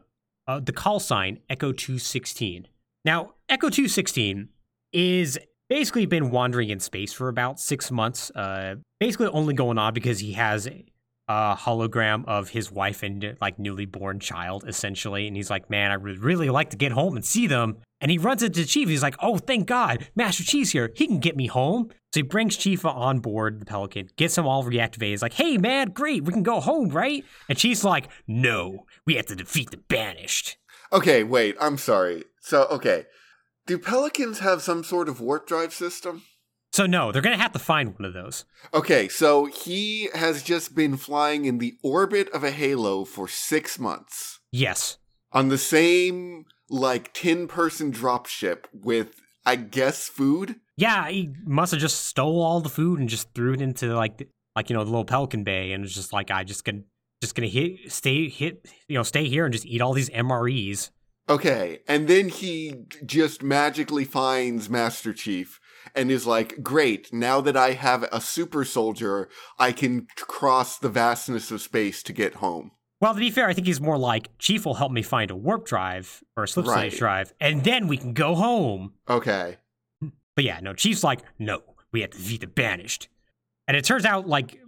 uh, 0.49 0.61
the 0.61 0.73
call 0.73 1.01
sign 1.01 1.41
Echo 1.51 1.73
216. 1.73 2.69
Now, 3.05 3.35
Echo 3.49 3.69
216 3.69 4.49
is 4.93 5.39
basically 5.69 6.07
been 6.07 6.31
wandering 6.31 6.71
in 6.71 6.81
space 6.81 7.13
for 7.13 7.29
about 7.29 7.59
six 7.59 7.91
months, 7.91 8.31
uh, 8.35 8.77
basically 9.01 9.27
only 9.29 9.55
going 9.55 9.79
on 9.79 9.93
because 9.93 10.21
he 10.21 10.33
has 10.35 10.69
a 11.29 11.57
hologram 11.57 12.25
of 12.27 12.51
his 12.51 12.71
wife 12.71 13.03
and 13.03 13.37
like 13.41 13.59
newly 13.59 13.87
born 13.87 14.21
child, 14.21 14.65
essentially. 14.67 15.27
And 15.27 15.37
he's 15.37 15.51
like, 15.51 15.69
"Man, 15.69 15.91
I 15.91 15.97
would 15.97 16.21
really 16.21 16.51
like 16.51 16.71
to 16.71 16.77
get 16.77 16.93
home 16.93 17.17
and 17.17 17.25
see 17.25 17.47
them." 17.47 17.79
And 18.01 18.11
he 18.11 18.19
runs 18.19 18.43
into 18.43 18.67
Chief. 18.67 18.89
He's 18.89 19.03
like, 19.03 19.17
"Oh, 19.21 19.39
thank 19.39 19.67
God, 19.67 20.09
Master 20.15 20.45
Chief's 20.45 20.71
here. 20.71 20.93
He 20.95 21.07
can 21.07 21.19
get 21.19 21.37
me 21.37 21.47
home." 21.47 21.91
So 22.15 22.21
he 22.21 22.23
brings 22.23 22.57
Chief 22.57 22.85
on 22.85 23.19
board 23.19 23.61
the 23.61 23.67
Pelican, 23.67 24.09
gets 24.17 24.39
him 24.39 24.47
all 24.47 24.65
reactivated. 24.65 25.11
He's 25.11 25.23
like, 25.23 25.35
"Hey, 25.35 25.59
man, 25.59 25.91
great, 25.91 26.25
we 26.25 26.33
can 26.33 26.43
go 26.43 26.61
home, 26.61 26.91
right?" 26.91 27.25
And 27.49 27.59
Chief's 27.59 27.85
like, 27.85 28.09
"No, 28.27 28.87
we 29.05 29.17
have 29.17 29.27
to 29.27 29.37
defeat 29.37 29.71
the 29.71 29.79
Banished." 29.79 30.57
Okay, 30.93 31.25
wait, 31.25 31.57
I'm 31.61 31.79
sorry. 31.79 32.25
So, 32.41 32.67
okay. 32.71 33.07
Do 33.67 33.79
Pelicans 33.79 34.39
have 34.39 34.63
some 34.63 34.85
sort 34.85 35.09
of 35.09 35.21
warp 35.21 35.49
drive 35.49 35.75
system? 35.75 36.23
So 36.77 36.85
no, 36.85 37.11
they're 37.11 37.23
gonna 37.23 37.39
have 37.39 37.53
to 37.55 37.59
find 37.59 37.95
one 37.99 38.05
of 38.05 38.13
those. 38.13 38.45
Okay, 38.75 39.09
so 39.09 39.47
he 39.47 40.11
has 40.15 40.43
just 40.43 40.75
been 40.75 40.99
flying 40.99 41.47
in 41.47 41.57
the 41.57 41.79
orbit 41.83 42.29
of 42.35 42.45
a 42.45 42.51
halo 42.51 43.07
for 43.07 43.27
six 43.29 43.79
months 43.79 44.41
Yes. 44.53 44.99
on 45.33 45.49
the 45.49 45.57
same 45.57 46.45
like 46.69 47.15
ten 47.15 47.49
person 47.49 47.93
dropship 47.93 48.65
with 48.75 49.23
I 49.47 49.57
guess 49.57 50.07
food. 50.09 50.57
Yeah, 50.77 51.09
he 51.09 51.31
must 51.47 51.73
have 51.73 51.81
just 51.81 52.05
stole 52.05 52.43
all 52.43 52.61
the 52.61 52.69
food 52.69 53.01
and 53.01 53.09
just 53.09 53.33
threw 53.35 53.55
it 53.55 53.63
into 53.63 53.95
like 53.95 54.19
the, 54.19 54.29
like 54.55 54.69
you 54.69 54.77
know 54.77 54.85
the 54.85 54.91
little 54.91 55.07
Pelican 55.07 55.45
Bay 55.45 55.73
and 55.73 55.83
was 55.83 55.95
just 55.95 56.13
like 56.13 56.31
I 56.31 56.45
just 56.45 56.67
gonna 56.67 56.83
just 57.23 57.35
gonna 57.35 57.49
hit 57.49 57.91
stay 57.91 58.29
hit 58.29 58.69
you 58.87 58.99
know 58.99 59.03
stay 59.03 59.27
here 59.31 59.47
and 59.47 59.53
just 59.55 59.65
eat 59.65 59.81
all 59.81 59.95
these 59.95 60.11
MREs. 60.11 60.91
Okay, 61.27 61.79
and 61.89 62.07
then 62.07 62.29
he 62.29 62.85
just 63.07 63.43
magically 63.43 64.05
finds 64.05 64.69
Master 64.69 65.15
Chief 65.15 65.59
and 65.95 66.11
is 66.11 66.27
like, 66.27 66.63
"Great! 66.63 67.13
Now 67.13 67.41
that 67.41 67.57
I 67.57 67.73
have 67.73 68.03
a 68.13 68.21
super 68.21 68.65
soldier, 68.65 69.29
I 69.59 69.73
can 69.73 70.07
cross 70.17 70.79
the 70.79 70.89
vastness 70.89 71.51
of 71.51 71.61
space 71.61 72.03
to 72.05 72.13
get 72.13 72.35
home." 72.37 72.73
Well, 73.01 73.13
to 73.13 73.21
be 73.21 73.31
fair, 73.31 73.47
I 73.47 73.53
think 73.53 73.67
he's 73.67 73.81
more 73.81 73.99
like 73.99 74.31
Chief 74.39 74.65
will 74.65 74.75
help 74.75 74.91
me 74.91 75.03
find 75.03 75.31
a 75.31 75.37
warp 75.37 75.67
drive 75.67 76.23
or 76.37 76.45
a 76.45 76.49
slip 76.49 76.67
Right. 76.67 76.91
drive, 76.93 77.33
and 77.41 77.63
then 77.63 77.89
we 77.89 77.97
can 77.99 78.15
go 78.15 78.35
home. 78.35 78.95
Okay. 79.09 79.57
But 80.35 80.45
yeah, 80.45 80.61
no, 80.61 80.73
Chief's 80.75 81.05
like, 81.05 81.21
no, 81.39 81.63
we 81.93 82.01
have 82.03 82.11
to 82.11 82.19
defeat 82.19 82.41
the 82.43 82.47
Banished. 82.47 83.09
And 83.69 83.77
it 83.77 83.85
turns 83.85 84.05
out 84.05 84.27
like 84.29 84.59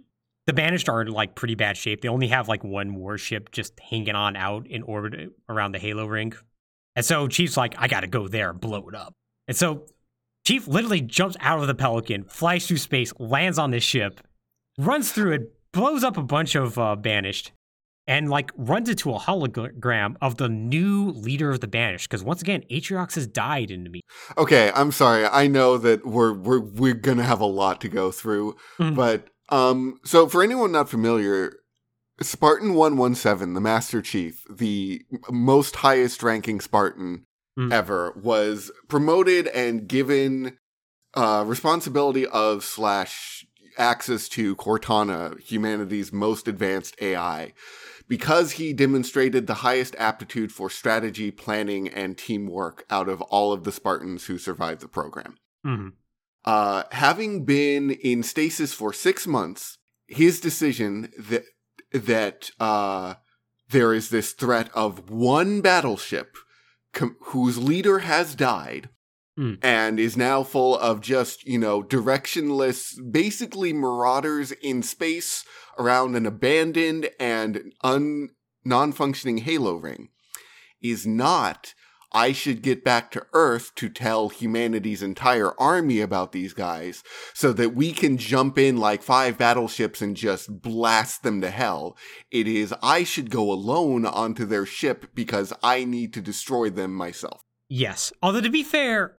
the 0.47 0.53
Banished 0.53 0.89
are 0.89 1.01
in 1.01 1.07
like 1.09 1.35
pretty 1.35 1.55
bad 1.55 1.77
shape. 1.77 2.01
They 2.01 2.07
only 2.09 2.27
have 2.27 2.47
like 2.47 2.63
one 2.63 2.95
warship 2.95 3.51
just 3.51 3.79
hanging 3.79 4.15
on 4.15 4.35
out 4.35 4.67
in 4.67 4.81
orbit 4.83 5.31
around 5.47 5.71
the 5.73 5.79
Halo 5.79 6.05
ring. 6.05 6.33
And 6.95 7.05
so 7.05 7.27
Chief's 7.27 7.55
like, 7.55 7.75
I 7.77 7.87
gotta 7.87 8.07
go 8.07 8.27
there 8.27 8.49
and 8.49 8.59
blow 8.59 8.87
it 8.89 8.95
up. 8.95 9.13
And 9.47 9.55
so 9.55 9.85
Chief 10.45 10.67
literally 10.67 11.01
jumps 11.01 11.37
out 11.41 11.59
of 11.59 11.67
the 11.67 11.75
Pelican, 11.75 12.23
flies 12.23 12.65
through 12.67 12.77
space, 12.77 13.13
lands 13.19 13.59
on 13.59 13.71
this 13.71 13.83
ship, 13.83 14.19
runs 14.77 15.11
through 15.11 15.33
it, 15.33 15.53
blows 15.71 16.03
up 16.03 16.17
a 16.17 16.23
bunch 16.23 16.55
of 16.55 16.77
uh, 16.77 16.95
Banished, 16.95 17.51
and 18.07 18.29
like 18.29 18.51
runs 18.57 18.89
into 18.89 19.11
a 19.13 19.19
hologram 19.19 20.15
of 20.21 20.37
the 20.37 20.49
new 20.49 21.11
leader 21.11 21.51
of 21.51 21.59
the 21.59 21.67
Banished. 21.67 22.09
Because 22.09 22.23
once 22.23 22.41
again, 22.41 22.63
Atriox 22.71 23.13
has 23.15 23.27
died 23.27 23.69
in 23.69 23.83
the 23.83 23.89
meet. 23.91 24.03
Okay, 24.37 24.71
I'm 24.73 24.91
sorry. 24.91 25.25
I 25.25 25.45
know 25.47 25.77
that 25.77 26.05
we're 26.07 26.33
we're 26.33 26.59
we're 26.61 26.93
gonna 26.95 27.23
have 27.23 27.41
a 27.41 27.45
lot 27.45 27.79
to 27.81 27.89
go 27.89 28.11
through, 28.11 28.55
Mhm. 28.79 28.95
but 28.95 29.27
um, 29.49 29.99
so 30.03 30.27
for 30.27 30.41
anyone 30.43 30.71
not 30.71 30.89
familiar, 30.89 31.53
Spartan 32.21 32.73
One 32.73 32.97
One 32.97 33.13
Seven, 33.13 33.53
the 33.53 33.61
Master 33.61 34.01
Chief, 34.01 34.43
the 34.49 35.03
most 35.29 35.77
highest 35.77 36.23
ranking 36.23 36.59
Spartan 36.59 37.25
Mhm. 37.57 37.73
ever, 37.73 38.13
was 38.21 38.71
promoted 38.87 39.47
and 39.47 39.87
given 39.87 40.57
uh, 41.15 41.43
responsibility 41.47 42.25
of 42.27 42.63
slash 42.63 43.45
access 43.77 44.29
to 44.29 44.55
Cortana, 44.55 45.39
humanity's 45.39 46.13
most 46.13 46.47
advanced 46.47 46.95
AI, 47.01 47.53
because 48.07 48.51
he 48.53 48.73
demonstrated 48.73 49.47
the 49.47 49.55
highest 49.55 49.95
aptitude 49.97 50.51
for 50.51 50.69
strategy, 50.69 51.31
planning, 51.31 51.87
and 51.87 52.17
teamwork 52.17 52.85
out 52.89 53.09
of 53.09 53.21
all 53.23 53.51
of 53.51 53.63
the 53.63 53.71
Spartans 53.71 54.25
who 54.25 54.37
survived 54.37 54.81
the 54.81 54.87
program. 54.87 55.37
Mhm. 55.65 55.93
Uh, 56.45 56.83
having 56.91 57.45
been 57.45 57.91
in 57.91 58.23
stasis 58.23 58.73
for 58.73 58.93
six 58.93 59.25
months, 59.27 59.77
his 60.07 60.39
decision 60.39 61.11
that 61.17 61.45
that 61.91 62.51
uh, 62.59 63.15
there 63.69 63.93
is 63.93 64.09
this 64.09 64.33
threat 64.33 64.69
of 64.75 65.09
one 65.09 65.61
battleship 65.61 66.37
com- 66.99 67.15
whose 67.31 67.57
leader 67.57 67.99
has 67.99 68.35
died 68.35 68.89
Hmm. 69.37 69.53
and 69.61 69.99
is 70.01 70.17
now 70.17 70.43
full 70.43 70.77
of 70.77 70.99
just 70.99 71.45
you 71.45 71.57
know 71.57 71.81
directionless, 71.81 72.93
basically 73.11 73.71
marauders 73.71 74.51
in 74.51 74.83
space 74.83 75.45
around 75.77 76.15
an 76.17 76.25
abandoned 76.25 77.09
and 77.19 77.71
un 77.81 78.29
non-functioning 78.65 79.37
halo 79.39 79.75
ring, 79.75 80.09
is 80.81 81.07
not 81.07 81.73
I 82.11 82.31
should 82.31 82.61
get 82.61 82.83
back 82.83 83.11
to 83.11 83.25
Earth 83.33 83.73
to 83.75 83.87
tell 83.89 84.29
humanity's 84.29 85.03
entire 85.03 85.51
army 85.59 86.01
about 86.01 86.31
these 86.31 86.53
guys 86.53 87.03
so 87.33 87.53
that 87.53 87.75
we 87.75 87.91
can 87.91 88.17
jump 88.17 88.57
in 88.57 88.77
like 88.77 89.03
five 89.03 89.37
battleships 89.37 90.01
and 90.01 90.15
just 90.17 90.61
blast 90.61 91.21
them 91.23 91.41
to 91.41 91.49
hell. 91.51 91.95
It 92.31 92.47
is 92.47 92.73
I 92.81 93.03
should 93.03 93.29
go 93.29 93.51
alone 93.51 94.05
onto 94.05 94.45
their 94.45 94.65
ship 94.65 95.11
because 95.13 95.53
I 95.61 95.83
need 95.85 96.13
to 96.13 96.21
destroy 96.21 96.69
them 96.69 96.93
myself. 96.95 97.41
Yes. 97.67 98.11
Although 98.23 98.41
to 98.41 98.49
be 98.49 98.63
fair, 98.63 99.15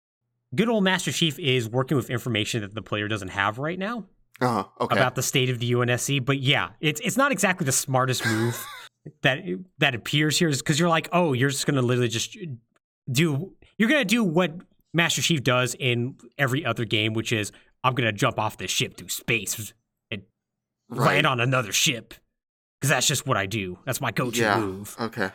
good 0.56 0.70
old 0.70 0.84
Master 0.84 1.12
Chief 1.12 1.38
is 1.38 1.70
working 1.70 1.96
with 1.98 2.10
information 2.10 2.62
that 2.62 2.74
the 2.74 2.82
player 2.82 3.08
doesn't 3.08 3.30
have 3.30 3.60
right 3.60 3.78
now 3.78 4.06
Uh, 4.42 4.64
okay. 4.82 4.96
about 4.98 5.14
the 5.14 5.22
state 5.22 5.50
of 5.52 5.60
the 5.60 5.72
UNSC. 5.74 6.26
But 6.26 6.40
yeah, 6.40 6.70
it's 6.82 7.00
it's 7.02 7.18
not 7.18 7.32
exactly 7.32 7.66
the 7.66 7.72
smartest 7.72 8.26
move 8.26 8.66
that 9.22 9.40
that 9.78 9.94
appears 9.94 10.40
here, 10.40 10.50
is 10.50 10.58
because 10.64 10.80
you're 10.80 10.90
like, 10.90 11.08
oh, 11.12 11.34
you're 11.34 11.50
just 11.52 11.68
gonna 11.68 11.84
literally 11.84 12.08
just 12.10 12.36
do 13.12 13.54
you're 13.78 13.90
gonna 13.90 14.06
do 14.06 14.24
what 14.24 14.54
Master 14.94 15.22
Chief 15.22 15.44
does 15.44 15.76
in 15.80 16.16
every 16.38 16.66
other 16.66 16.86
game, 16.86 17.14
which 17.14 17.32
is 17.32 17.52
I'm 17.84 17.96
gonna 17.96 18.12
jump 18.12 18.40
off 18.40 18.58
this 18.58 18.72
ship 18.72 18.98
through 18.98 19.10
space 19.10 19.74
and 20.12 20.24
right. 20.90 21.08
land 21.16 21.28
on 21.28 21.40
another 21.40 21.72
ship. 21.72 22.14
Because 22.80 22.92
that's 22.92 23.08
just 23.08 23.28
what 23.28 23.36
I 23.36 23.46
do. 23.46 23.78
That's 23.86 24.00
my 24.00 24.12
go-to 24.12 24.40
Yeah. 24.40 24.60
move. 24.60 24.96
Okay. 25.00 25.32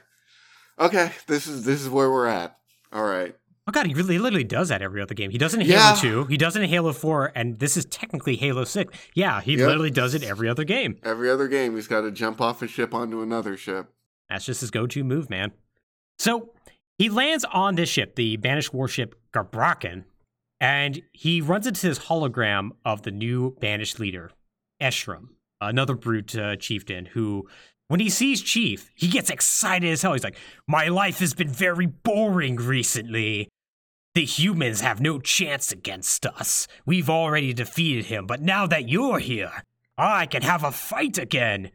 Okay. 0.78 1.12
This 1.26 1.46
is 1.46 1.64
this 1.64 1.80
is 1.80 1.88
where 1.88 2.10
we're 2.10 2.26
at. 2.26 2.58
All 2.92 3.04
right. 3.04 3.36
Oh 3.66 3.72
god, 3.72 3.86
he 3.86 3.94
really 3.94 4.14
he 4.14 4.18
literally 4.18 4.44
does 4.44 4.68
that 4.68 4.82
every 4.82 5.00
other 5.00 5.14
game. 5.14 5.30
He 5.30 5.38
does 5.38 5.54
in 5.54 5.60
Yeah. 5.62 5.94
Halo 5.96 6.24
2, 6.24 6.24
he 6.26 6.36
does 6.36 6.54
it 6.56 6.62
in 6.62 6.68
Halo 6.68 6.92
4, 6.92 7.32
and 7.34 7.58
this 7.58 7.76
is 7.78 7.86
technically 7.86 8.36
Halo 8.36 8.64
6. 8.64 8.92
Yeah, 9.14 9.40
he 9.40 9.52
Yep. 9.52 9.66
literally 9.66 9.90
does 9.90 10.14
it 10.14 10.22
every 10.22 10.48
other 10.50 10.64
game. 10.64 10.98
Every 11.02 11.30
other 11.30 11.48
game, 11.48 11.74
he's 11.74 11.88
got 11.88 12.02
to 12.02 12.10
jump 12.10 12.40
off 12.42 12.60
a 12.60 12.66
ship 12.68 12.92
onto 12.94 13.22
another 13.22 13.56
ship. 13.56 13.90
That's 14.28 14.44
just 14.44 14.60
his 14.60 14.70
go-to 14.70 15.02
move, 15.02 15.30
man. 15.30 15.52
So 16.18 16.50
he 16.98 17.08
lands 17.08 17.44
on 17.52 17.74
this 17.74 17.88
ship, 17.88 18.14
the 18.14 18.36
banished 18.36 18.72
warship 18.72 19.14
Gbraakon, 19.32 20.04
and 20.60 21.02
he 21.12 21.40
runs 21.40 21.66
into 21.66 21.88
this 21.88 21.98
hologram 21.98 22.70
of 22.84 23.02
the 23.02 23.10
new 23.10 23.56
banished 23.60 23.98
leader, 23.98 24.30
Escharum, 24.80 25.30
another 25.60 25.94
brute 25.94 26.36
uh, 26.36 26.56
chieftain 26.56 27.06
who 27.06 27.48
when 27.88 28.00
he 28.00 28.08
sees 28.08 28.40
Chief, 28.40 28.90
he 28.94 29.08
gets 29.08 29.30
excited 29.30 29.90
as 29.90 30.02
hell. 30.02 30.14
He's 30.14 30.24
like, 30.24 30.38
My 30.66 30.88
life 30.88 31.18
has 31.18 31.34
been 31.34 31.48
very 31.48 31.86
boring 31.86 32.56
recently. 32.56 33.48
The 34.14 34.24
humans 34.24 34.80
have 34.80 35.00
no 35.00 35.18
chance 35.18 35.72
against 35.72 36.24
us. 36.24 36.66
We've 36.86 37.10
already 37.10 37.52
defeated 37.52 38.06
him, 38.06 38.26
but 38.26 38.40
now 38.40 38.66
that 38.68 38.88
you're 38.88 39.18
here, 39.18 39.64
I 39.98 40.26
can 40.26 40.42
have 40.42 40.64
a 40.64 40.70
fight 40.70 41.18
again. 41.18 41.72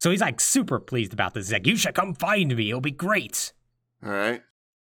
So 0.00 0.10
he's 0.10 0.20
like 0.20 0.40
super 0.40 0.78
pleased 0.78 1.12
about 1.12 1.32
this. 1.32 1.46
He's 1.46 1.52
like, 1.52 1.66
You 1.66 1.76
should 1.76 1.94
come 1.94 2.14
find 2.14 2.54
me. 2.54 2.68
It'll 2.68 2.80
be 2.80 2.90
great. 2.90 3.52
All 4.04 4.10
right. 4.10 4.42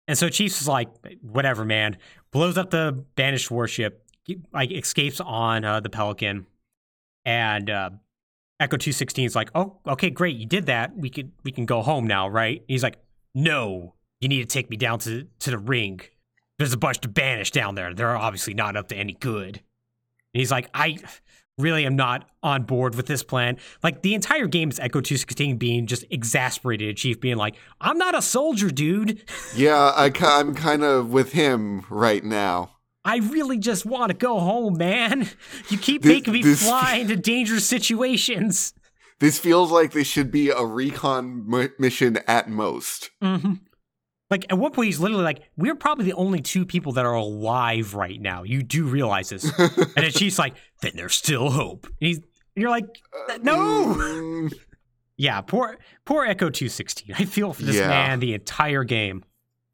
And 0.09 0.17
so 0.17 0.27
Chiefs 0.27 0.59
is 0.59 0.67
like, 0.67 0.89
whatever, 1.21 1.63
man. 1.63 1.95
Blows 2.31 2.57
up 2.57 2.71
the 2.71 3.05
banished 3.13 3.51
warship, 3.51 4.03
like 4.51 4.71
escapes 4.71 5.19
on 5.19 5.63
uh, 5.63 5.81
the 5.81 5.89
Pelican, 5.89 6.47
and 7.25 7.69
uh, 7.69 7.91
Echo 8.59 8.77
Two 8.77 8.91
Sixteen 8.91 9.25
is 9.25 9.35
like, 9.35 9.51
oh, 9.53 9.77
okay, 9.85 10.09
great, 10.09 10.35
you 10.35 10.47
did 10.47 10.65
that. 10.65 10.97
We 10.97 11.11
could 11.11 11.31
we 11.43 11.51
can 11.51 11.67
go 11.67 11.83
home 11.83 12.07
now, 12.07 12.27
right? 12.27 12.63
he's 12.67 12.81
like, 12.81 12.97
no, 13.35 13.93
you 14.19 14.27
need 14.27 14.39
to 14.39 14.47
take 14.47 14.71
me 14.71 14.77
down 14.77 14.97
to 14.99 15.27
to 15.41 15.51
the 15.51 15.59
ring. 15.59 16.01
There's 16.57 16.73
a 16.73 16.77
bunch 16.77 17.05
of 17.05 17.13
banished 17.13 17.53
down 17.53 17.75
there. 17.75 17.93
They're 17.93 18.17
obviously 18.17 18.55
not 18.55 18.75
up 18.75 18.87
to 18.87 18.95
any 18.95 19.13
good. 19.13 19.57
And 19.57 20.39
he's 20.39 20.51
like, 20.51 20.71
I 20.73 20.97
really 21.59 21.85
am 21.85 21.95
not 21.95 22.27
on 22.41 22.63
board 22.63 22.95
with 22.95 23.05
this 23.05 23.21
plan. 23.23 23.57
Like 23.83 24.01
the 24.01 24.13
entire 24.15 24.47
game 24.47 24.69
is 24.69 24.79
Echo 24.79 25.01
216 25.01 25.57
being 25.57 25.85
just 25.87 26.05
exasperated 26.09 26.89
at 26.89 26.97
Chief 26.97 27.19
being 27.19 27.37
like, 27.37 27.55
I'm 27.81 27.97
not 27.97 28.17
a 28.17 28.21
soldier, 28.21 28.69
dude. 28.69 29.23
Yeah, 29.55 29.75
I, 29.95 30.11
I'm 30.23 30.55
kind 30.55 30.83
of 30.83 31.11
with 31.11 31.33
him 31.33 31.85
right 31.89 32.23
now. 32.23 32.71
I 33.03 33.17
really 33.17 33.57
just 33.57 33.85
want 33.85 34.09
to 34.11 34.17
go 34.17 34.39
home, 34.39 34.77
man. 34.77 35.29
You 35.69 35.77
keep 35.77 36.01
This- 36.03 36.11
making 36.11 36.33
me 36.33 36.41
this- 36.43 36.63
fly 36.63 36.95
into 36.95 37.15
dangerous 37.15 37.65
situations. 37.65 38.73
This 39.19 39.37
feels 39.37 39.69
like 39.71 39.91
this 39.91 40.07
should 40.07 40.31
be 40.31 40.49
a 40.49 40.63
recon 40.63 41.45
m- 41.51 41.73
mission 41.77 42.19
at 42.27 42.49
most. 42.49 43.09
hmm 43.21 43.53
Like 44.29 44.45
at 44.49 44.57
one 44.57 44.71
point, 44.71 44.87
he's 44.87 44.99
literally 44.99 45.23
like, 45.23 45.41
"We're 45.57 45.75
probably 45.75 46.05
the 46.05 46.13
only 46.13 46.39
two 46.41 46.65
people 46.65 46.91
that 46.93 47.05
are 47.05 47.13
alive 47.15 47.95
right 47.95 48.19
now." 48.21 48.43
You 48.43 48.61
do 48.63 48.85
realize 48.85 49.29
this, 49.29 49.43
and 49.59 49.91
then 49.95 50.11
she's 50.11 50.37
like, 50.37 50.53
"Then 50.81 50.91
there's 50.95 51.15
still 51.15 51.49
hope." 51.49 51.85
And 51.87 51.95
he's, 52.07 52.19
you're 52.55 52.69
like, 52.69 52.85
"No." 53.41 53.57
Mm, 53.97 54.53
Yeah, 55.17 55.41
poor 55.41 55.77
poor 56.05 56.23
Echo 56.23 56.49
216. 56.49 57.13
I 57.17 57.25
feel 57.25 57.51
for 57.51 57.63
this 57.63 57.75
Yeah. 57.75 57.89
man 57.89 58.19
the 58.21 58.33
entire 58.33 58.85
game. 58.85 59.25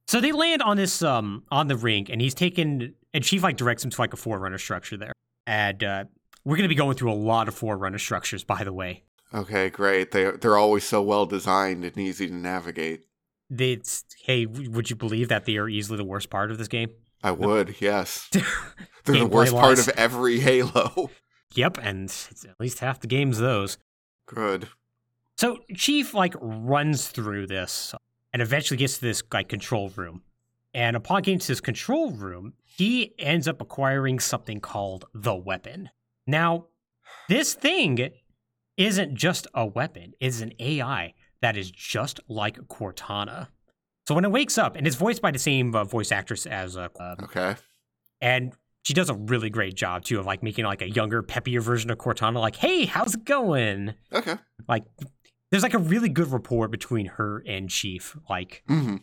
So 0.07 0.19
they 0.19 0.31
land 0.31 0.63
on 0.63 0.75
this 0.75 1.03
um 1.03 1.43
on 1.51 1.67
the 1.67 1.75
rink 1.75 2.09
and 2.09 2.19
he's 2.19 2.33
taken 2.33 2.95
and 3.13 3.23
Chief 3.23 3.43
like 3.43 3.55
directs 3.55 3.83
him 3.85 3.91
to 3.91 4.01
like 4.01 4.11
a 4.13 4.17
forerunner 4.17 4.57
structure 4.57 4.97
there. 4.97 5.13
And 5.45 5.83
uh 5.83 6.05
we're 6.45 6.55
gonna 6.57 6.67
be 6.67 6.73
going 6.73 6.97
through 6.97 7.11
a 7.11 7.13
lot 7.13 7.47
of 7.47 7.53
forerunner 7.53 7.99
structures, 7.99 8.43
by 8.43 8.63
the 8.63 8.73
way. 8.73 9.03
Okay, 9.35 9.69
great. 9.69 10.09
They 10.11 10.31
they're 10.31 10.57
always 10.57 10.83
so 10.83 11.03
well 11.03 11.27
designed 11.27 11.85
and 11.85 11.95
easy 11.99 12.25
to 12.27 12.33
navigate. 12.33 13.04
It's 13.49 14.03
hey, 14.23 14.45
would 14.45 14.89
you 14.89 14.95
believe 14.95 15.29
that 15.29 15.45
they 15.45 15.57
are 15.57 15.69
easily 15.69 15.97
the 15.97 16.03
worst 16.03 16.29
part 16.29 16.51
of 16.51 16.57
this 16.57 16.67
game? 16.67 16.89
I 17.23 17.31
would, 17.31 17.75
yes. 17.79 18.29
They're 19.05 19.19
the 19.19 19.25
worst 19.25 19.53
part 19.53 19.79
of 19.79 19.89
every 19.89 20.39
Halo. 20.39 21.09
Yep, 21.53 21.77
and 21.81 22.05
it's 22.05 22.45
at 22.45 22.59
least 22.59 22.79
half 22.79 22.99
the 22.99 23.07
game's 23.07 23.39
those. 23.39 23.77
Good. 24.25 24.67
So 25.37 25.59
Chief 25.75 26.13
like 26.13 26.33
runs 26.39 27.07
through 27.07 27.47
this 27.47 27.93
and 28.33 28.41
eventually 28.41 28.77
gets 28.77 28.95
to 28.95 29.01
this 29.01 29.23
like 29.31 29.49
control 29.49 29.89
room. 29.89 30.23
And 30.73 30.95
upon 30.95 31.21
getting 31.21 31.39
to 31.39 31.47
this 31.47 31.61
control 31.61 32.11
room, 32.11 32.53
he 32.63 33.13
ends 33.17 33.47
up 33.47 33.61
acquiring 33.61 34.19
something 34.19 34.59
called 34.59 35.05
the 35.13 35.33
weapon. 35.33 35.89
Now, 36.27 36.65
this 37.29 37.53
thing 37.53 38.11
isn't 38.75 39.15
just 39.15 39.47
a 39.53 39.65
weapon, 39.65 40.13
it's 40.19 40.41
an 40.41 40.51
AI 40.59 41.13
that 41.45 41.55
is 41.57 41.69
just 41.69 42.19
like 42.27 42.57
Cortana. 42.67 43.49
So 44.07 44.15
when 44.15 44.25
it 44.25 44.31
wakes 44.31 44.57
up, 44.57 44.75
and 44.75 44.87
it's 44.87 44.95
voiced 44.95 45.21
by 45.21 45.29
the 45.29 45.37
same 45.39 45.75
uh, 45.75 45.83
voice 45.83 46.11
actress 46.11 46.45
as 46.47 46.75
uh, 46.75 46.87
Okay. 47.23 47.55
and 48.19 48.53
she 48.81 48.93
does 48.93 49.09
a 49.09 49.13
really 49.15 49.49
great 49.51 49.75
job 49.75 50.03
too 50.03 50.19
of 50.19 50.25
like 50.25 50.41
making 50.43 50.65
like 50.65 50.81
a 50.81 50.89
younger, 50.89 51.21
peppier 51.23 51.61
version 51.61 51.89
of 51.91 51.97
Cortana. 51.99 52.39
Like, 52.39 52.55
hey, 52.55 52.85
how's 52.85 53.13
it 53.15 53.25
going? 53.25 53.93
Okay. 54.11 54.35
like 54.67 54.83
there's 55.51 55.63
like 55.63 55.73
a 55.75 55.79
really 55.79 56.09
good 56.09 56.27
rapport 56.31 56.67
between 56.67 57.05
her 57.05 57.43
and 57.47 57.69
chief 57.69 58.17
like 58.29 58.63
hmm 58.67 58.97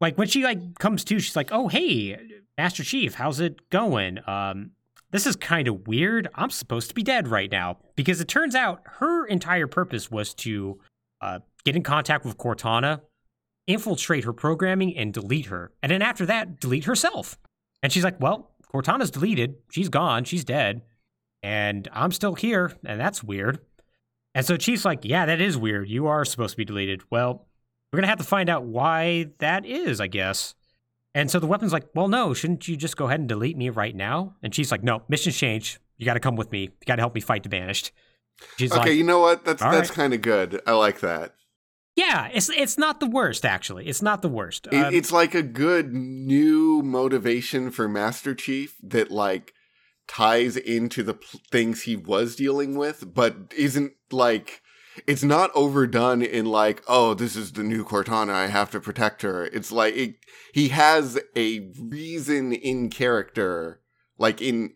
like 0.00 0.16
when 0.18 0.28
she 0.28 0.44
like 0.44 0.78
comes 0.78 1.02
to 1.04 1.18
she's 1.18 1.34
like 1.34 1.48
oh 1.52 1.66
hey 1.68 2.16
master 2.56 2.84
chief 2.84 3.14
how's 3.14 3.40
it 3.40 3.68
going 3.70 4.18
um 4.28 4.70
this 5.10 5.26
is 5.26 5.34
kind 5.36 5.66
of 5.66 5.88
weird 5.88 6.28
i'm 6.36 6.50
supposed 6.50 6.88
to 6.90 6.94
be 6.94 7.02
dead 7.02 7.26
right 7.28 7.50
now 7.50 7.76
because 7.96 8.20
it 8.20 8.28
turns 8.28 8.54
out 8.54 8.82
her 9.00 9.26
entire 9.26 9.66
purpose 9.66 10.10
was 10.10 10.32
to 10.34 10.78
uh, 11.22 11.40
get 11.64 11.76
in 11.76 11.82
contact 11.82 12.24
with 12.24 12.36
cortana 12.38 13.00
infiltrate 13.66 14.24
her 14.24 14.32
programming 14.32 14.96
and 14.96 15.12
delete 15.12 15.46
her 15.46 15.72
and 15.82 15.92
then 15.92 16.02
after 16.02 16.26
that 16.26 16.58
delete 16.60 16.84
herself 16.84 17.38
and 17.82 17.92
she's 17.92 18.04
like 18.04 18.20
well 18.20 18.50
cortana's 18.72 19.10
deleted 19.10 19.56
she's 19.70 19.88
gone 19.88 20.24
she's 20.24 20.44
dead 20.44 20.82
and 21.42 21.88
i'm 21.92 22.10
still 22.12 22.34
here 22.34 22.72
and 22.84 23.00
that's 23.00 23.22
weird 23.22 23.60
and 24.32 24.46
so 24.46 24.56
Chief's 24.56 24.84
like, 24.84 25.00
yeah, 25.02 25.26
that 25.26 25.40
is 25.40 25.56
weird. 25.58 25.88
You 25.88 26.06
are 26.06 26.24
supposed 26.24 26.52
to 26.52 26.56
be 26.56 26.64
deleted. 26.64 27.02
Well, 27.10 27.48
we're 27.92 27.96
going 27.96 28.04
to 28.04 28.08
have 28.10 28.18
to 28.18 28.24
find 28.24 28.48
out 28.48 28.62
why 28.62 29.26
that 29.40 29.66
is, 29.66 30.00
I 30.00 30.06
guess. 30.06 30.54
And 31.16 31.28
so 31.28 31.40
the 31.40 31.48
weapon's 31.48 31.72
like, 31.72 31.88
well, 31.96 32.06
no, 32.06 32.32
shouldn't 32.32 32.68
you 32.68 32.76
just 32.76 32.96
go 32.96 33.06
ahead 33.06 33.18
and 33.18 33.28
delete 33.28 33.56
me 33.56 33.70
right 33.70 33.92
now? 33.92 34.36
And 34.40 34.54
she's 34.54 34.70
like, 34.70 34.84
no, 34.84 35.02
mission's 35.08 35.36
changed. 35.36 35.78
You 35.98 36.06
got 36.06 36.14
to 36.14 36.20
come 36.20 36.36
with 36.36 36.52
me. 36.52 36.60
You 36.60 36.86
got 36.86 36.94
to 36.94 37.02
help 37.02 37.16
me 37.16 37.20
fight 37.20 37.42
the 37.42 37.48
banished. 37.48 37.90
She's 38.56 38.70
Okay, 38.70 38.80
like, 38.80 38.92
you 38.92 39.02
know 39.02 39.18
what? 39.18 39.44
That's 39.44 39.60
that's 39.60 39.88
right. 39.90 39.96
kind 39.96 40.14
of 40.14 40.22
good. 40.22 40.60
I 40.64 40.74
like 40.74 41.00
that. 41.00 41.34
Yeah, 42.02 42.28
it's 42.32 42.48
it's 42.50 42.78
not 42.78 43.00
the 43.00 43.06
worst 43.18 43.44
actually. 43.44 43.84
It's 43.90 44.02
not 44.02 44.22
the 44.22 44.28
worst. 44.40 44.66
It, 44.72 44.74
Um, 44.86 44.94
it's 44.94 45.12
like 45.12 45.34
a 45.34 45.42
good 45.42 45.92
new 45.92 46.82
motivation 46.82 47.70
for 47.70 47.88
Master 47.88 48.34
Chief 48.34 48.76
that 48.82 49.10
like 49.10 49.52
ties 50.08 50.56
into 50.56 51.02
the 51.02 51.14
pl- 51.14 51.40
things 51.50 51.82
he 51.82 51.96
was 51.96 52.36
dealing 52.36 52.74
with, 52.76 53.14
but 53.14 53.34
isn't 53.56 53.92
like 54.10 54.62
it's 55.06 55.22
not 55.22 55.50
overdone 55.54 56.20
in 56.22 56.46
like 56.46 56.82
oh 56.88 57.14
this 57.14 57.36
is 57.36 57.52
the 57.52 57.62
new 57.62 57.84
Cortana 57.84 58.32
I 58.32 58.46
have 58.48 58.70
to 58.72 58.80
protect 58.80 59.22
her. 59.22 59.44
It's 59.46 59.70
like 59.70 59.94
it, 59.96 60.14
he 60.52 60.68
has 60.68 61.18
a 61.36 61.70
reason 61.80 62.52
in 62.52 62.90
character, 62.90 63.80
like 64.18 64.40
in 64.42 64.74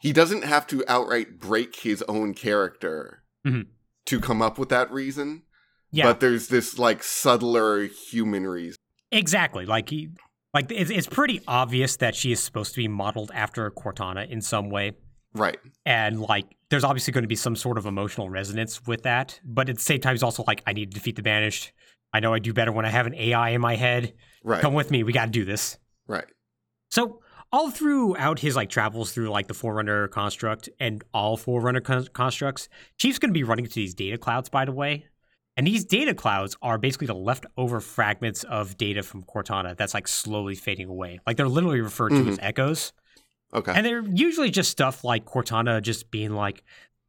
he 0.00 0.12
doesn't 0.12 0.44
have 0.44 0.66
to 0.68 0.84
outright 0.86 1.40
break 1.40 1.76
his 1.80 2.02
own 2.08 2.32
character 2.34 3.24
Mhm. 3.46 3.66
to 4.06 4.20
come 4.20 4.40
up 4.42 4.58
with 4.58 4.68
that 4.68 4.90
reason. 4.92 5.42
Yeah, 5.90 6.04
But 6.04 6.20
there's 6.20 6.48
this 6.48 6.78
like 6.78 7.02
subtler 7.02 7.84
human 7.86 8.46
reason. 8.46 8.76
exactly. 9.10 9.64
Like 9.66 9.88
he, 9.90 10.10
like 10.54 10.70
it's 10.70 10.90
it's 10.90 11.06
pretty 11.06 11.40
obvious 11.48 11.96
that 11.96 12.14
she 12.14 12.32
is 12.32 12.40
supposed 12.40 12.72
to 12.74 12.78
be 12.78 12.88
modeled 12.88 13.30
after 13.34 13.70
Cortana 13.70 14.28
in 14.28 14.40
some 14.40 14.70
way. 14.70 14.92
Right. 15.34 15.58
and 15.84 16.18
like 16.20 16.46
there's 16.70 16.84
obviously 16.84 17.12
going 17.12 17.22
to 17.22 17.28
be 17.28 17.36
some 17.36 17.54
sort 17.54 17.76
of 17.76 17.84
emotional 17.84 18.30
resonance 18.30 18.86
with 18.86 19.02
that 19.02 19.38
but 19.44 19.68
at 19.68 19.76
the 19.76 19.80
same 19.82 20.00
time 20.00 20.14
it's 20.14 20.22
also 20.22 20.42
like 20.46 20.62
i 20.66 20.72
need 20.72 20.90
to 20.90 20.94
defeat 20.94 21.16
the 21.16 21.22
banished 21.22 21.70
i 22.14 22.18
know 22.18 22.32
i 22.32 22.38
do 22.38 22.54
better 22.54 22.72
when 22.72 22.86
i 22.86 22.88
have 22.88 23.06
an 23.06 23.14
ai 23.14 23.50
in 23.50 23.60
my 23.60 23.76
head 23.76 24.14
Right. 24.42 24.62
come 24.62 24.72
with 24.72 24.90
me 24.90 25.02
we 25.02 25.12
got 25.12 25.26
to 25.26 25.30
do 25.30 25.44
this 25.44 25.76
Right. 26.08 26.24
so 26.90 27.20
all 27.52 27.70
throughout 27.70 28.38
his 28.38 28.56
like 28.56 28.70
travels 28.70 29.12
through 29.12 29.28
like 29.28 29.48
the 29.48 29.54
forerunner 29.54 30.08
construct 30.08 30.70
and 30.80 31.04
all 31.12 31.36
forerunner 31.36 31.82
con- 31.82 32.08
constructs 32.14 32.70
chief's 32.96 33.18
going 33.18 33.28
to 33.30 33.34
be 33.38 33.44
running 33.44 33.66
to 33.66 33.74
these 33.74 33.92
data 33.94 34.16
clouds 34.16 34.48
by 34.48 34.64
the 34.64 34.72
way 34.72 35.04
and 35.58 35.66
these 35.66 35.84
data 35.84 36.14
clouds 36.14 36.56
are 36.62 36.78
basically 36.78 37.06
the 37.08 37.14
leftover 37.14 37.80
fragments 37.80 38.44
of 38.44 38.78
data 38.78 39.02
from 39.02 39.22
cortana 39.24 39.76
that's 39.76 39.92
like 39.92 40.08
slowly 40.08 40.54
fading 40.54 40.88
away 40.88 41.20
like 41.26 41.36
they're 41.36 41.48
literally 41.48 41.82
referred 41.82 42.10
to 42.10 42.26
as 42.28 42.38
echoes 42.40 42.92
Okay. 43.54 43.72
and 43.74 43.84
they're 43.84 44.02
usually 44.02 44.50
just 44.50 44.70
stuff 44.70 45.04
like 45.04 45.24
Cortana 45.24 45.80
just 45.80 46.10
being 46.10 46.32
like, 46.34 46.62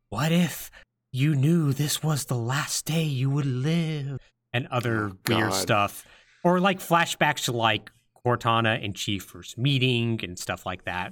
What 0.08 0.32
if 0.32 0.72
you 1.12 1.36
knew 1.36 1.74
this 1.74 2.02
was 2.02 2.26
the 2.26 2.38
last 2.38 2.86
day 2.86 3.04
you 3.04 3.30
would 3.30 3.46
live? 3.46 4.20
And 4.54 4.66
other 4.68 5.12
Oh, 5.12 5.18
weird 5.36 5.54
stuff. 5.54 6.06
Or 6.46 6.62
like 6.62 6.80
flashbacks 6.80 7.44
to 7.46 7.52
like 7.52 7.92
Cortana 8.26 8.82
and 8.82 8.96
Chief 8.96 9.24
first 9.24 9.58
meeting 9.58 10.22
and 10.24 10.40
stuff 10.40 10.66
like 10.66 10.86
that. 10.86 11.12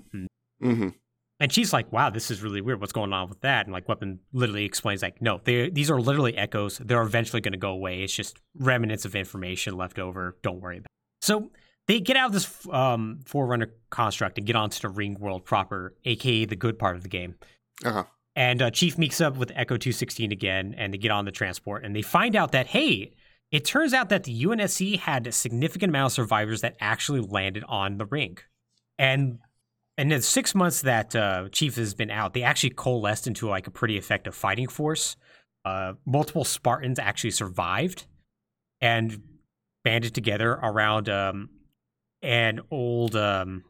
Hmm 0.61 0.89
and 1.39 1.51
she's 1.51 1.73
like, 1.73 1.91
Wow, 1.91 2.09
this 2.09 2.31
is 2.31 2.41
really 2.41 2.61
weird. 2.61 2.79
What's 2.79 2.93
going 2.93 3.13
on 3.13 3.29
with 3.29 3.41
that? 3.41 3.65
And 3.65 3.73
like 3.73 3.87
Weapon 3.87 4.19
literally 4.33 4.65
explains, 4.65 5.01
like, 5.01 5.21
no, 5.21 5.41
they 5.43 5.69
these 5.69 5.91
are 5.91 5.99
literally 5.99 6.37
echoes. 6.37 6.79
They're 6.79 7.01
eventually 7.01 7.41
gonna 7.41 7.57
go 7.57 7.71
away. 7.71 8.03
It's 8.03 8.13
just 8.13 8.39
remnants 8.57 9.05
of 9.05 9.15
information 9.15 9.77
left 9.77 9.99
over. 9.99 10.37
Don't 10.41 10.61
worry 10.61 10.77
about 10.77 10.85
it. 10.85 11.25
So 11.25 11.51
they 11.87 11.99
get 11.99 12.17
out 12.17 12.27
of 12.27 12.33
this 12.33 12.67
um, 12.69 13.19
Forerunner 13.25 13.73
construct 13.89 14.37
and 14.37 14.45
get 14.45 14.55
onto 14.55 14.79
the 14.79 14.89
ring 14.89 15.17
world 15.19 15.45
proper, 15.45 15.95
aka 16.05 16.45
the 16.45 16.55
good 16.55 16.77
part 16.77 16.95
of 16.95 17.03
the 17.03 17.09
game. 17.09 17.35
Uh-huh. 17.83 18.03
And 18.35 18.61
uh, 18.61 18.69
Chief 18.69 18.97
meets 18.97 19.19
up 19.19 19.37
with 19.37 19.51
Echo 19.55 19.77
216 19.77 20.31
again, 20.31 20.75
and 20.77 20.93
they 20.93 20.97
get 20.97 21.09
on 21.09 21.25
the 21.25 21.31
transport, 21.31 21.83
and 21.83 21.95
they 21.95 22.03
find 22.03 22.35
out 22.35 22.51
that 22.51 22.67
hey, 22.67 23.13
it 23.51 23.63
turns 23.63 23.93
out 23.93 24.09
that 24.09 24.25
the 24.25 24.43
UNSC 24.43 24.99
had 24.99 25.25
a 25.25 25.31
significant 25.31 25.89
amount 25.89 26.07
of 26.07 26.11
survivors 26.11 26.61
that 26.61 26.75
actually 26.81 27.21
landed 27.21 27.63
on 27.67 27.97
the 27.97 28.05
ring, 28.05 28.37
and 28.99 29.39
in 29.97 30.09
the 30.09 30.21
six 30.21 30.53
months 30.53 30.81
that 30.81 31.15
uh, 31.15 31.49
Chief 31.51 31.75
has 31.75 31.93
been 31.93 32.11
out, 32.11 32.33
they 32.33 32.43
actually 32.43 32.69
coalesced 32.71 33.27
into 33.27 33.47
like 33.47 33.67
a 33.67 33.71
pretty 33.71 33.97
effective 33.97 34.35
fighting 34.35 34.67
force. 34.67 35.15
Uh, 35.65 35.93
multiple 36.05 36.43
Spartans 36.43 36.99
actually 36.99 37.31
survived 37.31 38.05
and 38.79 39.21
banded 39.83 40.13
together 40.13 40.51
around 40.51 41.09
um, 41.09 41.49
an 42.21 42.61
old, 42.71 43.15
um, 43.15 43.63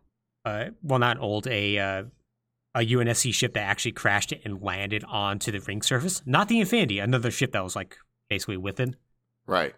uh, 0.45 0.65
well, 0.83 0.99
not 0.99 1.19
old, 1.19 1.47
a 1.47 1.79
uh, 1.79 2.03
a 2.75 2.79
UNSC 2.81 3.33
ship 3.33 3.53
that 3.53 3.61
actually 3.61 3.93
crashed 3.93 4.31
it 4.31 4.41
and 4.45 4.61
landed 4.61 5.03
onto 5.07 5.51
the 5.51 5.59
ring 5.61 5.81
surface. 5.81 6.21
Not 6.25 6.47
the 6.47 6.59
Infinity, 6.59 6.99
another 6.99 7.31
ship 7.31 7.53
that 7.53 7.63
was 7.63 7.75
like 7.75 7.97
basically 8.29 8.57
with 8.57 8.79
it. 8.79 8.95
Right. 9.47 9.73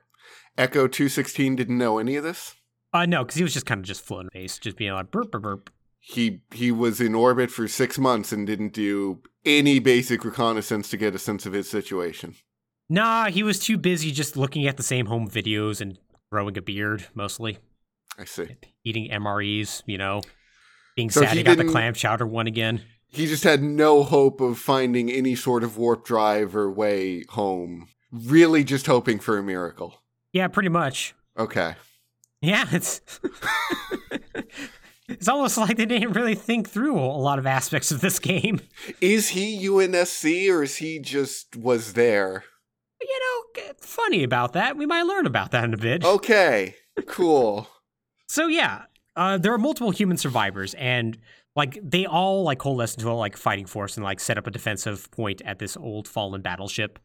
Echo 0.58 0.88
216 0.88 1.56
didn't 1.56 1.78
know 1.78 2.00
any 2.00 2.18
of 2.18 2.24
this. 2.24 2.56
Uh, 2.92 3.06
no, 3.06 3.24
because 3.24 3.36
he 3.36 3.44
was 3.44 3.54
just 3.54 3.66
kind 3.66 3.80
of 3.80 3.86
just 3.86 4.02
floating 4.02 4.30
in 4.34 4.42
space, 4.42 4.58
just 4.58 4.76
being 4.76 4.92
like 4.92 5.12
burp 5.12 5.32
burp 5.32 5.44
burp. 5.44 5.70
He 6.00 6.42
he 6.54 6.72
was 6.72 7.00
in 7.02 7.14
orbit 7.14 7.52
for 7.52 7.68
6 7.68 8.00
months 8.00 8.32
and 8.32 8.48
didn't 8.48 8.74
do 8.74 9.22
any 9.46 9.80
basic 9.80 10.24
reconnaissance 10.26 10.90
to 10.90 10.98
get 10.98 11.16
a 11.16 11.20
sense 11.20 11.46
of 11.46 11.54
his 11.54 11.70
situation. 11.70 12.36
Nah, 12.90 13.26
he 13.30 13.44
was 13.44 13.60
too 13.60 13.78
busy 13.78 14.12
just 14.12 14.36
looking 14.36 14.66
at 14.66 14.78
the 14.78 14.84
same 14.84 15.06
home 15.06 15.30
videos 15.30 15.80
and 15.82 15.98
growing 16.32 16.58
a 16.58 16.62
beard 16.62 17.06
mostly, 17.14 17.58
I 18.18 18.26
see. 18.26 18.56
eating 18.84 19.10
MREs, 19.12 19.84
you 19.86 19.98
know, 19.98 20.22
being 20.96 21.10
So 21.12 21.22
sad 21.22 21.32
he 21.34 21.38
he 21.40 21.44
got 21.44 21.58
the 21.58 21.66
clam 21.66 21.94
chowder 21.94 22.26
one 22.26 22.48
again. 22.48 22.82
He 23.08 23.26
just 23.28 23.44
had 23.44 23.62
no 23.64 24.04
hope 24.04 24.40
of 24.42 24.58
finding 24.60 25.10
any 25.12 25.36
sort 25.36 25.64
of 25.64 25.78
warp 25.78 26.06
drive 26.06 26.56
or 26.56 26.72
way 26.72 27.24
home. 27.30 27.88
Really 28.12 28.64
just 28.64 28.86
hoping 28.88 29.20
for 29.20 29.38
a 29.38 29.44
miracle. 29.44 30.02
Yeah, 30.32 30.48
pretty 30.48 30.70
much. 30.70 31.16
Okay. 31.38 31.76
Yeah, 32.42 32.66
it's 32.72 33.02
it's 35.10 35.28
almost 35.28 35.58
like 35.58 35.78
they 35.78 35.86
didn't 35.86 36.13
really 36.13 36.36
think 36.36 36.69
through 36.69 36.98
a 36.98 37.17
lot 37.17 37.39
of 37.39 37.45
aspects 37.45 37.91
of 37.91 38.02
this 38.02 38.19
game. 38.19 38.62
Is 39.02 39.30
he 39.30 39.67
UNSC 39.67 40.50
or 40.50 40.63
is 40.63 40.78
he 40.78 41.00
just 41.00 41.56
was 41.56 41.93
there? 41.93 42.43
You 43.02 43.19
know, 43.19 43.63
funny 43.82 44.24
about 44.24 44.54
that. 44.54 44.78
We 44.78 44.86
might 44.86 45.04
learn 45.04 45.26
about 45.26 45.52
that 45.52 45.63
in 45.63 45.74
a 45.74 45.78
bit. 45.78 46.04
Okay. 46.04 46.76
Cool. 47.06 47.67
So 48.32 48.45
yeah, 48.45 48.84
uh, 49.15 49.39
there 49.39 49.52
are 49.52 49.58
multiple 49.58 49.89
human 49.89 50.15
survivors, 50.15 50.76
and 50.76 51.17
like 51.56 51.80
they 51.84 52.06
all 52.06 52.43
like 52.43 52.60
coalesce 52.60 52.93
into 52.93 53.10
a 53.10 53.13
like 53.13 53.36
fighting 53.36 53.65
force 53.65 53.98
and 53.98 54.04
like 54.04 54.19
set 54.19 54.38
up 54.38 54.45
a 54.45 54.52
defensive 54.52 55.10
point 55.10 55.41
at 55.43 55.58
this 55.58 55.76
old 55.76 56.08
fallen 56.08 56.43
battleship. 56.43 57.00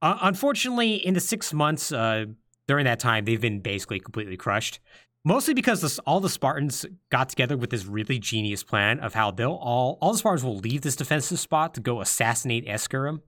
Uh, 0.00 0.16
unfortunately, 0.22 0.94
in 0.94 1.12
the 1.12 1.20
six 1.20 1.52
months 1.52 1.92
uh, 1.92 2.24
during 2.66 2.86
that 2.86 3.00
time, 3.00 3.26
they've 3.26 3.40
been 3.40 3.60
basically 3.60 4.00
completely 4.00 4.36
crushed. 4.38 4.80
Mostly 5.24 5.54
because 5.54 5.80
this, 5.80 5.98
all 6.00 6.18
the 6.18 6.28
Spartans 6.28 6.84
got 7.10 7.28
together 7.28 7.56
with 7.56 7.70
this 7.70 7.84
really 7.86 8.18
genius 8.18 8.64
plan 8.64 8.98
of 8.98 9.14
how 9.14 9.30
they'll 9.30 9.52
all 9.52 9.96
all 10.00 10.12
the 10.12 10.18
Spartans 10.18 10.42
will 10.44 10.56
leave 10.58 10.80
this 10.82 10.96
defensive 10.96 11.38
spot 11.38 11.74
to 11.74 11.80
go 11.80 12.00
assassinate 12.00 12.66
Escharum, 12.66 13.20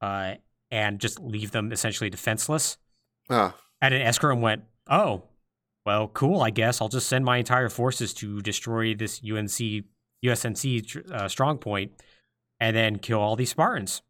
uh, 0.00 0.34
and 0.70 1.00
just 1.00 1.18
leave 1.18 1.50
them 1.50 1.72
essentially 1.72 2.08
defenseless. 2.08 2.78
Ah, 3.30 3.56
And 3.80 3.92
then 3.92 4.00
Escharum 4.06 4.40
went, 4.40 4.62
"Oh, 4.86 5.24
well, 5.84 6.06
cool. 6.08 6.40
I 6.40 6.50
guess 6.50 6.80
I'll 6.80 6.88
just 6.88 7.08
send 7.08 7.24
my 7.24 7.38
entire 7.38 7.68
forces 7.68 8.14
to 8.14 8.40
destroy 8.40 8.94
this 8.94 9.20
UNC 9.24 9.84
USNC 10.24 11.10
uh, 11.12 11.26
strong 11.28 11.58
point, 11.58 11.92
and 12.60 12.76
then 12.76 12.98
kill 12.98 13.18
all 13.20 13.34
these 13.34 13.50
Spartans." 13.50 14.02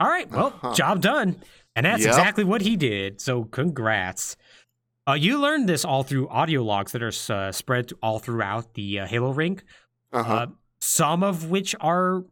All 0.00 0.08
right, 0.08 0.28
well, 0.30 0.48
Uh-huh. 0.48 0.74
job 0.74 1.00
done, 1.00 1.40
and 1.76 1.86
that's 1.86 2.02
Yep. 2.02 2.08
exactly 2.08 2.44
what 2.44 2.60
he 2.62 2.76
did. 2.76 3.20
So, 3.20 3.44
congrats. 3.44 4.36
Uh, 5.08 5.14
you 5.14 5.38
learned 5.38 5.68
this 5.68 5.84
all 5.84 6.02
through 6.02 6.28
audio 6.28 6.62
logs 6.62 6.92
that 6.92 7.02
are 7.02 7.12
uh, 7.32 7.52
spread 7.52 7.92
all 8.02 8.18
throughout 8.18 8.74
the 8.74 9.00
uh, 9.00 9.06
Halo 9.06 9.32
ring. 9.32 9.60
uh-huh. 10.12 10.34
Uh, 10.34 10.46
some 10.80 11.22
of 11.22 11.48
which 11.48 11.74
are 11.80 12.24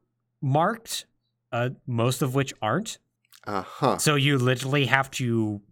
marked, 0.42 1.06
uh, 1.52 1.70
most 1.86 2.20
of 2.20 2.34
which 2.34 2.52
aren't. 2.60 2.98
uh-huh. 3.46 3.98
So 3.98 4.16
you 4.16 4.38
literally 4.38 4.86
have 4.86 5.10
to 5.12 5.62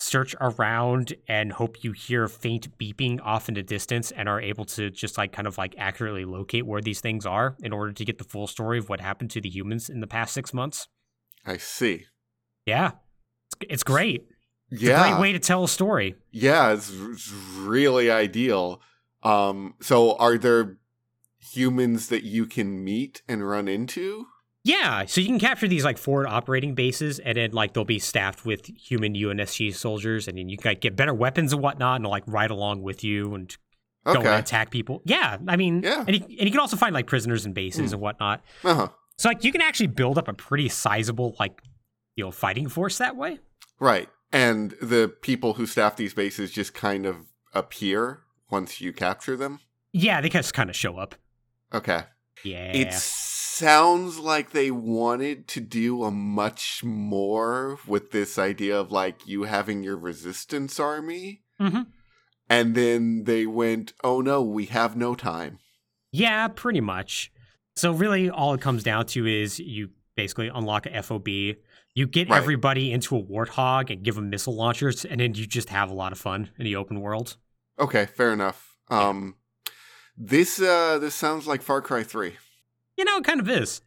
search 0.00 0.34
around 0.40 1.14
and 1.26 1.52
hope 1.52 1.82
you 1.82 1.92
hear 1.92 2.28
faint 2.28 2.76
beeping 2.78 3.20
off 3.22 3.48
in 3.48 3.54
the 3.54 3.62
distance 3.62 4.10
and 4.12 4.28
are 4.28 4.40
able 4.40 4.64
to 4.64 4.90
just 4.90 5.18
like 5.18 5.32
kind 5.32 5.46
of 5.46 5.58
like 5.58 5.74
accurately 5.76 6.24
locate 6.24 6.66
where 6.66 6.80
these 6.80 7.00
things 7.00 7.26
are 7.26 7.56
in 7.62 7.72
order 7.72 7.92
to 7.92 8.04
get 8.04 8.18
the 8.18 8.24
full 8.24 8.46
story 8.46 8.78
of 8.78 8.88
what 8.88 9.00
happened 9.00 9.30
to 9.30 9.40
the 9.40 9.48
humans 9.48 9.88
in 9.88 10.00
the 10.00 10.06
past 10.06 10.32
six 10.32 10.54
months. 10.54 10.88
I 11.44 11.56
see. 11.56 12.06
Yeah. 12.64 12.92
It's, 13.46 13.70
it's 13.70 13.82
great. 13.82 14.28
It's 14.70 14.82
a 14.82 14.86
Yeah. 14.86 15.08
great 15.10 15.20
way 15.20 15.32
to 15.32 15.38
tell 15.38 15.64
a 15.64 15.68
story. 15.68 16.14
Yeah, 16.30 16.72
it's, 16.72 16.90
it's 16.90 17.30
really 17.56 18.10
ideal. 18.10 18.80
Um, 19.22 19.74
so 19.80 20.16
are 20.16 20.36
there 20.38 20.76
humans 21.40 22.08
that 22.08 22.24
you 22.24 22.46
can 22.46 22.82
meet 22.84 23.22
and 23.28 23.46
run 23.48 23.68
into? 23.68 24.26
Yeah, 24.64 25.06
so 25.06 25.20
you 25.20 25.28
can 25.28 25.38
capture 25.38 25.68
these 25.68 25.84
like 25.84 25.96
forward 25.96 26.26
operating 26.26 26.74
bases, 26.74 27.18
and 27.20 27.36
then 27.38 27.52
like 27.52 27.72
they'll 27.72 27.84
be 27.84 27.98
staffed 27.98 28.44
with 28.44 28.66
human 28.66 29.14
UNSC 29.14 29.74
soldiers, 29.74 30.28
and 30.28 30.36
then 30.36 30.48
you 30.48 30.58
can 30.58 30.72
like, 30.72 30.80
get 30.80 30.94
better 30.96 31.14
weapons 31.14 31.52
and 31.52 31.62
whatnot, 31.62 31.96
and 32.00 32.06
like 32.06 32.24
ride 32.26 32.50
along 32.50 32.82
with 32.82 33.02
you 33.02 33.34
and 33.34 33.56
go 34.04 34.14
and 34.20 34.26
attack 34.28 34.70
people. 34.70 35.00
Yeah, 35.04 35.38
I 35.46 35.56
mean, 35.56 35.82
Yeah. 35.82 36.04
and 36.06 36.16
you, 36.16 36.22
and 36.22 36.40
you 36.40 36.50
can 36.50 36.60
also 36.60 36.76
find 36.76 36.92
like 36.92 37.06
prisoners 37.06 37.46
and 37.46 37.54
bases 37.54 37.90
Mm. 37.90 37.94
and 37.94 38.02
whatnot. 38.02 38.42
Uh-huh. 38.64 38.88
So 39.16 39.28
like 39.28 39.42
you 39.44 39.52
can 39.52 39.62
actually 39.62 39.86
build 39.88 40.18
up 40.18 40.28
a 40.28 40.34
pretty 40.34 40.68
sizable 40.68 41.34
like 41.40 41.62
you 42.16 42.24
know 42.24 42.30
fighting 42.30 42.68
force 42.68 42.98
that 42.98 43.16
way. 43.16 43.38
Right. 43.80 44.08
And 44.32 44.72
the 44.82 45.12
people 45.22 45.54
who 45.54 45.66
staff 45.66 45.96
these 45.96 46.14
bases 46.14 46.50
just 46.52 46.74
kind 46.74 47.06
of 47.06 47.16
appear 47.54 48.20
once 48.50 48.80
you 48.80 48.92
capture 48.92 49.36
them? 49.36 49.60
Yeah, 49.92 50.20
they 50.20 50.28
just 50.28 50.52
kind 50.54 50.68
of 50.68 50.76
show 50.76 50.98
up. 50.98 51.14
Okay. 51.72 52.02
Yeah, 52.44 52.72
It 52.72 52.92
sounds 52.92 54.18
like 54.18 54.50
they 54.52 54.70
wanted 54.70 55.48
to 55.48 55.60
do 55.60 56.04
a 56.04 56.10
much 56.10 56.84
more 56.84 57.78
with 57.86 58.10
this 58.12 58.38
idea 58.38 58.78
of 58.78 58.92
like 58.92 59.26
you 59.26 59.42
having 59.44 59.82
your 59.82 59.96
resistance 59.96 60.78
army. 60.78 61.42
Mhm. 61.60 61.86
And 62.48 62.74
then 62.74 63.24
they 63.24 63.44
went, 63.46 63.92
oh 64.04 64.20
no, 64.20 64.42
we 64.42 64.66
have 64.66 64.96
no 64.96 65.14
time. 65.14 65.58
yeah, 66.12 66.48
pretty 66.48 66.80
much. 66.80 67.30
So 67.76 67.92
really, 67.92 68.30
all 68.30 68.54
it 68.54 68.60
comes 68.60 68.82
down 68.82 69.06
to 69.06 69.26
is 69.26 69.58
you 69.60 69.90
basically 70.18 70.48
unlock 70.48 70.84
a 70.84 70.90
FOB. 71.02 71.28
You 71.94 72.06
get 72.06 72.28
Right. 72.28 72.36
everybody 72.36 72.92
into 72.92 73.16
a 73.16 73.22
warthog 73.22 73.90
and 73.90 74.02
give 74.02 74.16
them 74.16 74.28
missile 74.30 74.54
launchers, 74.54 75.04
and 75.04 75.20
then 75.20 75.34
you 75.34 75.46
just 75.46 75.68
have 75.70 75.90
a 75.90 75.94
lot 75.94 76.10
of 76.12 76.18
fun 76.18 76.50
in 76.58 76.64
the 76.64 76.74
open 76.76 77.00
world. 77.00 77.36
Okay, 77.78 78.06
fair 78.06 78.32
enough. 78.32 78.76
Um 78.88 79.36
this 80.16 80.60
uh 80.60 80.98
this 80.98 81.14
sounds 81.14 81.46
like 81.46 81.62
Far 81.62 81.80
Cry 81.80 82.02
3. 82.02 82.36
You 82.96 83.04
know, 83.04 83.16
it 83.18 83.24
kind 83.24 83.38
of 83.40 83.48
is. 83.48 83.80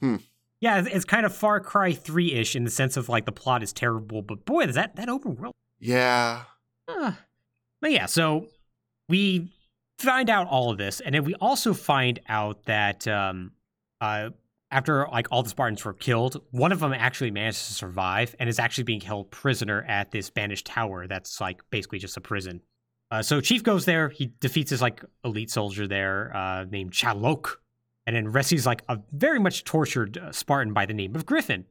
Hmm. 0.00 0.16
Yeah, 0.60 0.78
it's- 0.78 0.94
it's 0.94 1.04
kind 1.04 1.26
of 1.26 1.34
Far 1.34 1.58
Cry 1.58 1.92
3 1.92 2.32
ish 2.34 2.54
in 2.54 2.62
the 2.64 2.70
sense 2.70 2.96
of 2.96 3.08
like 3.08 3.24
the 3.24 3.32
plot 3.32 3.62
is 3.64 3.72
terrible, 3.72 4.22
but 4.22 4.44
boy, 4.44 4.62
is 4.62 4.76
that, 4.76 4.94
that 4.96 5.08
open 5.08 5.34
world. 5.36 5.52
Yeah. 5.80 6.44
Uh, 6.86 7.12
but 7.80 7.90
yeah, 7.90 8.06
so 8.06 8.46
we 9.08 9.52
find 9.98 10.30
out 10.30 10.46
all 10.46 10.70
of 10.70 10.78
this, 10.78 11.00
and 11.00 11.14
then 11.16 11.24
we 11.24 11.34
also 11.36 11.74
find 11.74 12.20
out 12.28 12.64
that 12.66 13.08
um, 13.08 13.50
uh, 14.00 14.30
after 14.72 15.06
like 15.12 15.28
all 15.30 15.42
the 15.42 15.50
Spartans 15.50 15.84
were 15.84 15.92
killed, 15.92 16.42
one 16.50 16.72
of 16.72 16.80
them 16.80 16.92
actually 16.92 17.30
managed 17.30 17.66
to 17.66 17.74
survive 17.74 18.34
and 18.40 18.48
is 18.48 18.58
actually 18.58 18.84
being 18.84 19.02
held 19.02 19.30
prisoner 19.30 19.82
at 19.82 20.10
this 20.10 20.30
banished 20.30 20.66
tower 20.66 21.06
that's 21.06 21.40
like 21.40 21.62
basically 21.70 21.98
just 21.98 22.16
a 22.16 22.20
prison. 22.20 22.62
Uh, 23.10 23.22
so 23.22 23.40
Chief 23.40 23.62
goes 23.62 23.84
there. 23.84 24.08
He 24.08 24.32
defeats 24.40 24.70
his 24.70 24.80
like 24.80 25.04
elite 25.22 25.50
soldier 25.50 25.86
there 25.86 26.34
uh, 26.34 26.64
named 26.64 26.92
Chak 26.92 27.14
'Lok, 27.16 27.60
and 28.06 28.16
then 28.16 28.28
rescues 28.28 28.64
like 28.64 28.82
a 28.88 28.98
very 29.12 29.38
much 29.38 29.64
tortured 29.64 30.16
uh, 30.16 30.32
Spartan 30.32 30.72
by 30.72 30.86
the 30.86 30.94
name 30.94 31.14
of 31.14 31.26
Griffin, 31.26 31.66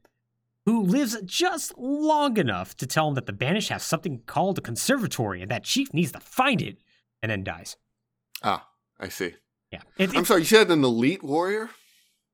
who 0.67 0.83
lives 0.83 1.17
just 1.25 1.75
long 1.79 2.37
enough 2.37 2.77
to 2.77 2.85
tell 2.85 3.07
him 3.07 3.15
that 3.15 3.25
the 3.25 3.33
banished 3.33 3.69
have 3.69 3.81
something 3.81 4.21
called 4.27 4.59
a 4.59 4.61
conservatory 4.61 5.41
and 5.41 5.49
that 5.49 5.63
Chief 5.63 5.91
needs 5.93 6.11
to 6.11 6.19
find 6.19 6.61
it, 6.61 6.77
and 7.23 7.31
then 7.31 7.43
dies. 7.43 7.75
Ah, 8.43 8.67
I 8.99 9.09
see. 9.09 9.33
Yeah. 9.71 9.81
It, 9.97 10.15
I'm 10.15 10.25
sorry, 10.25 10.41
you 10.41 10.45
said 10.45 10.69
an 10.69 10.83
elite 10.83 11.23
warrior? 11.23 11.71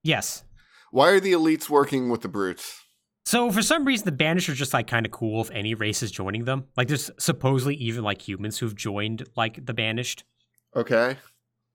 yes. 0.03 0.43
Why 0.91 1.09
are 1.09 1.19
the 1.19 1.33
elites 1.33 1.69
working 1.69 2.09
with 2.09 2.21
the 2.21 2.27
brutes? 2.27 2.81
So 3.25 3.51
for 3.51 3.61
some 3.61 3.83
reason, 3.83 4.05
the 4.05 4.11
banished 4.13 4.47
are 4.47 4.53
just 4.53 4.73
like 4.73 4.87
kind 4.87 5.05
of 5.05 5.11
cool 5.11 5.41
if 5.41 5.51
any 5.51 5.73
race 5.73 6.01
is 6.01 6.11
joining 6.11 6.45
them. 6.45 6.65
Like 6.77 6.87
there's 6.87 7.11
supposedly 7.19 7.75
even 7.75 8.03
like 8.03 8.25
humans 8.25 8.57
who've 8.59 8.75
joined 8.75 9.27
like 9.35 9.65
the 9.65 9.73
banished 9.73 10.23
Okay. 10.75 11.17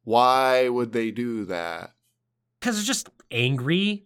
Why 0.04 0.68
would 0.68 0.92
they 0.92 1.10
do 1.10 1.44
that? 1.46 1.92
because 2.60 2.76
they're 2.76 2.84
just 2.84 3.08
angry. 3.30 4.04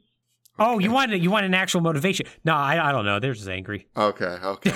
Oh, 0.59 0.79
you 0.79 0.87
Okay. 0.88 0.95
want 0.95 1.11
you 1.12 1.31
want 1.31 1.45
an 1.47 1.55
actual 1.55 1.83
motivation? 1.83 2.27
No, 2.45 2.55
I, 2.55 2.88
I 2.88 2.92
don't 2.92 3.05
know. 3.05 3.21
They're 3.21 3.35
just 3.35 3.49
angry. 3.49 3.87
Okay, 3.97 4.25
okay. 4.42 4.73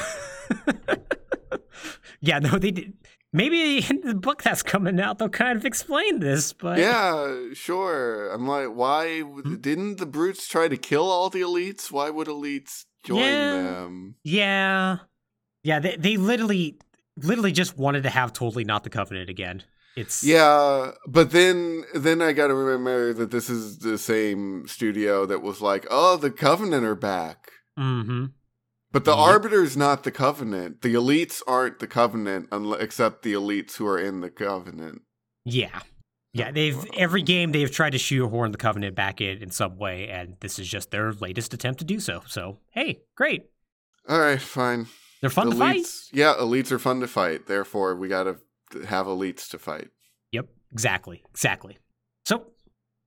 yeah, 2.21 2.39
no, 2.39 2.59
they 2.59 2.71
did. 2.71 2.93
Maybe 3.33 3.79
in 3.89 4.01
the 4.05 4.15
book 4.15 4.43
that's 4.43 4.63
coming 4.63 5.01
out, 5.01 5.19
they'll 5.19 5.29
kind 5.29 5.57
of 5.57 5.65
explain 5.65 6.21
this, 6.21 6.53
but 6.53 6.79
yeah, 6.79 7.53
sure. 7.55 8.31
I'm 8.33 8.47
like, 8.47 8.69
why 8.75 9.21
Hmm? 9.21 9.57
didn't 9.57 9.99
the 9.99 10.07
brutes 10.07 10.49
try 10.49 10.69
to 10.69 10.77
kill 10.77 11.09
all 11.11 11.31
the 11.31 11.41
elites? 11.43 11.91
Why 11.93 12.11
would 12.11 12.27
elites 12.29 12.85
join 13.05 13.19
Yeah. 13.19 13.49
them? 13.51 14.15
yeah, 14.25 14.97
yeah, 15.63 15.79
they 15.79 15.97
they 15.97 16.17
literally 16.17 16.79
literally 17.17 17.53
just 17.53 17.77
wanted 17.79 18.03
to 18.05 18.11
have 18.11 18.33
totally 18.33 18.65
not 18.65 18.83
the 18.85 18.91
covenant 18.91 19.29
again. 19.31 19.63
It's 19.97 20.23
Yeah, 20.23 20.93
but 21.07 21.31
then 21.33 21.85
then 21.95 22.23
I 22.23 22.33
got 22.33 22.47
to 22.49 22.55
remember 22.55 23.13
that 23.13 23.31
this 23.31 23.51
is 23.51 23.79
the 23.79 23.99
same 23.99 24.67
studio 24.69 25.27
that 25.27 25.43
was 25.43 25.61
like, 25.61 25.87
"Oh, 25.91 26.17
the 26.17 26.31
Covenant 26.31 26.85
are 26.87 26.95
back." 26.95 27.51
Mm-hmm. 27.79 28.27
But 28.93 29.05
the 29.05 29.13
mm-hmm. 29.13 29.21
Yep. 29.21 29.29
Arbiter's 29.29 29.77
not 29.77 30.03
the 30.03 30.11
Covenant. 30.11 30.83
The 30.83 30.95
elites 30.95 31.43
aren't 31.47 31.79
the 31.79 31.87
Covenant, 31.87 32.49
except 32.81 33.23
the 33.23 33.35
elites 33.35 33.77
who 33.77 33.87
are 33.87 33.99
in 33.99 34.21
the 34.21 34.31
Covenant. 34.31 35.03
Yeah. 35.45 35.81
Yeah, 36.33 36.51
oh, 36.51 36.53
they've 36.53 36.85
every 36.97 37.23
game 37.23 37.51
they've 37.51 37.71
tried 37.71 37.91
to 37.91 37.99
shoehorn 37.99 38.53
the 38.53 38.59
Covenant 38.59 38.95
back 38.95 39.21
in 39.21 39.43
in 39.43 39.51
some 39.51 39.77
way, 39.79 40.09
and 40.09 40.37
this 40.41 40.61
is 40.61 40.69
just 40.69 40.93
their 40.93 41.13
latest 41.13 41.55
attempt 41.55 41.81
to 41.81 41.85
do 41.85 41.99
so. 41.99 42.23
So, 42.27 42.59
hey, 42.71 43.01
great. 43.17 43.51
All 44.09 44.21
right, 44.21 44.41
fine. 44.41 44.87
They're 45.21 45.31
fun 45.31 45.51
to 45.51 45.57
fight. 45.57 45.79
elites, 45.79 46.09
yeah, 46.13 46.35
elites 46.39 46.71
are 46.71 46.79
fun 46.79 47.01
to 47.01 47.09
fight. 47.09 47.47
Therefore, 47.47 47.97
we 47.97 48.07
got 48.09 48.25
to 48.25 48.39
have 48.87 49.07
elites 49.07 49.51
to 49.51 49.59
fight. 49.59 49.89
Yep, 50.31 50.47
exactly, 50.73 51.25
exactly. 51.31 51.79
So, 52.25 52.47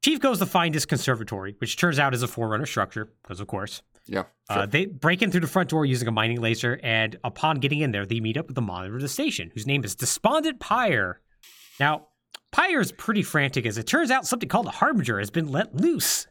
Chief 0.04 0.20
goes 0.20 0.40
to 0.40 0.46
find 0.46 0.76
this 0.76 0.86
conservatory, 0.86 1.56
which 1.60 1.78
turns 1.78 2.00
out 2.00 2.14
is 2.14 2.24
a 2.24 2.28
Forerunner 2.28 2.66
structure, 2.66 3.14
because 3.24 3.40
of 3.40 3.48
course. 3.48 3.82
Yeah, 4.06 4.24
Uh, 4.50 4.66
they 4.66 4.86
break 4.86 5.22
in 5.22 5.32
through 5.32 5.42
the 5.42 5.48
front 5.48 5.70
door 5.70 5.86
using 5.86 6.08
a 6.08 6.12
mining 6.12 6.42
laser, 6.42 6.80
and 6.84 7.18
upon 7.24 7.60
getting 7.60 7.80
in 7.80 7.92
there, 7.92 8.06
they 8.06 8.20
meet 8.20 8.36
up 8.38 8.48
with 8.48 8.56
the 8.56 8.62
monitor 8.62 8.96
of 8.96 9.02
the 9.02 9.08
station, 9.08 9.50
whose 9.54 9.66
name 9.66 9.84
is 9.86 9.96
Despondent 9.96 10.60
Pyre. 10.60 11.22
Now, 11.80 12.08
Pyre 12.52 12.82
is 12.82 12.92
pretty 12.92 13.24
frantic 13.24 13.66
as 13.66 13.78
it 13.78 13.88
turns 13.88 14.12
out 14.12 14.28
something 14.28 14.50
called 14.50 14.68
a 14.68 14.72
Harbinger 14.72 15.20
has 15.20 15.32
been 15.32 15.48
let 15.48 15.74
loose. 15.76 16.28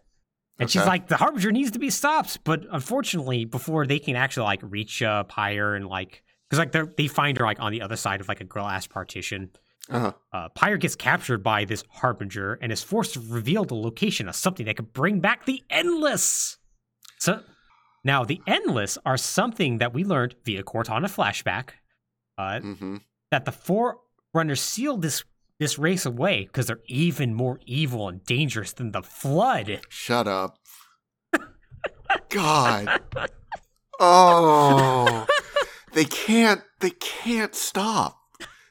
And 0.58 0.70
she's 0.70 0.84
like, 0.86 1.08
the 1.08 1.16
Harbinger 1.16 1.50
needs 1.50 1.72
to 1.72 1.78
be 1.80 1.90
stopped. 1.90 2.44
But 2.44 2.64
unfortunately, 2.70 3.44
before 3.46 3.86
they 3.86 3.98
can 3.98 4.14
actually 4.14 4.44
like 4.44 4.60
reach 4.62 5.02
uh, 5.02 5.24
Pyre 5.24 5.74
and 5.74 5.88
like, 5.88 6.22
because 6.48 6.58
like 6.58 6.70
they're- 6.72 6.92
they 6.96 7.08
find 7.08 7.38
her 7.38 7.44
like 7.44 7.58
on 7.58 7.72
the 7.72 7.82
other 7.82 7.96
side 7.96 8.20
of 8.20 8.28
like 8.28 8.40
a 8.40 8.44
glass 8.44 8.86
partition, 8.86 9.50
uh-huh. 9.88 10.12
uh, 10.32 10.48
Pyre 10.50 10.76
gets 10.76 10.94
captured 10.94 11.42
by 11.42 11.64
this 11.64 11.82
Harbinger 11.88 12.58
and 12.62 12.70
is 12.70 12.82
forced 12.82 13.14
to 13.14 13.20
reveal 13.20 13.64
the 13.64 13.74
location 13.74 14.28
of 14.28 14.36
something 14.36 14.66
that 14.66 14.76
could 14.76 14.92
bring 14.92 15.18
back 15.20 15.46
the 15.46 15.62
Endless. 15.70 16.58
So 17.18 17.40
now 18.04 18.24
the 18.24 18.40
Endless 18.46 18.98
are 19.04 19.16
something 19.16 19.78
that 19.78 19.94
we 19.94 20.04
learned 20.04 20.34
via 20.44 20.62
Cortana 20.62 21.06
flashback 21.06 21.70
uh, 22.38 22.60
hmm 22.60 22.96
that 23.30 23.46
the 23.46 23.52
Forerunners 23.52 24.60
sealed 24.60 25.02
this 25.02 25.24
this 25.58 25.78
race 25.78 26.04
away 26.04 26.44
because 26.44 26.66
they're 26.66 26.80
even 26.86 27.34
more 27.34 27.60
evil 27.66 28.08
and 28.08 28.24
dangerous 28.24 28.72
than 28.72 28.92
the 28.92 29.02
Flood. 29.02 29.80
Shut 29.88 30.26
up. 30.28 30.58
God. 32.28 33.00
Oh, 33.98 35.26
they 35.92 36.04
can't. 36.04 36.62
They 36.80 36.90
can't 36.90 37.54
stop. 37.54 38.18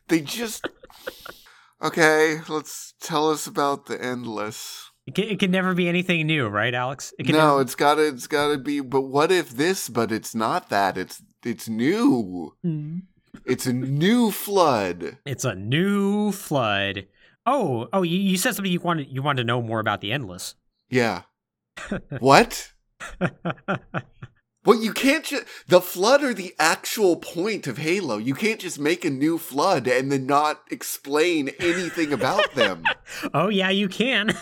They 0.10 0.20
just. 0.22 0.68
Okay, 1.82 2.42
let's 2.50 2.94
tell 3.02 3.32
us 3.32 3.48
about 3.48 3.86
the 3.88 4.04
endless. 4.04 4.91
It 5.08 5.16
can, 5.16 5.24
it 5.26 5.40
can 5.40 5.52
never 5.52 5.74
be 5.74 5.88
anything 5.90 6.28
new, 6.28 6.48
right, 6.48 6.74
Alex? 6.74 7.14
It 7.18 7.24
can 7.26 7.36
No, 7.36 7.50
never- 7.50 7.62
it's 7.62 7.76
gotta. 7.76 8.08
It's 8.08 8.28
gotta 8.28 8.58
be. 8.58 8.82
But 8.82 9.02
what 9.02 9.32
if 9.32 9.50
this? 9.52 9.90
But 9.90 10.12
it's 10.12 10.36
not 10.36 10.70
that. 10.70 10.98
It's 10.98 11.22
it's 11.44 11.68
new. 11.68 12.54
Hmm. 12.64 13.00
It's 13.46 13.66
a 13.66 13.74
new 13.74 14.30
flood. 14.32 15.18
It's 15.26 15.46
a 15.46 15.56
new 15.56 16.32
flood. 16.32 17.08
Oh, 17.46 17.88
oh, 17.92 18.04
you, 18.04 18.18
you 18.18 18.38
said 18.38 18.56
something 18.56 18.72
you 18.72 18.80
wanted 18.80 19.08
you 19.10 19.24
wanted 19.24 19.42
to 19.42 19.48
know 19.48 19.62
more 19.62 19.80
about 19.80 20.02
the 20.02 20.12
endless. 20.12 20.56
Yeah. 20.90 21.24
what? 22.20 22.72
Well, 24.64 24.80
you 24.80 24.94
can't 24.94 25.26
just 25.26 25.46
the 25.68 25.82
flood 25.82 26.24
are 26.24 26.36
the 26.36 26.54
actual 26.60 27.16
point 27.16 27.66
of 27.66 27.80
Halo. 27.80 28.18
You 28.20 28.36
can't 28.36 28.60
just 28.60 28.78
make 28.80 29.04
a 29.04 29.10
new 29.10 29.40
flood 29.40 29.88
and 29.88 30.12
then 30.12 30.28
not 30.28 30.62
explain 30.70 31.50
anything 31.60 32.14
about 32.14 32.54
them. 32.54 32.84
oh 33.34 33.50
yeah, 33.50 33.72
you 33.72 33.90
can. 33.90 34.38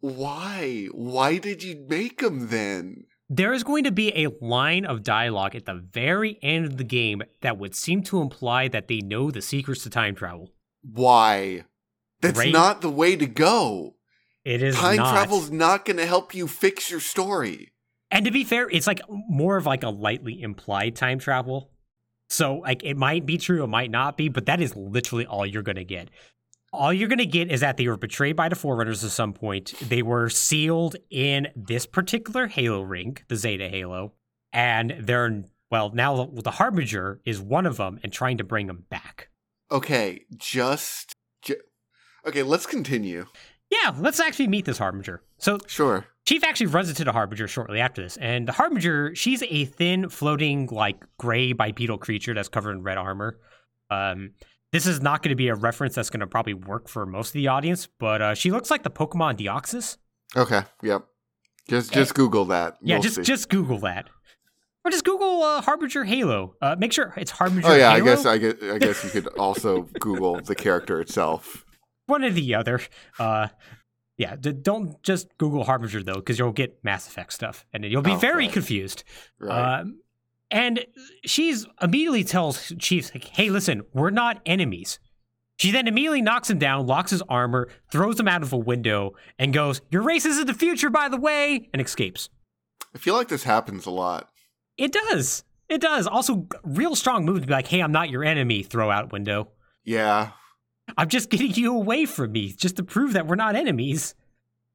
Why? 0.00 0.88
Why 0.92 1.38
did 1.38 1.62
you 1.62 1.86
make 1.88 2.20
them 2.20 2.48
then? 2.48 3.04
There 3.28 3.52
is 3.52 3.62
going 3.62 3.84
to 3.84 3.92
be 3.92 4.24
a 4.24 4.30
line 4.44 4.84
of 4.84 5.04
dialogue 5.04 5.54
at 5.54 5.64
the 5.64 5.74
very 5.74 6.38
end 6.42 6.66
of 6.66 6.76
the 6.76 6.84
game 6.84 7.22
that 7.40 7.56
would 7.56 7.74
seem 7.74 8.02
to 8.04 8.20
imply 8.20 8.68
that 8.68 8.88
they 8.88 8.98
know 8.98 9.30
the 9.30 9.40
secrets 9.40 9.84
to 9.84 9.90
time 9.90 10.14
travel. 10.14 10.50
Why? 10.82 11.64
That's 12.20 12.38
Right? 12.38 12.52
not 12.52 12.80
the 12.82 12.90
way 12.90 13.16
to 13.16 13.26
go. 13.26 13.94
It 14.44 14.60
is 14.62 14.74
Time 14.76 14.96
not. 14.96 15.12
travel's 15.12 15.50
not 15.50 15.84
going 15.84 15.98
to 15.98 16.06
help 16.06 16.34
you 16.34 16.48
fix 16.48 16.90
your 16.90 16.98
story. 17.00 17.72
And 18.10 18.24
to 18.24 18.32
be 18.32 18.42
fair, 18.44 18.68
it's 18.68 18.88
like 18.88 19.00
more 19.08 19.56
of 19.56 19.66
like 19.66 19.84
a 19.84 19.88
lightly 19.88 20.42
implied 20.42 20.96
time 20.96 21.20
travel. 21.20 21.70
So 22.28 22.56
like 22.56 22.82
it 22.82 22.96
might 22.96 23.24
be 23.24 23.38
true, 23.38 23.62
it 23.62 23.68
might 23.68 23.90
not 23.90 24.16
be, 24.16 24.28
but 24.28 24.46
that 24.46 24.60
is 24.60 24.74
literally 24.74 25.26
all 25.26 25.46
you're 25.46 25.62
gonna 25.62 25.84
get. 25.84 26.08
All 26.72 26.92
you're 26.92 27.08
gonna 27.08 27.26
get 27.26 27.50
is 27.50 27.60
that 27.60 27.76
they 27.76 27.86
were 27.86 27.96
betrayed 27.98 28.34
by 28.36 28.48
the 28.48 28.56
Forerunners 28.56 29.04
at 29.04 29.10
some 29.10 29.32
point. 29.34 29.74
They 29.80 30.02
were 30.02 30.28
sealed 30.30 30.96
in 31.10 31.48
this 31.54 31.84
particular 31.86 32.46
Halo 32.46 32.80
ring, 32.82 33.18
the 33.28 33.36
Zeta 33.36 33.68
Halo, 33.68 34.14
and 34.52 34.94
they're 34.98 35.44
well 35.70 35.90
now 35.92 36.30
the 36.32 36.50
Harbinger 36.52 37.20
is 37.24 37.40
one 37.40 37.66
of 37.66 37.76
them 37.76 38.00
and 38.02 38.12
trying 38.12 38.38
to 38.38 38.44
bring 38.44 38.66
them 38.68 38.84
back. 38.90 39.28
Okay, 39.70 40.24
just, 40.36 41.14
ju- 41.42 41.56
Okay, 42.26 42.42
let's 42.42 42.66
continue. 42.66 43.26
Yeah, 43.70 43.94
let's 43.98 44.20
actually 44.20 44.48
meet 44.48 44.64
this 44.66 44.78
Harbinger. 44.78 45.22
So 45.38 45.58
Sure. 45.66 46.06
Chief 46.26 46.44
actually 46.44 46.66
runs 46.66 46.88
into 46.88 47.04
the 47.04 47.12
Harbinger 47.12 47.48
shortly 47.48 47.80
after 47.80 48.02
this, 48.02 48.16
and 48.18 48.46
the 48.46 48.52
Harbinger, 48.52 49.14
she's 49.14 49.42
a 49.42 49.64
thin, 49.64 50.08
floating, 50.08 50.68
like 50.70 51.02
gray 51.18 51.52
bipedal 51.52 51.98
creature 51.98 52.32
that's 52.32 52.48
covered 52.48 52.72
in 52.72 52.82
red 52.82 52.96
armor. 52.98 53.38
Um, 53.90 54.30
this 54.72 54.86
is 54.86 55.00
not 55.00 55.22
going 55.22 55.30
to 55.30 55.36
be 55.36 55.48
a 55.48 55.54
reference 55.54 55.94
that's 55.94 56.10
going 56.10 56.20
to 56.20 56.26
probably 56.26 56.54
work 56.54 56.88
for 56.88 57.04
most 57.06 57.28
of 57.28 57.32
the 57.34 57.48
audience, 57.48 57.88
but 57.98 58.22
uh, 58.22 58.34
she 58.34 58.50
looks 58.50 58.70
like 58.70 58.82
the 58.82 58.90
Pokemon 58.90 59.38
Deoxys. 59.38 59.98
Okay. 60.36 60.62
Yep. 60.82 61.04
Just 61.68 61.92
just 61.92 62.14
Google 62.14 62.46
that. 62.46 62.76
Yeah, 62.82 62.96
We'll 62.96 63.02
just 63.02 63.16
see. 63.16 63.22
just 63.22 63.48
Google 63.48 63.78
that, 63.80 64.08
or 64.84 64.90
just 64.90 65.04
Google 65.04 65.42
uh, 65.44 65.60
Harbinger 65.62 66.02
Halo. 66.04 66.56
Uh, 66.60 66.74
make 66.76 66.92
sure 66.92 67.14
it's 67.16 67.30
Harbinger. 67.30 67.60
Halo. 67.62 67.74
Oh 67.74 67.78
yeah, 67.78 67.90
I 67.92 68.00
guess 68.00 68.26
I 68.26 68.38
guess 68.38 68.54
I 68.62 68.78
guess 68.78 69.04
you 69.04 69.10
could 69.10 69.28
also 69.38 69.82
Google 70.00 70.40
the 70.40 70.56
character 70.56 71.00
itself. 71.00 71.64
one 72.06 72.24
or 72.24 72.30
the 72.30 72.54
other. 72.56 72.80
Uh, 73.18 73.48
yeah, 74.18 74.34
d- 74.36 74.52
don't 74.52 75.00
just 75.04 75.28
Google 75.38 75.62
Harbinger 75.64 76.02
though, 76.02 76.14
because 76.14 76.36
you'll 76.38 76.50
get 76.52 76.82
Mass 76.82 77.06
Effect 77.06 77.32
stuff, 77.32 77.64
and 77.72 77.84
you'll 77.84 78.02
be 78.02 78.10
Oh, 78.12 78.16
very 78.16 78.46
right. 78.46 78.52
confused. 78.52 79.04
Right. 79.38 79.80
Um, 79.80 80.00
and 80.52 80.84
she's 81.24 81.66
immediately 81.80 82.22
tells 82.22 82.72
Chief, 82.78 83.12
like, 83.14 83.24
"Hey, 83.24 83.50
listen, 83.50 83.82
we're 83.92 84.10
not 84.10 84.40
enemies." 84.46 85.00
She 85.58 85.70
then 85.70 85.86
immediately 85.86 86.22
knocks 86.22 86.50
him 86.50 86.58
down, 86.58 86.86
locks 86.86 87.10
his 87.10 87.22
armor, 87.22 87.68
throws 87.90 88.18
him 88.18 88.28
out 88.28 88.42
of 88.42 88.52
a 88.52 88.56
window, 88.56 89.14
and 89.38 89.52
goes, 89.52 89.80
"Your 89.90 90.02
race 90.02 90.24
is 90.24 90.38
in 90.38 90.46
the 90.46 90.54
future, 90.54 90.90
by 90.90 91.08
the 91.08 91.16
way," 91.16 91.68
and 91.72 91.82
escapes. 91.82 92.28
I 92.94 92.98
feel 92.98 93.14
like 93.14 93.28
this 93.28 93.44
happens 93.44 93.86
a 93.86 93.90
lot. 93.90 94.30
It 94.76 94.92
does. 94.92 95.44
It 95.68 95.80
does. 95.80 96.06
Also, 96.06 96.46
real 96.64 96.94
strong 96.94 97.24
move 97.24 97.40
to 97.40 97.46
be 97.46 97.52
like, 97.52 97.68
"Hey, 97.68 97.80
I'm 97.80 97.92
not 97.92 98.10
your 98.10 98.24
enemy." 98.24 98.62
Throw 98.62 98.90
out 98.90 99.12
window. 99.12 99.48
Yeah. 99.84 100.32
I'm 100.96 101.08
just 101.08 101.30
getting 101.30 101.54
you 101.54 101.74
away 101.74 102.04
from 102.04 102.32
me, 102.32 102.52
just 102.52 102.76
to 102.76 102.82
prove 102.82 103.12
that 103.14 103.26
we're 103.26 103.36
not 103.36 103.54
enemies. 103.54 104.14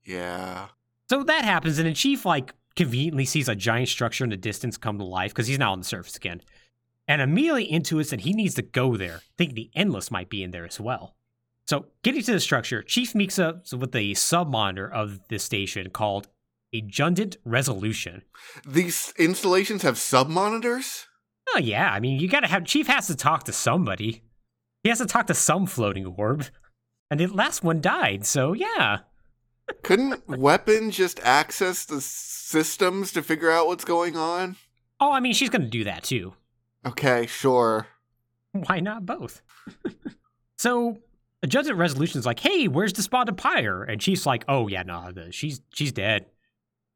Yeah. 0.06 0.70
So 1.10 1.24
that 1.24 1.44
happens, 1.46 1.78
and 1.78 1.88
then 1.88 1.94
Chief 1.94 2.26
like 2.26 2.54
conveniently 2.78 3.26
sees 3.26 3.50
a 3.50 3.56
giant 3.56 3.90
structure 3.90 4.24
in 4.24 4.30
the 4.30 4.38
distance 4.38 4.78
come 4.78 4.98
to 4.98 5.04
life 5.04 5.32
because 5.32 5.48
he's 5.48 5.60
now 5.60 5.74
on 5.74 5.80
the 5.80 5.86
surface 5.86 6.16
again, 6.16 6.42
and 7.08 7.22
immediately 7.22 7.70
intuits 7.70 8.12
that 8.12 8.22
he 8.22 8.32
needs 8.32 8.56
to 8.56 8.62
go 8.62 8.96
there. 8.96 9.22
Think 9.38 9.54
the 9.54 9.70
Endless 9.76 10.12
might 10.12 10.30
be 10.30 10.44
in 10.44 10.52
there 10.52 10.66
as 10.66 10.80
well. 10.80 11.16
So 11.68 11.88
getting 12.02 12.22
to 12.22 12.32
the 12.32 12.40
structure, 12.40 12.82
Chief 12.82 13.14
meets 13.14 13.38
up 13.38 13.66
with 13.74 13.92
the 13.92 14.14
sub 14.14 14.50
monitor 14.50 14.90
of 14.90 15.20
the 15.28 15.38
station 15.38 15.90
called 15.90 16.30
Adjutant 16.74 17.38
Resolution. 17.44 18.24
These 18.66 19.14
installations 19.18 19.82
have 19.82 19.98
sub 19.98 20.30
monitors? 20.30 21.08
Oh 21.54 21.60
yeah, 21.60 21.92
I 21.92 22.00
mean 22.00 22.20
you 22.20 22.28
gotta 22.30 22.48
have 22.48 22.66
Chief 22.66 22.88
has 22.88 23.08
to 23.08 23.16
talk 23.16 23.44
to 23.46 23.54
somebody. 23.54 24.24
He 24.84 24.90
has 24.90 25.00
to 25.00 25.06
talk 25.06 25.28
to 25.28 25.34
some 25.34 25.66
floating 25.66 26.06
orb, 26.06 26.46
and 27.10 27.20
the 27.20 27.28
last 27.28 27.64
one 27.64 27.82
died. 27.82 28.26
So 28.26 28.54
yeah. 28.54 29.00
Couldn't 29.84 30.28
Weapon 30.28 30.92
just 30.92 31.20
access 31.22 31.86
the 31.86 32.02
systems 32.02 33.12
to 33.14 33.22
figure 33.22 33.52
out 33.52 33.68
what's 33.68 33.86
going 33.86 34.16
on? 34.16 34.56
Oh, 35.00 35.12
I 35.12 35.20
mean 35.20 35.34
she's 35.34 35.50
gonna 35.50 35.68
do 35.68 35.84
that 35.84 36.04
too. 36.04 36.34
Okay, 36.86 37.26
sure. 37.26 37.88
Why 38.52 38.80
not 38.80 39.06
both? 39.06 39.42
so 40.58 40.98
Adjutant 41.44 41.78
Resolution's 41.78 42.26
like, 42.26 42.40
"Hey, 42.40 42.68
where's 42.68 42.94
Despondent 42.94 43.38
Pyre?" 43.38 43.84
And 43.84 44.02
she's 44.02 44.26
like, 44.26 44.44
"Oh 44.48 44.68
yeah, 44.68 44.84
no, 44.84 45.12
the, 45.12 45.32
she's 45.32 45.62
she's 45.74 45.92
dead." 45.92 46.26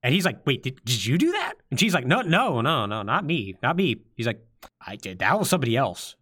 And 0.03 0.13
he's 0.13 0.25
like, 0.25 0.45
"Wait, 0.45 0.63
did, 0.63 0.83
did 0.83 1.05
you 1.05 1.17
do 1.17 1.31
that?" 1.33 1.53
And 1.69 1.79
she's 1.79 1.93
like, 1.93 2.05
"No, 2.05 2.21
no, 2.21 2.61
no, 2.61 2.85
no, 2.85 3.03
not 3.03 3.25
me, 3.25 3.55
not 3.61 3.75
me." 3.75 3.97
He's 4.15 4.27
like, 4.27 4.43
"I 4.85 4.95
did. 4.95 5.19
That 5.19 5.37
was 5.37 5.49
somebody 5.49 5.77
else." 5.77 6.15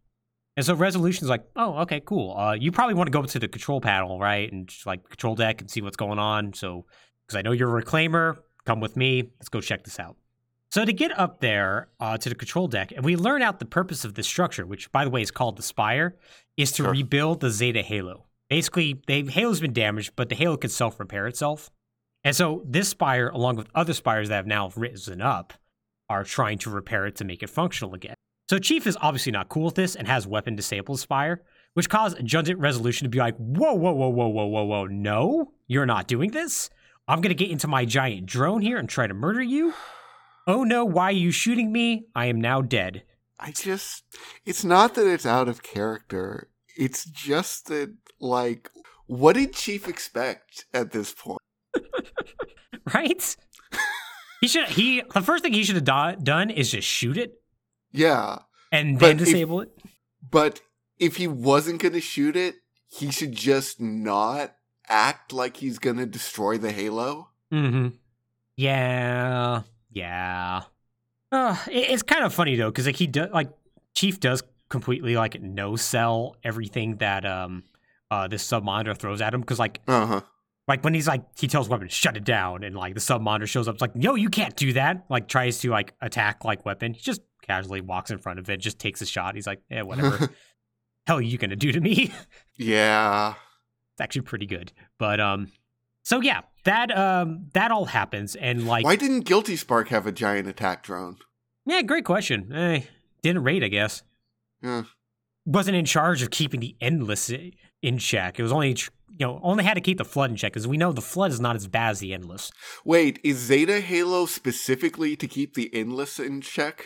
And 0.59 0.65
so 0.65 0.75
resolution's 0.75 1.29
like, 1.29 1.45
"Oh, 1.55 1.77
okay, 1.83 2.01
cool. 2.01 2.35
Uh, 2.35 2.51
you 2.51 2.73
probably 2.73 2.93
want 2.93 3.07
to 3.07 3.11
go 3.11 3.23
to 3.23 3.39
the 3.39 3.47
control 3.47 3.79
panel, 3.79 4.19
right? 4.19 4.51
And 4.51 4.67
just 4.67 4.85
like 4.85 5.07
control 5.07 5.33
deck 5.33 5.61
and 5.61 5.71
see 5.71 5.81
what's 5.81 5.95
going 5.95 6.19
on. 6.19 6.51
So, 6.51 6.85
because 7.25 7.37
I 7.37 7.41
know 7.43 7.53
you're 7.53 7.77
a 7.77 7.81
reclaimer, 7.81 8.39
come 8.65 8.81
with 8.81 8.97
me. 8.97 9.31
Let's 9.39 9.47
go 9.47 9.61
check 9.61 9.85
this 9.85 10.01
out." 10.01 10.17
So 10.69 10.83
to 10.83 10.91
get 10.91 11.17
up 11.17 11.39
there 11.39 11.87
uh, 12.01 12.17
to 12.17 12.27
the 12.27 12.35
control 12.35 12.67
deck, 12.67 12.91
and 12.91 13.05
we 13.05 13.15
learn 13.15 13.41
out 13.41 13.59
the 13.59 13.65
purpose 13.65 14.03
of 14.03 14.15
this 14.15 14.27
structure, 14.27 14.65
which 14.65 14.91
by 14.91 15.05
the 15.05 15.09
way 15.09 15.21
is 15.21 15.31
called 15.31 15.55
the 15.55 15.63
Spire, 15.63 16.17
is 16.57 16.73
to 16.73 16.83
Sure. 16.83 16.91
rebuild 16.91 17.39
the 17.39 17.51
Zeta 17.51 17.81
Halo. 17.81 18.25
Basically, 18.49 19.01
the 19.07 19.23
Halo's 19.29 19.61
been 19.61 19.71
damaged, 19.71 20.11
but 20.17 20.27
the 20.27 20.35
Halo 20.35 20.57
can 20.57 20.69
self-repair 20.69 21.25
itself. 21.27 21.71
And 22.25 22.35
so 22.35 22.63
this 22.65 22.89
Spire, 22.89 23.29
along 23.29 23.55
with 23.55 23.69
other 23.73 23.93
Spires 23.93 24.27
that 24.27 24.35
have 24.35 24.45
now 24.45 24.73
risen 24.75 25.21
up, 25.21 25.53
are 26.09 26.25
trying 26.25 26.57
to 26.57 26.69
repair 26.69 27.05
it 27.07 27.15
to 27.15 27.23
make 27.23 27.41
it 27.43 27.49
functional 27.49 27.93
again. 27.93 28.15
So 28.49 28.57
Chief 28.57 28.87
is 28.87 28.97
obviously 28.99 29.31
not 29.31 29.47
cool 29.47 29.65
with 29.65 29.75
this 29.75 29.95
and 29.95 30.07
has 30.07 30.25
weapon 30.25 30.55
disabled 30.55 30.99
Spire, 30.99 31.43
which 31.75 31.87
caused 31.87 32.17
Adjutant 32.17 32.57
Resolution 32.57 33.05
to 33.05 33.09
be 33.09 33.19
like, 33.19 33.37
whoa, 33.37 33.73
whoa, 33.73 33.91
whoa, 33.91 34.09
whoa, 34.09 34.27
whoa, 34.27 34.47
whoa, 34.47 34.63
whoa, 34.63 34.85
no, 34.87 35.51
you're 35.67 35.85
not 35.85 36.07
doing 36.07 36.31
this. 36.31 36.71
I'm 37.07 37.21
gonna 37.21 37.35
get 37.35 37.51
into 37.51 37.67
my 37.67 37.85
giant 37.85 38.25
drone 38.25 38.63
here 38.63 38.77
and 38.77 38.89
try 38.89 39.05
to 39.05 39.13
murder 39.13 39.43
you. 39.43 39.75
Oh 40.47 40.63
no, 40.63 40.83
why 40.83 41.05
are 41.05 41.11
you 41.11 41.29
shooting 41.29 41.71
me? 41.71 42.07
I 42.15 42.25
am 42.25 42.41
now 42.41 42.63
dead. 42.63 43.03
I 43.39 43.51
just 43.51 44.03
it's 44.47 44.63
not 44.63 44.95
that 44.95 45.05
it's 45.05 45.27
out 45.27 45.47
of 45.47 45.61
character. 45.61 46.49
It's 46.75 47.05
just 47.05 47.67
that 47.67 47.93
like 48.19 48.71
what 49.05 49.33
did 49.33 49.53
Chief 49.53 49.87
expect 49.87 50.65
at 50.73 50.91
this 50.91 51.13
point? 51.13 51.41
Right? 52.95 53.35
he 54.41 54.47
should 54.47 54.69
he 54.69 55.03
the 55.13 55.21
first 55.21 55.43
thing 55.43 55.53
he 55.53 55.63
should 55.63 55.75
have 55.75 56.17
do- 56.17 56.23
done 56.23 56.49
is 56.49 56.71
just 56.71 56.87
shoot 56.87 57.15
it 57.15 57.39
Yeah. 57.91 58.39
and 58.71 58.99
But 58.99 59.05
then 59.07 59.19
if- 59.19 59.25
disable 59.25 59.61
it. 59.61 59.71
But 60.29 60.61
if 60.99 61.15
he 61.15 61.27
wasn't 61.27 61.81
going 61.81 61.93
to 61.93 62.01
shoot 62.01 62.35
it, 62.35 62.55
he 62.87 63.09
should 63.11 63.31
just 63.31 63.79
not 63.81 64.55
act 64.87 65.31
like 65.33 65.57
he's 65.57 65.79
going 65.79 65.97
to 65.97 66.05
destroy 66.05 66.57
the 66.57 66.71
Halo. 66.71 67.29
Mm-hmm. 67.53 67.89
Yeah. 68.55 69.61
Yeah. 69.91 70.61
Uh, 71.31 71.55
it- 71.71 71.89
it's 71.91 72.03
kind 72.03 72.23
of 72.23 72.33
funny 72.33 72.55
though, 72.55 72.69
because 72.69 72.85
like 72.85 72.95
he 72.97 73.07
does 73.07 73.29
like 73.33 73.49
Chief 73.95 74.19
does 74.19 74.43
completely 74.69 75.15
like 75.15 75.41
no 75.41 75.75
sell 75.75 76.35
everything 76.43 76.97
that 76.97 77.25
um 77.25 77.63
uh 78.11 78.27
this 78.27 78.43
sub 78.43 78.63
monitor 78.63 78.93
throws 78.93 79.19
at 79.21 79.33
him 79.33 79.41
because 79.41 79.57
like 79.57 79.79
Uh-huh. 79.87 80.21
like 80.67 80.83
when 80.83 80.93
he's 80.93 81.07
like 81.07 81.23
he 81.39 81.47
tells 81.47 81.67
weapon 81.69 81.87
shut 81.87 82.15
it 82.15 82.23
down 82.23 82.63
and 82.63 82.75
like 82.75 82.93
the 82.93 82.99
sub 82.99 83.19
monitor 83.21 83.47
shows 83.47 83.67
up 83.67 83.73
it's 83.75 83.81
like 83.81 83.91
yo 83.95 84.13
you 84.15 84.29
can't 84.29 84.55
do 84.55 84.73
that 84.73 85.05
like 85.09 85.27
tries 85.27 85.57
to 85.61 85.71
like 85.71 85.93
attack 86.01 86.45
like 86.45 86.65
weapon 86.65 86.93
he 86.93 87.01
just 87.01 87.21
casually 87.49 87.81
walks 87.81 88.11
in 88.11 88.17
front 88.17 88.37
of 88.39 88.49
it 88.49 88.57
just 88.57 88.77
takes 88.79 89.01
a 89.01 89.05
shot 89.05 89.35
he's 89.35 89.47
like 89.47 89.61
yeah 89.69 89.81
whatever 89.81 90.29
hell 91.07 91.17
are 91.17 91.21
you 91.21 91.37
gonna 91.37 91.55
do 91.55 91.71
to 91.71 91.81
me 91.81 92.13
Yeah. 92.57 93.33
it's 93.93 94.01
actually 94.01 94.21
pretty 94.21 94.45
good 94.45 94.71
but 94.97 95.19
um 95.19 95.51
So 96.03 96.21
yeah, 96.21 96.41
that 96.63 96.89
um 96.95 97.47
that 97.53 97.71
all 97.71 97.85
happens 97.85 98.35
and 98.35 98.65
like 98.67 98.85
Why 98.85 98.95
didn't 98.95 99.21
Guilty 99.25 99.55
Spark 99.55 99.89
have 99.89 100.05
a 100.07 100.11
giant 100.11 100.47
attack 100.47 100.83
drone? 100.83 101.17
Yeah, 101.65 101.81
great 101.83 102.05
question. 102.05 102.51
Eh, 102.53 102.81
didn't 103.21 103.43
rate, 103.43 103.63
I 103.63 103.67
guess. 103.67 104.01
Yeah. 104.63 104.83
Wasn't 105.45 105.75
in 105.77 105.85
charge 105.85 106.21
of 106.23 106.29
keeping 106.31 106.59
the 106.61 106.75
endless 106.81 107.29
in 107.81 107.97
check. 107.99 108.39
It 108.39 108.43
was 108.43 108.51
only 108.51 108.69
you 108.69 109.25
know 109.25 109.39
only 109.43 109.63
had 109.63 109.75
to 109.75 109.81
keep 109.81 109.97
the 109.97 110.05
flood 110.13 110.29
in 110.31 110.35
check 110.37 110.53
because 110.53 110.67
we 110.67 110.77
know 110.77 110.91
the 110.91 111.01
flood 111.13 111.31
is 111.31 111.39
not 111.39 111.55
as 111.55 111.67
bad 111.67 111.91
as 111.91 111.99
the 111.99 112.13
endless. 112.13 112.51
Wait, 112.85 113.19
is 113.23 113.37
Zeta 113.37 113.79
Halo 113.81 114.25
specifically 114.25 115.15
to 115.15 115.27
keep 115.27 115.53
the 115.53 115.69
endless 115.73 116.19
in 116.19 116.41
check? 116.41 116.85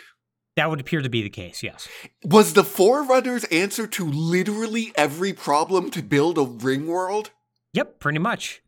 That 0.56 0.70
would 0.70 0.80
appear 0.80 1.02
to 1.02 1.10
be 1.10 1.24
the 1.24 1.30
case. 1.30 1.64
Yes. 1.64 1.88
Was 2.24 2.54
the 2.54 2.64
Forerunner's 2.64 3.44
answer 3.46 3.88
to 3.88 4.06
literally 4.06 4.92
every 4.96 5.34
problem 5.34 5.90
to 5.92 6.04
build 6.04 6.38
a 6.38 6.44
ring 6.44 6.86
world? 6.88 7.32
Yep. 7.74 8.00
Pretty 8.00 8.20
much. 8.20 8.62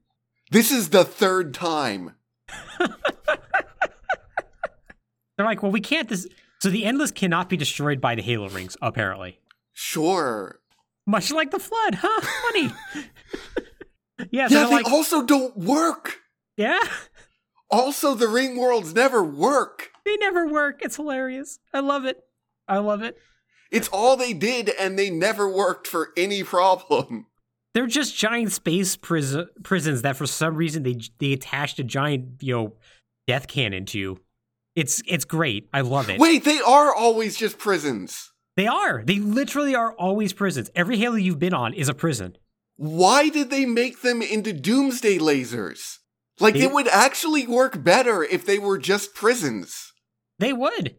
This 0.52 0.72
is 0.72 0.90
the 0.90 1.04
third 1.06 1.54
time. 1.54 2.16
They're 5.38 5.46
like, 5.46 5.62
well, 5.62 5.72
we 5.72 5.82
can't. 5.82 6.08
This 6.08 6.28
so 6.60 6.70
the 6.70 6.86
endless 6.86 7.12
cannot 7.12 7.50
be 7.50 7.58
destroyed 7.58 8.00
by 8.00 8.16
the 8.16 8.22
Halo 8.22 8.48
rings. 8.50 8.78
Apparently, 8.82 9.40
Sure. 9.74 10.60
much 11.06 11.32
like 11.32 11.52
the 11.52 11.60
flood, 11.60 11.96
huh? 12.02 12.22
Funny. 12.52 12.72
yeah. 14.32 14.48
Yeah, 14.48 14.48
So 14.48 14.68
they 14.70 14.76
like, 14.76 14.92
also 14.92 15.22
don't 15.24 15.56
work. 15.58 16.20
yeah. 16.58 16.80
Also, 17.70 18.14
the 18.14 18.28
ring 18.28 18.56
worlds 18.58 18.94
never 18.94 19.24
work. 19.24 19.92
They 20.06 20.16
never 20.18 20.48
work. 20.48 20.82
It's 20.82 20.96
hilarious. 20.96 21.60
I 21.74 21.80
love 21.80 22.06
it. 22.06 22.20
I 22.68 22.78
love 22.78 23.02
it. 23.02 23.18
It's 23.72 23.88
all 23.90 24.16
they 24.16 24.34
did, 24.34 24.70
and 24.80 24.98
they 24.98 25.10
never 25.10 25.50
worked 25.50 25.88
for 25.88 26.10
any 26.16 26.44
problem. 26.44 27.26
They're 27.74 27.88
just 27.88 28.16
giant 28.16 28.54
space 28.54 28.96
pris- 28.96 29.36
prisons 29.64 30.02
that 30.04 30.16
for 30.16 30.26
some 30.26 30.56
reason 30.56 30.84
they 30.84 30.96
they 31.20 31.34
attached 31.34 31.78
a 31.80 31.84
giant 31.84 32.42
you 32.42 32.54
know 32.56 32.74
death 33.28 33.48
cannon 33.48 33.86
to. 33.88 34.20
It's 34.76 35.02
it's 35.08 35.26
great. 35.26 35.68
I 35.74 35.82
love 35.82 36.10
it. 36.10 36.20
Wait, 36.20 36.46
they 36.46 36.60
are 36.60 36.96
always 36.96 37.36
just 37.36 37.58
prisons. 37.58 38.32
They 38.56 38.68
are. 38.68 39.04
They 39.04 39.20
literally 39.20 39.76
are 39.76 39.92
always 39.94 40.32
prisons. 40.32 40.70
Every 40.76 40.98
Halo 40.98 41.16
you've 41.16 41.40
been 41.40 41.54
on 41.54 41.74
is 41.74 41.90
a 41.90 41.94
prison. 41.94 42.38
Why 42.78 43.28
did 43.30 43.50
they 43.50 43.66
make 43.66 44.02
them 44.02 44.22
into 44.22 44.54
doomsday 44.54 45.18
lasers? 45.18 45.98
Like, 46.40 46.54
They- 46.56 46.64
it 46.64 46.72
would 46.74 46.88
actually 46.88 47.46
work 47.48 47.84
better 47.84 48.24
if 48.24 48.46
they 48.46 48.60
were 48.60 48.78
just 48.78 49.14
prisons. 49.14 49.92
They 50.40 50.54
would. 50.54 50.96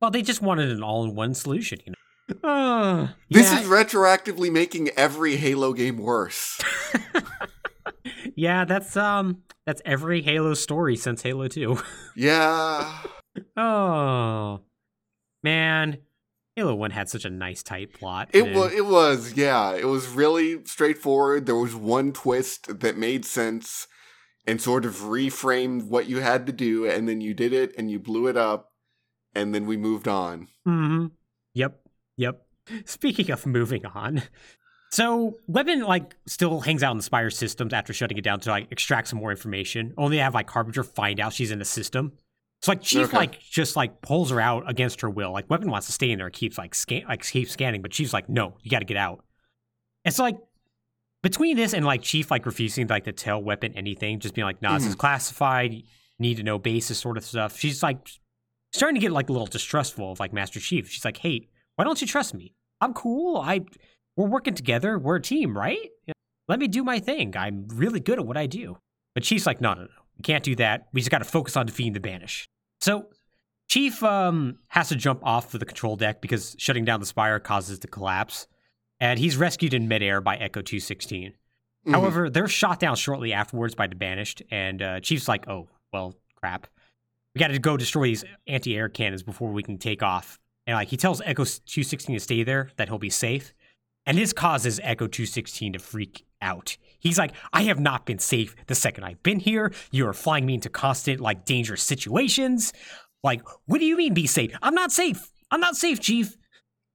Well, 0.00 0.10
they 0.10 0.22
just 0.22 0.42
wanted 0.42 0.70
an 0.70 0.82
all-in-one 0.82 1.34
solution, 1.34 1.78
you 1.86 1.92
know. 1.92 1.96
Uh, 2.48 3.08
This 3.30 3.50
yeah, 3.52 3.60
is 3.60 3.66
retroactively 3.68 4.52
making 4.52 4.90
every 4.90 5.36
Halo 5.36 5.72
game 5.72 5.96
worse. 5.96 6.60
yeah. 8.36 8.64
That's 8.64 8.96
um, 8.96 9.42
that's 9.64 9.80
every 9.84 10.22
Halo 10.22 10.54
story 10.54 10.96
since 10.96 11.22
Halo 11.22 11.48
Two. 11.48 11.78
yeah. 12.16 12.98
oh, 13.56 14.60
man, 15.42 15.98
Halo 16.56 16.74
One 16.74 16.90
had 16.90 17.08
such 17.08 17.24
a 17.24 17.30
nice 17.30 17.62
tight 17.62 17.94
plot. 17.94 18.30
It 18.32 18.54
was, 18.54 18.72
it 18.72 18.86
was, 18.86 19.34
yeah. 19.34 19.74
It 19.74 19.86
was 19.86 20.08
really 20.08 20.64
straightforward. 20.64 21.46
There 21.46 21.56
was 21.56 21.74
one 21.74 22.12
twist 22.12 22.80
that 22.80 22.98
made 22.98 23.24
sense 23.24 23.86
and 24.46 24.60
sort 24.60 24.84
of 24.84 24.96
reframed 24.96 25.84
what 25.84 26.06
you 26.08 26.20
had 26.20 26.46
to 26.46 26.52
do, 26.52 26.88
and 26.88 27.08
then 27.08 27.20
you 27.20 27.34
did 27.34 27.52
it 27.52 27.74
and 27.76 27.90
you 27.90 27.98
blew 27.98 28.26
it 28.28 28.36
up, 28.36 28.72
and 29.34 29.54
then 29.54 29.66
we 29.66 29.76
moved 29.76 30.06
on. 30.08 30.48
Mm-hmm. 30.66 31.06
Yep. 31.54 31.80
Yep. 32.16 32.46
Speaking 32.84 33.30
of 33.30 33.46
moving 33.46 33.86
on, 33.86 34.22
so 34.90 35.34
Weapon 35.46 35.80
like 35.82 36.16
still 36.26 36.60
hangs 36.60 36.82
out 36.82 36.92
in 36.92 36.96
the 36.96 37.02
Spire 37.02 37.30
systems 37.30 37.72
after 37.72 37.92
shutting 37.92 38.18
it 38.18 38.24
down 38.24 38.40
to 38.40 38.50
like 38.50 38.68
extract 38.70 39.08
some 39.08 39.18
more 39.18 39.30
information. 39.30 39.94
Only 39.96 40.16
to 40.16 40.22
have 40.22 40.34
like 40.34 40.48
Harbinger 40.50 40.82
find 40.84 41.20
out 41.20 41.32
she's 41.32 41.50
in 41.50 41.58
the 41.58 41.64
system. 41.64 42.12
So 42.62 42.72
like 42.72 42.82
Chief 42.82 43.08
Okay. 43.08 43.16
like 43.16 43.40
just 43.40 43.76
like 43.76 44.00
pulls 44.00 44.30
her 44.30 44.40
out 44.40 44.68
against 44.68 45.02
her 45.02 45.10
will. 45.10 45.30
Like 45.32 45.48
Weapon 45.50 45.70
wants 45.70 45.86
to 45.86 45.92
stay 45.92 46.10
in 46.10 46.18
there, 46.18 46.26
and 46.26 46.34
keeps 46.34 46.56
like 46.58 46.74
scan 46.74 47.04
like 47.08 47.22
keeps 47.22 47.52
scanning, 47.52 47.82
but 47.82 47.92
she's 47.94 48.12
like, 48.12 48.28
no, 48.28 48.56
you 48.62 48.70
got 48.70 48.78
to 48.80 48.84
get 48.84 48.96
out. 48.96 49.24
It's 50.04 50.18
like 50.18 50.36
between 51.26 51.56
this 51.56 51.74
and 51.74 51.84
like 51.84 52.02
Chief 52.02 52.30
like 52.30 52.46
refusing 52.46 52.86
like 52.86 53.02
to 53.02 53.12
tell 53.12 53.42
Weapon 53.42 53.72
anything, 53.72 54.20
just 54.20 54.32
being 54.32 54.44
like, 54.44 54.62
nah, 54.62 54.78
this 54.78 54.86
is 54.86 54.94
classified, 54.94 55.82
need 56.20 56.36
to 56.36 56.44
know 56.44 56.56
basis 56.56 56.98
sort 56.98 57.16
of 57.16 57.24
stuff. 57.24 57.58
She's 57.58 57.82
like 57.82 57.98
starting 58.72 58.94
to 58.94 59.00
get 59.00 59.10
like 59.10 59.28
a 59.28 59.32
little 59.32 59.48
distrustful 59.48 60.12
of 60.12 60.20
like 60.20 60.32
Master 60.32 60.60
Chief. 60.60 60.88
She's 60.88 61.04
like, 61.04 61.16
hey, 61.16 61.48
why 61.74 61.84
don't 61.84 62.00
you 62.00 62.06
trust 62.06 62.32
me? 62.32 62.54
I'm 62.80 62.94
cool. 62.94 63.38
I 63.38 63.64
we're 64.16 64.28
working 64.28 64.54
together. 64.54 65.00
We're 65.00 65.16
a 65.16 65.20
team, 65.20 65.58
right? 65.58 65.82
You 65.82 66.12
know, 66.12 66.12
Let 66.46 66.60
me 66.60 66.68
do 66.68 66.84
my 66.84 67.00
thing. 67.00 67.36
I'm 67.36 67.66
really 67.74 67.98
good 67.98 68.20
at 68.20 68.24
what 68.24 68.36
I 68.36 68.46
do. 68.46 68.78
But 69.12 69.24
Chief's 69.24 69.46
like, 69.46 69.60
no, 69.60 69.74
no, 69.74 69.82
no. 69.82 69.88
We 70.16 70.22
can't 70.22 70.44
do 70.44 70.54
that. 70.56 70.86
We 70.92 71.00
just 71.00 71.10
got 71.10 71.18
to 71.18 71.24
focus 71.24 71.56
on 71.56 71.66
defeating 71.66 71.92
the 71.92 71.98
Banish. 72.00 72.46
So 72.80 73.06
Chief 73.68 74.00
um, 74.04 74.58
has 74.68 74.90
to 74.90 74.94
jump 74.94 75.26
off 75.26 75.52
of 75.52 75.58
the 75.58 75.66
control 75.66 75.96
deck 75.96 76.20
because 76.20 76.54
shutting 76.56 76.84
down 76.84 77.00
the 77.00 77.06
spire 77.06 77.40
causes 77.40 77.80
the 77.80 77.88
collapse. 77.88 78.46
And 79.00 79.18
he's 79.18 79.36
rescued 79.36 79.74
in 79.74 79.88
midair 79.88 80.20
by 80.20 80.36
Echo 80.36 80.62
216. 80.62 81.34
Mhm. 81.86 81.92
However, 81.92 82.30
they're 82.30 82.48
shot 82.48 82.80
down 82.80 82.96
shortly 82.96 83.32
afterwards 83.32 83.74
by 83.74 83.86
the 83.86 83.94
Banished, 83.94 84.42
and 84.50 84.82
uh, 84.82 85.00
Chief's 85.00 85.28
like, 85.28 85.48
"Oh, 85.48 85.68
well, 85.92 86.16
crap. 86.34 86.66
We 87.34 87.38
got 87.38 87.48
to 87.48 87.58
go 87.58 87.76
destroy 87.76 88.06
these 88.06 88.24
anti-air 88.46 88.88
cannons 88.88 89.22
before 89.22 89.50
we 89.52 89.62
can 89.62 89.78
take 89.78 90.02
off." 90.02 90.40
And 90.66 90.74
like 90.74 90.88
he 90.88 90.96
tells 90.96 91.20
Echo 91.20 91.44
216 91.44 92.16
to 92.16 92.20
stay 92.20 92.42
there, 92.42 92.70
that 92.76 92.88
he'll 92.88 92.98
be 92.98 93.10
safe. 93.10 93.52
And 94.04 94.16
this 94.18 94.32
causes 94.32 94.80
Echo 94.82 95.06
216 95.06 95.74
to 95.74 95.78
freak 95.78 96.24
out. 96.40 96.76
He's 96.98 97.18
like, 97.18 97.32
"I 97.52 97.62
have 97.64 97.78
not 97.78 98.06
been 98.06 98.18
safe 98.18 98.56
the 98.66 98.74
second 98.74 99.04
I've 99.04 99.22
been 99.22 99.40
here. 99.40 99.72
You 99.90 100.08
are 100.08 100.12
flying 100.14 100.46
me 100.46 100.54
into 100.54 100.68
constant 100.68 101.20
like 101.20 101.44
dangerous 101.44 101.82
situations. 101.82 102.72
Like, 103.22 103.42
what 103.66 103.78
do 103.78 103.84
you 103.84 103.96
mean 103.96 104.14
be 104.14 104.26
safe? 104.26 104.52
I'm 104.62 104.74
not 104.74 104.90
safe. 104.92 105.30
I'm 105.50 105.60
not 105.60 105.76
safe, 105.76 106.00
Chief. 106.00 106.36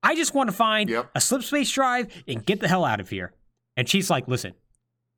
I 0.03 0.15
just 0.15 0.33
want 0.33 0.49
to 0.49 0.55
find 0.55 0.89
Yep. 0.89 1.11
a 1.15 1.21
slip 1.21 1.43
space 1.43 1.71
drive 1.71 2.07
and 2.27 2.45
get 2.45 2.59
the 2.59 2.67
hell 2.67 2.85
out 2.85 2.99
of 2.99 3.09
here." 3.09 3.33
And 3.77 3.87
she's 3.87 4.09
like, 4.09 4.27
"Listen, 4.27 4.53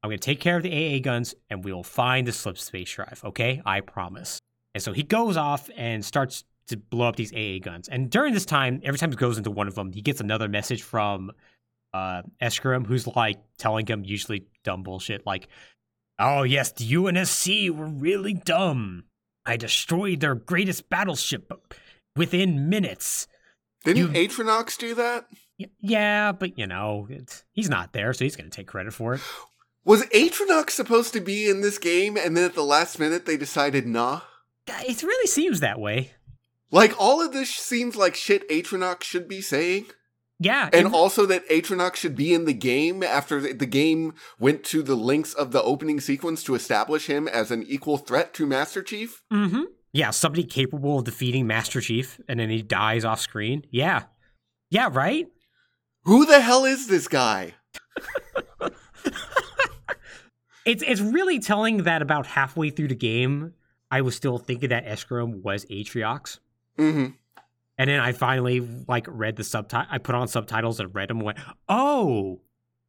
I'm 0.03 0.09
going 0.09 0.19
to 0.19 0.25
take 0.25 0.41
care 0.41 0.57
of 0.57 0.63
the 0.63 0.71
AA 0.71 0.99
guns 0.99 1.33
and 1.49 1.63
we 1.63 1.71
will 1.71 1.83
find 1.83 2.27
the 2.27 2.31
slip 2.33 2.57
space 2.57 2.91
drive, 2.91 3.21
okay? 3.23 3.61
I 3.65 3.79
promise. 3.81 4.39
And 4.73 4.83
so 4.83 4.91
he 4.91 5.03
goes 5.03 5.37
off 5.37 5.69
and 5.77 6.03
starts 6.03 6.43
to 6.67 6.75
blow 6.77 7.07
up 7.07 7.15
these 7.15 7.31
AA 7.33 7.59
guns. 7.59 7.87
And 7.87 8.09
during 8.09 8.33
this 8.33 8.45
time, 8.45 8.81
every 8.83 8.97
time 8.97 9.11
he 9.11 9.15
goes 9.15 9.37
into 9.37 9.51
one 9.51 9.67
of 9.67 9.75
them, 9.75 9.93
he 9.93 10.01
gets 10.01 10.19
another 10.19 10.49
message 10.49 10.81
from 10.83 11.31
uh, 11.93 12.23
Escharum, 12.41 12.85
who's 12.85 13.07
like 13.07 13.37
telling 13.57 13.85
him 13.85 14.03
usually 14.03 14.45
dumb 14.63 14.83
bullshit 14.83 15.25
like, 15.25 15.47
Oh, 16.19 16.43
yes, 16.43 16.71
the 16.73 16.85
UNSC 16.93 17.69
were 17.69 17.87
really 17.87 18.33
dumb. 18.33 19.05
I 19.45 19.57
destroyed 19.57 20.19
their 20.19 20.35
greatest 20.35 20.89
battleship 20.89 21.51
within 22.15 22.67
minutes. 22.69 23.27
Didn't 23.83 24.13
you- 24.13 24.27
Atronox 24.27 24.77
do 24.77 24.95
that? 24.95 25.25
Yeah, 25.79 26.31
but 26.31 26.57
you 26.57 26.67
know, 26.67 27.07
it's, 27.09 27.43
he's 27.51 27.69
not 27.69 27.93
there, 27.93 28.11
so 28.13 28.25
he's 28.25 28.35
going 28.35 28.49
to 28.49 28.55
take 28.55 28.67
credit 28.67 28.93
for 28.93 29.13
it. 29.13 29.21
Was 29.85 30.03
Atronox 30.07 30.71
supposed 30.71 31.13
to 31.13 31.19
be 31.21 31.47
in 31.49 31.61
this 31.61 31.77
game, 31.77 32.17
and 32.17 32.35
then 32.35 32.43
at 32.45 32.55
the 32.55 32.63
last 32.63 32.99
minute 32.99 33.25
they 33.25 33.37
decided 33.37 33.85
nah? 33.85 34.21
It 34.67 35.03
really 35.03 35.27
seems 35.27 35.59
that 35.59 35.79
way. 35.79 36.11
Like, 36.71 36.99
all 36.99 37.21
of 37.21 37.33
this 37.33 37.49
seems 37.51 37.95
like 37.95 38.15
shit 38.15 38.49
Atronox 38.49 39.03
should 39.03 39.27
be 39.27 39.41
saying. 39.41 39.85
Yeah, 40.39 40.69
And 40.73 40.87
also 40.87 41.25
that 41.27 41.47
Atronox 41.49 41.97
should 41.97 42.15
be 42.15 42.33
in 42.33 42.45
the 42.45 42.53
game 42.53 43.03
after 43.03 43.39
the 43.39 43.53
the 43.53 43.65
game 43.67 44.13
went 44.39 44.63
to 44.65 44.81
the 44.81 44.95
lengths 44.95 45.33
of 45.33 45.51
the 45.51 45.61
opening 45.61 46.01
sequence 46.01 46.43
to 46.43 46.55
establish 46.55 47.05
him 47.05 47.27
as 47.27 47.51
an 47.51 47.63
equal 47.63 47.97
threat 47.97 48.33
to 48.33 48.45
Master 48.47 48.81
Chief. 48.81 49.21
Mm-hmm. 49.31 49.61
Yeah, 49.93 50.09
somebody 50.09 50.43
capable 50.43 50.97
of 50.99 51.05
defeating 51.05 51.45
Master 51.47 51.79
Chief, 51.79 52.19
and 52.27 52.39
then 52.39 52.49
he 52.49 52.61
dies 52.63 53.05
off 53.05 53.19
screen. 53.21 53.63
Yeah, 53.69 54.03
yeah, 54.69 54.89
right. 54.91 55.27
Who 56.05 56.25
the 56.25 56.41
hell 56.41 56.65
is 56.65 56.87
this 56.87 57.07
guy? 57.07 57.53
It's 60.65 60.81
it's 60.81 61.01
really 61.01 61.39
telling 61.39 61.83
that 61.83 62.01
about 62.01 62.25
halfway 62.25 62.69
through 62.69 62.87
the 62.87 62.95
game, 62.95 63.53
I 63.91 63.99
was 63.99 64.15
still 64.15 64.37
thinking 64.37 64.69
that 64.69 64.85
Escharum 64.85 65.41
was 65.43 65.65
Atriox, 65.65 66.39
hmm 66.77 67.07
and 67.77 67.89
then 67.89 67.99
I 67.99 68.13
finally 68.13 68.61
like 68.87 69.05
read 69.09 69.35
the 69.35 69.43
subtitle. 69.43 69.87
I 69.91 69.97
put 69.97 70.15
on 70.15 70.27
subtitles 70.29 70.79
and 70.79 70.93
read 70.95 71.09
them. 71.09 71.17
And 71.17 71.25
went, 71.25 71.39
oh, 71.67 72.39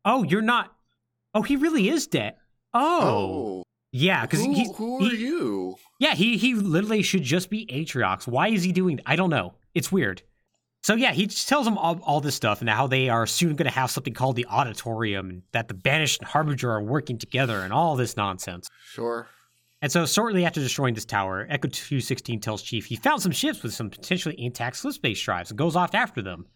oh, 0.05 0.23
you're 0.25 0.43
not. 0.43 0.73
Oh, 1.35 1.43
he 1.43 1.57
really 1.57 1.89
is 1.89 2.07
dead. 2.07 2.35
Oh, 2.75 3.65
yeah, 3.91 4.23
because 4.23 4.45
who, 4.45 4.53
he, 4.55 4.71
who 4.75 4.99
he- 5.01 5.11
are 5.11 5.15
you? 5.15 5.77
Yeah, 5.99 6.15
he 6.15 6.37
he 6.37 6.55
literally 6.55 7.03
should 7.03 7.23
just 7.23 7.51
be 7.51 7.67
Atriox. 7.67 8.27
Why 8.27 8.49
is 8.49 8.63
he 8.63 8.73
doing? 8.73 9.01
I 9.07 9.17
don't 9.17 9.31
know. 9.31 9.55
It's 9.75 9.93
weird. 9.93 10.23
So 10.83 10.95
yeah, 10.95 11.13
he 11.13 11.27
just 11.27 11.49
tells 11.49 11.65
them 11.65 11.79
all, 11.79 11.99
all 12.03 12.21
this 12.21 12.35
stuff 12.35 12.61
and 12.61 12.69
how 12.69 12.87
they 12.87 13.09
are 13.09 13.27
soon 13.27 13.57
going 13.57 13.71
to 13.71 13.75
have 13.75 13.91
something 13.91 14.13
called 14.13 14.37
the 14.37 14.45
Auditorium, 14.47 15.31
and 15.31 15.43
that 15.53 15.69
the 15.69 15.75
Banished 15.75 16.21
and 16.21 16.29
Harbinger 16.29 16.71
are 16.71 16.83
working 16.83 17.17
together, 17.17 17.61
and 17.61 17.73
all 17.73 17.97
this 17.97 18.19
nonsense. 18.19 18.69
Sure. 18.91 19.27
And 19.81 19.91
so 19.91 20.07
shortly 20.07 20.45
after 20.45 20.61
destroying 20.61 20.95
this 20.95 21.05
tower, 21.05 21.47
Echo 21.49 21.69
216 21.69 22.41
tells 22.41 22.63
Chief 22.63 22.87
he 22.87 22.97
found 22.97 23.23
some 23.23 23.33
ships 23.33 23.63
with 23.63 23.75
some 23.75 23.91
potentially 23.91 24.35
intact 24.39 24.77
slip 24.77 24.95
space 24.95 25.23
drives 25.23 25.51
and 25.51 25.59
goes 25.59 25.77
off 25.77 25.95
after 25.95 26.23
them, 26.23 26.47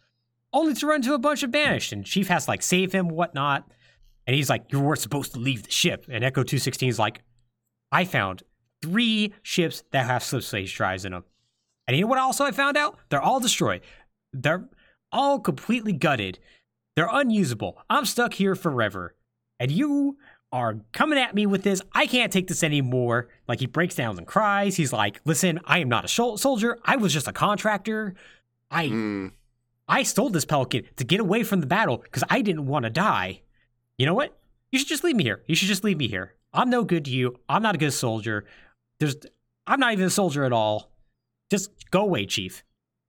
only 0.52 0.74
to 0.74 0.86
run 0.86 0.96
into 0.96 1.14
a 1.14 1.18
bunch 1.18 1.42
of 1.42 1.50
Banished. 1.50 1.92
And 1.92 2.04
Chief 2.04 2.28
has 2.28 2.44
to 2.44 2.50
like 2.50 2.62
save 2.62 2.92
him, 2.92 3.08
whatnot. 3.08 3.70
And 4.26 4.34
he's 4.34 4.50
like, 4.50 4.72
You 4.72 4.80
weren't 4.80 5.00
supposed 5.00 5.32
to 5.34 5.40
leave 5.40 5.62
the 5.62 5.70
ship. 5.70 6.06
And 6.10 6.22
Echo 6.22 6.42
216 6.42 6.88
is 6.88 6.98
like, 6.98 7.22
I 7.90 8.04
found 8.04 8.42
three 8.82 9.34
ships 9.42 9.82
that 9.90 10.06
have 10.06 10.22
slip 10.22 10.42
space 10.42 10.72
drives 10.72 11.04
in 11.04 11.12
them. 11.12 11.24
And 11.86 11.96
you 11.96 12.02
know 12.02 12.08
what 12.08 12.18
also 12.18 12.44
I 12.44 12.52
found 12.52 12.76
out? 12.76 12.98
They're 13.08 13.22
all 13.22 13.40
destroyed. 13.40 13.80
They're 14.32 14.68
all 15.10 15.40
completely 15.40 15.92
gutted. 15.92 16.38
They're 16.96 17.08
unusable. 17.10 17.78
I'm 17.88 18.04
stuck 18.04 18.34
here 18.34 18.54
forever. 18.54 19.14
And 19.58 19.70
you 19.70 20.18
are 20.52 20.80
coming 20.92 21.18
at 21.18 21.34
me 21.34 21.46
with 21.46 21.62
this. 21.62 21.82
I 21.92 22.06
can't 22.06 22.32
take 22.32 22.48
this 22.48 22.62
anymore. 22.62 23.28
Like 23.46 23.60
he 23.60 23.66
breaks 23.66 23.94
down 23.94 24.18
and 24.18 24.26
cries. 24.26 24.76
He's 24.76 24.92
like, 24.92 25.20
"Listen, 25.24 25.60
I 25.64 25.78
am 25.78 25.88
not 25.88 26.04
a 26.04 26.08
soldier. 26.08 26.78
I 26.84 26.96
was 26.96 27.12
just 27.12 27.28
a 27.28 27.32
contractor. 27.32 28.14
I 28.70 28.88
Mm. 28.88 29.32
I 29.88 30.02
stole 30.02 30.28
this 30.28 30.44
pelican 30.44 30.84
to 30.96 31.04
get 31.04 31.20
away 31.20 31.42
from 31.42 31.60
the 31.60 31.66
battle 31.66 31.98
because 31.98 32.24
I 32.28 32.42
didn't 32.42 32.66
want 32.66 32.84
to 32.84 32.90
die. 32.90 33.40
You 33.96 34.06
know 34.06 34.14
what? 34.14 34.38
You 34.70 34.78
should 34.78 34.88
just 34.88 35.02
leave 35.02 35.16
me 35.16 35.24
here. 35.24 35.42
You 35.46 35.54
should 35.54 35.68
just 35.68 35.84
leave 35.84 35.96
me 35.96 36.08
here. 36.08 36.34
I'm 36.52 36.68
no 36.68 36.84
good 36.84 37.06
to 37.06 37.10
you. 37.10 37.38
I'm 37.48 37.62
not 37.62 37.74
a 37.74 37.78
good 37.78 37.92
soldier. 37.92 38.44
There's 39.00 39.16
I'm 39.66 39.80
not 39.80 39.92
even 39.92 40.06
a 40.06 40.10
soldier 40.10 40.44
at 40.44 40.52
all. 40.52 40.90
Just 41.50 41.90
go 41.90 42.02
away, 42.02 42.26
Chief. 42.26 42.64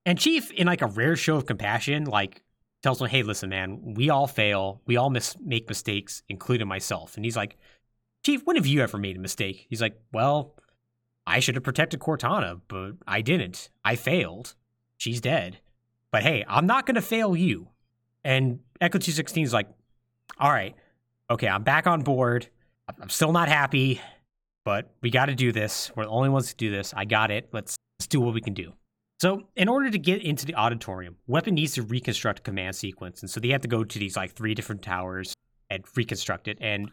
And 0.06 0.18
Chief, 0.18 0.50
in 0.52 0.66
like 0.66 0.82
a 0.82 0.86
rare 0.86 1.16
show 1.16 1.36
of 1.36 1.46
compassion, 1.46 2.04
like 2.04 2.42
tells 2.82 3.00
him, 3.00 3.08
"Hey, 3.08 3.22
listen, 3.22 3.50
man. 3.50 3.94
We 3.94 4.10
all 4.10 4.26
fail. 4.26 4.80
We 4.86 4.96
all 4.96 5.10
mis- 5.10 5.36
make 5.40 5.68
mistakes, 5.68 6.22
including 6.28 6.68
myself." 6.68 7.16
And 7.16 7.24
he's 7.24 7.36
like, 7.36 7.56
"Chief, 8.24 8.42
when 8.44 8.56
have 8.56 8.66
you 8.66 8.82
ever 8.82 8.98
made 8.98 9.16
a 9.16 9.20
mistake?" 9.20 9.66
He's 9.68 9.80
like, 9.82 10.00
"Well, 10.12 10.54
I 11.26 11.40
should 11.40 11.54
have 11.54 11.64
protected 11.64 12.00
Cortana, 12.00 12.60
but 12.68 12.92
I 13.06 13.20
didn't. 13.20 13.70
I 13.84 13.96
failed. 13.96 14.54
She's 14.96 15.20
dead. 15.20 15.58
But 16.10 16.22
hey, 16.22 16.44
I'm 16.48 16.66
not 16.66 16.86
going 16.86 16.96
to 16.96 17.02
fail 17.02 17.36
you." 17.36 17.68
And 18.24 18.60
Echo 18.80 18.98
216 18.98 19.44
is 19.44 19.52
like, 19.52 19.68
"All 20.38 20.50
right, 20.50 20.74
okay, 21.30 21.48
I'm 21.48 21.62
back 21.62 21.86
on 21.86 22.02
board. 22.02 22.48
I'm 23.00 23.08
still 23.08 23.32
not 23.32 23.48
happy, 23.48 24.00
but 24.64 24.92
we 25.00 25.10
got 25.10 25.26
to 25.26 25.34
do 25.34 25.52
this. 25.52 25.90
We're 25.94 26.04
the 26.04 26.10
only 26.10 26.28
ones 26.28 26.48
to 26.50 26.56
do 26.56 26.70
this. 26.70 26.92
I 26.96 27.04
got 27.04 27.30
it. 27.30 27.48
Let's 27.52 27.76
let's 27.98 28.06
do 28.06 28.20
what 28.20 28.34
we 28.34 28.40
can 28.40 28.54
do." 28.54 28.72
So, 29.20 29.42
in 29.54 29.68
order 29.68 29.90
to 29.90 29.98
get 29.98 30.22
into 30.22 30.46
the 30.46 30.54
auditorium, 30.54 31.16
Weapon 31.26 31.54
needs 31.54 31.74
to 31.74 31.82
reconstruct 31.82 32.38
a 32.38 32.42
command 32.42 32.74
sequence. 32.74 33.20
And 33.20 33.30
so 33.30 33.38
they 33.38 33.48
have 33.48 33.60
to 33.60 33.68
go 33.68 33.84
to 33.84 33.98
these 33.98 34.16
like 34.16 34.32
three 34.32 34.54
different 34.54 34.80
towers 34.80 35.34
and 35.68 35.84
reconstruct 35.94 36.48
it. 36.48 36.56
And 36.60 36.90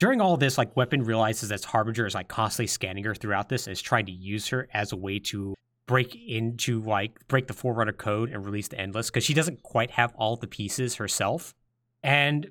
during 0.00 0.20
all 0.20 0.36
this, 0.36 0.58
like 0.58 0.76
Weapon 0.76 1.04
realizes 1.04 1.50
that 1.50 1.62
Harbinger 1.62 2.06
is 2.06 2.14
like 2.14 2.26
constantly 2.26 2.66
scanning 2.66 3.04
her 3.04 3.14
throughout 3.14 3.48
this 3.48 3.66
and 3.66 3.72
is 3.72 3.80
trying 3.80 4.06
to 4.06 4.12
use 4.12 4.48
her 4.48 4.68
as 4.74 4.90
a 4.90 4.96
way 4.96 5.20
to 5.20 5.54
break 5.86 6.16
into 6.26 6.80
like 6.82 7.26
break 7.28 7.46
the 7.46 7.52
Forerunner 7.52 7.92
code 7.92 8.30
and 8.30 8.44
release 8.44 8.68
the 8.68 8.78
Endless 8.78 9.10
because 9.10 9.24
she 9.24 9.34
doesn't 9.34 9.62
quite 9.62 9.92
have 9.92 10.12
all 10.16 10.36
the 10.36 10.46
pieces 10.48 10.96
herself. 10.96 11.54
And 12.02 12.50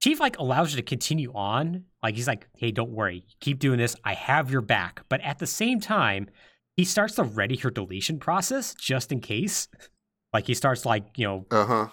Chief 0.00 0.20
like 0.20 0.38
allows 0.38 0.72
her 0.72 0.76
to 0.76 0.82
continue 0.82 1.32
on. 1.32 1.84
Like 2.02 2.16
he's 2.16 2.26
like, 2.26 2.48
hey, 2.56 2.70
don't 2.72 2.90
worry, 2.90 3.24
keep 3.40 3.58
doing 3.58 3.78
this. 3.78 3.94
I 4.04 4.14
have 4.14 4.50
your 4.50 4.60
back. 4.60 5.02
But 5.08 5.20
at 5.20 5.38
the 5.38 5.46
same 5.46 5.80
time, 5.80 6.28
he 6.76 6.84
starts 6.84 7.14
to 7.16 7.22
ready 7.22 7.56
her 7.58 7.70
deletion 7.70 8.18
process 8.18 8.74
just 8.74 9.12
in 9.12 9.20
case. 9.20 9.68
Like 10.32 10.46
he 10.46 10.54
starts 10.54 10.84
like, 10.84 11.04
you 11.16 11.26
know, 11.26 11.46
Uh 11.50 11.66
huh. 11.66 11.88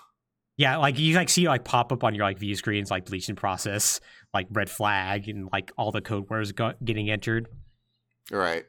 yeah, 0.57 0.77
like 0.77 0.97
you 0.97 1.13
like 1.15 1.29
see 1.29 1.47
like 1.47 1.63
pop 1.63 1.91
up 1.91 2.03
on 2.03 2.15
your 2.15 2.23
like 2.23 2.39
view 2.39 2.55
screens 2.55 2.89
like 2.89 3.05
deletion 3.05 3.35
process, 3.35 3.99
like 4.33 4.47
red 4.51 4.69
flag 4.69 5.27
and 5.29 5.49
like 5.51 5.71
all 5.77 5.91
the 5.91 6.01
code 6.01 6.29
words 6.29 6.51
go- 6.53 6.73
getting 6.83 7.09
entered. 7.11 7.47
Right. 8.31 8.65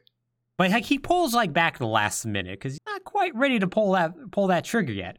But 0.57 0.69
like 0.71 0.85
he 0.85 0.99
pulls 0.99 1.33
like 1.33 1.53
back 1.53 1.79
the 1.79 1.87
last 1.87 2.25
minute 2.25 2.59
because 2.59 2.73
he's 2.73 2.79
not 2.85 3.03
quite 3.03 3.33
ready 3.35 3.57
to 3.59 3.67
pull 3.67 3.93
that 3.93 4.13
pull 4.31 4.47
that 4.47 4.63
trigger 4.65 4.93
yet. 4.93 5.17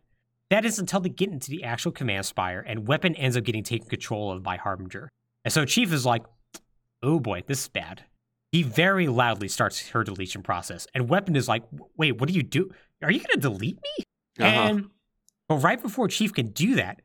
That 0.51 0.65
is 0.67 0.79
until 0.79 1.01
they 1.01 1.09
get 1.09 1.31
into 1.31 1.51
the 1.51 1.65
actual 1.65 1.91
command 1.93 2.27
spire 2.27 2.61
and 2.61 2.87
weapon 2.87 3.15
ends 3.17 3.37
up 3.37 3.45
getting 3.45 3.65
taken 3.65 3.89
control 3.89 4.31
of 4.31 4.43
by 4.43 4.57
Harbinger. 4.59 5.09
And 5.45 5.53
so 5.53 5.65
Chief 5.65 5.93
is 5.93 6.07
like, 6.07 6.25
oh 7.03 7.21
boy, 7.21 7.43
this 7.47 7.63
is 7.63 7.69
bad. 7.69 8.05
He 8.51 8.63
very 8.63 9.09
loudly 9.09 9.49
starts 9.49 9.89
her 9.89 10.05
deletion 10.05 10.43
process. 10.43 10.87
And 10.95 11.09
Weapon 11.09 11.37
is 11.37 11.49
like, 11.49 11.65
wait, 11.97 12.21
what 12.21 12.29
do 12.29 12.35
you 12.35 12.43
do? 12.43 12.71
Are 13.03 13.11
you 13.11 13.21
gonna 13.21 13.41
delete 13.41 13.79
me? 13.83 14.05
Uh-huh. 14.39 14.47
And 14.47 14.91
but 15.49 15.57
right 15.57 15.83
before 15.83 16.09
Chief 16.09 16.33
can 16.33 16.49
do 16.49 16.77
that, 16.77 17.03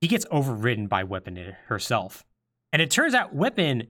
he 0.00 0.08
gets 0.08 0.26
overridden 0.30 0.86
by 0.86 1.04
Weapon 1.04 1.56
herself. 1.66 2.24
And 2.72 2.82
it 2.82 2.90
turns 2.90 3.14
out 3.14 3.34
Weapon 3.34 3.88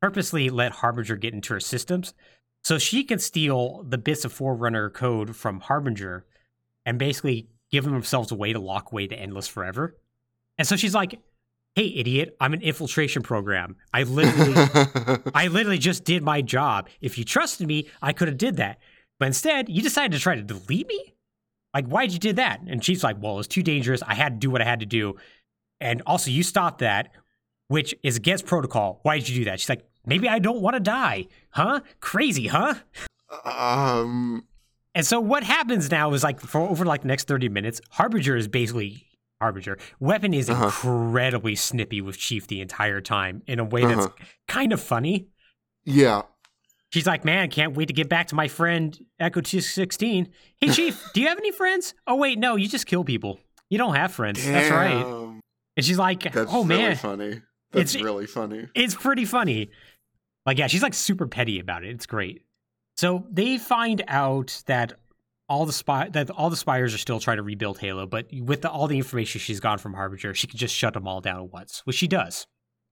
purposely 0.00 0.48
let 0.48 0.72
Harbinger 0.72 1.16
get 1.16 1.34
into 1.34 1.52
her 1.54 1.60
systems 1.60 2.14
so 2.62 2.78
she 2.78 3.04
can 3.04 3.18
steal 3.18 3.84
the 3.86 3.98
bits 3.98 4.24
of 4.24 4.32
Forerunner 4.32 4.90
code 4.90 5.34
from 5.36 5.60
Harbinger 5.60 6.24
and 6.86 6.98
basically 6.98 7.48
give 7.70 7.84
themselves 7.84 8.30
a 8.32 8.34
way 8.34 8.52
to 8.52 8.58
lock 8.58 8.92
away 8.92 9.06
the 9.06 9.18
Endless 9.18 9.48
forever. 9.48 9.96
And 10.58 10.66
so 10.66 10.76
she's 10.76 10.94
like, 10.94 11.18
hey, 11.74 11.92
idiot, 11.96 12.36
I'm 12.40 12.52
an 12.52 12.62
infiltration 12.62 13.22
program. 13.22 13.76
I 13.92 14.02
literally 14.02 14.54
I 15.34 15.48
literally 15.48 15.78
just 15.78 16.04
did 16.04 16.22
my 16.22 16.42
job. 16.42 16.88
If 17.00 17.18
you 17.18 17.24
trusted 17.24 17.66
me, 17.66 17.88
I 18.02 18.12
could 18.12 18.28
have 18.28 18.38
did 18.38 18.56
that. 18.56 18.78
But 19.18 19.26
instead, 19.26 19.68
you 19.68 19.82
decided 19.82 20.12
to 20.12 20.18
try 20.18 20.34
to 20.34 20.42
delete 20.42 20.88
me? 20.88 21.14
Like, 21.74 21.86
why'd 21.86 22.12
you 22.12 22.18
do 22.18 22.32
that? 22.32 22.60
And 22.66 22.84
she's 22.84 23.04
like, 23.04 23.16
well, 23.20 23.34
it 23.34 23.36
was 23.36 23.48
too 23.48 23.62
dangerous. 23.62 24.02
I 24.02 24.14
had 24.14 24.34
to 24.34 24.38
do 24.38 24.50
what 24.50 24.60
I 24.60 24.64
had 24.64 24.80
to 24.80 24.86
do. 24.86 25.16
And 25.80 26.02
also, 26.06 26.30
you 26.30 26.42
stopped 26.42 26.80
that, 26.80 27.12
which 27.68 27.94
is 28.02 28.16
against 28.16 28.46
protocol. 28.46 29.00
Why 29.02 29.18
did 29.18 29.28
you 29.28 29.36
do 29.36 29.44
that? 29.44 29.60
She's 29.60 29.68
like, 29.68 29.86
maybe 30.04 30.28
I 30.28 30.38
don't 30.38 30.60
want 30.60 30.74
to 30.74 30.80
die. 30.80 31.28
Huh? 31.50 31.80
Crazy, 32.00 32.48
huh? 32.48 32.74
um. 33.44 34.44
And 34.94 35.06
so 35.06 35.20
what 35.20 35.44
happens 35.44 35.90
now 35.90 36.12
is 36.14 36.24
like 36.24 36.40
for 36.40 36.60
over 36.60 36.84
like 36.84 37.02
the 37.02 37.08
next 37.08 37.28
30 37.28 37.48
minutes, 37.48 37.80
Harbinger 37.90 38.36
is 38.36 38.48
basically 38.48 39.06
Harbinger. 39.40 39.78
Weapon 39.98 40.34
is 40.34 40.50
Uh-huh. 40.50 40.66
incredibly 40.66 41.54
snippy 41.54 42.00
with 42.00 42.18
Chief 42.18 42.46
the 42.46 42.60
entire 42.60 43.00
time 43.00 43.42
in 43.46 43.58
a 43.58 43.64
way 43.64 43.84
that's 43.84 44.06
Uh-huh. 44.06 44.24
kind 44.48 44.72
of 44.72 44.80
funny. 44.80 45.28
Yeah. 45.84 46.22
She's 46.92 47.06
like, 47.06 47.24
man, 47.24 47.48
can't 47.50 47.76
wait 47.76 47.86
to 47.86 47.94
get 47.94 48.08
back 48.08 48.26
to 48.28 48.34
my 48.34 48.48
friend 48.48 48.98
Echo 49.18 49.40
216. 49.40 50.28
Hey, 50.60 50.68
Chief, 50.72 51.02
do 51.14 51.20
you 51.20 51.28
have 51.28 51.38
any 51.38 51.52
friends? 51.52 51.94
Oh, 52.06 52.16
wait, 52.16 52.38
no, 52.38 52.56
you 52.56 52.68
just 52.68 52.86
kill 52.86 53.04
people. 53.04 53.38
You 53.70 53.78
don't 53.78 53.94
have 53.94 54.12
friends. 54.12 54.44
That's 54.44 54.70
right. 54.70 55.04
And 55.76 55.84
she's 55.86 55.98
like, 55.98 56.24
That's 56.32 56.52
oh, 56.52 56.64
really 56.64 56.82
man, 56.82 56.96
funny. 56.96 57.42
That's 57.72 57.94
It's- 57.94 58.04
really 58.04 58.26
funny. 58.26 58.68
it's 58.74 58.94
pretty 58.94 59.24
funny. 59.24 59.70
Like, 60.44 60.58
yeah, 60.58 60.66
she's 60.66 60.82
like 60.82 60.94
super 60.94 61.26
petty 61.28 61.60
about 61.60 61.84
it. 61.84 61.90
It's 61.90 62.06
great. 62.06 62.42
So 62.96 63.24
they 63.30 63.56
find 63.56 64.02
out 64.08 64.62
that 64.66 64.94
all 65.50 65.66
the 65.66 65.72
spy 65.72 66.08
that 66.10 66.30
all 66.30 66.48
the 66.48 66.56
spires 66.56 66.94
are 66.94 66.98
still 66.98 67.20
trying 67.20 67.36
to 67.36 67.42
rebuild 67.42 67.78
Halo, 67.78 68.06
but 68.06 68.28
with 68.32 68.62
the, 68.62 68.70
all 68.70 68.86
the 68.86 68.96
information 68.96 69.40
she's 69.40 69.60
gotten 69.60 69.78
from 69.78 69.92
Harbinger, 69.94 70.32
she 70.34 70.46
can 70.46 70.56
just 70.58 70.74
shut 70.74 70.94
them 70.94 71.06
all 71.08 71.20
down 71.20 71.38
at 71.40 71.52
once, 71.52 71.82
which 71.84 71.96
she 71.96 72.06
does. 72.08 72.46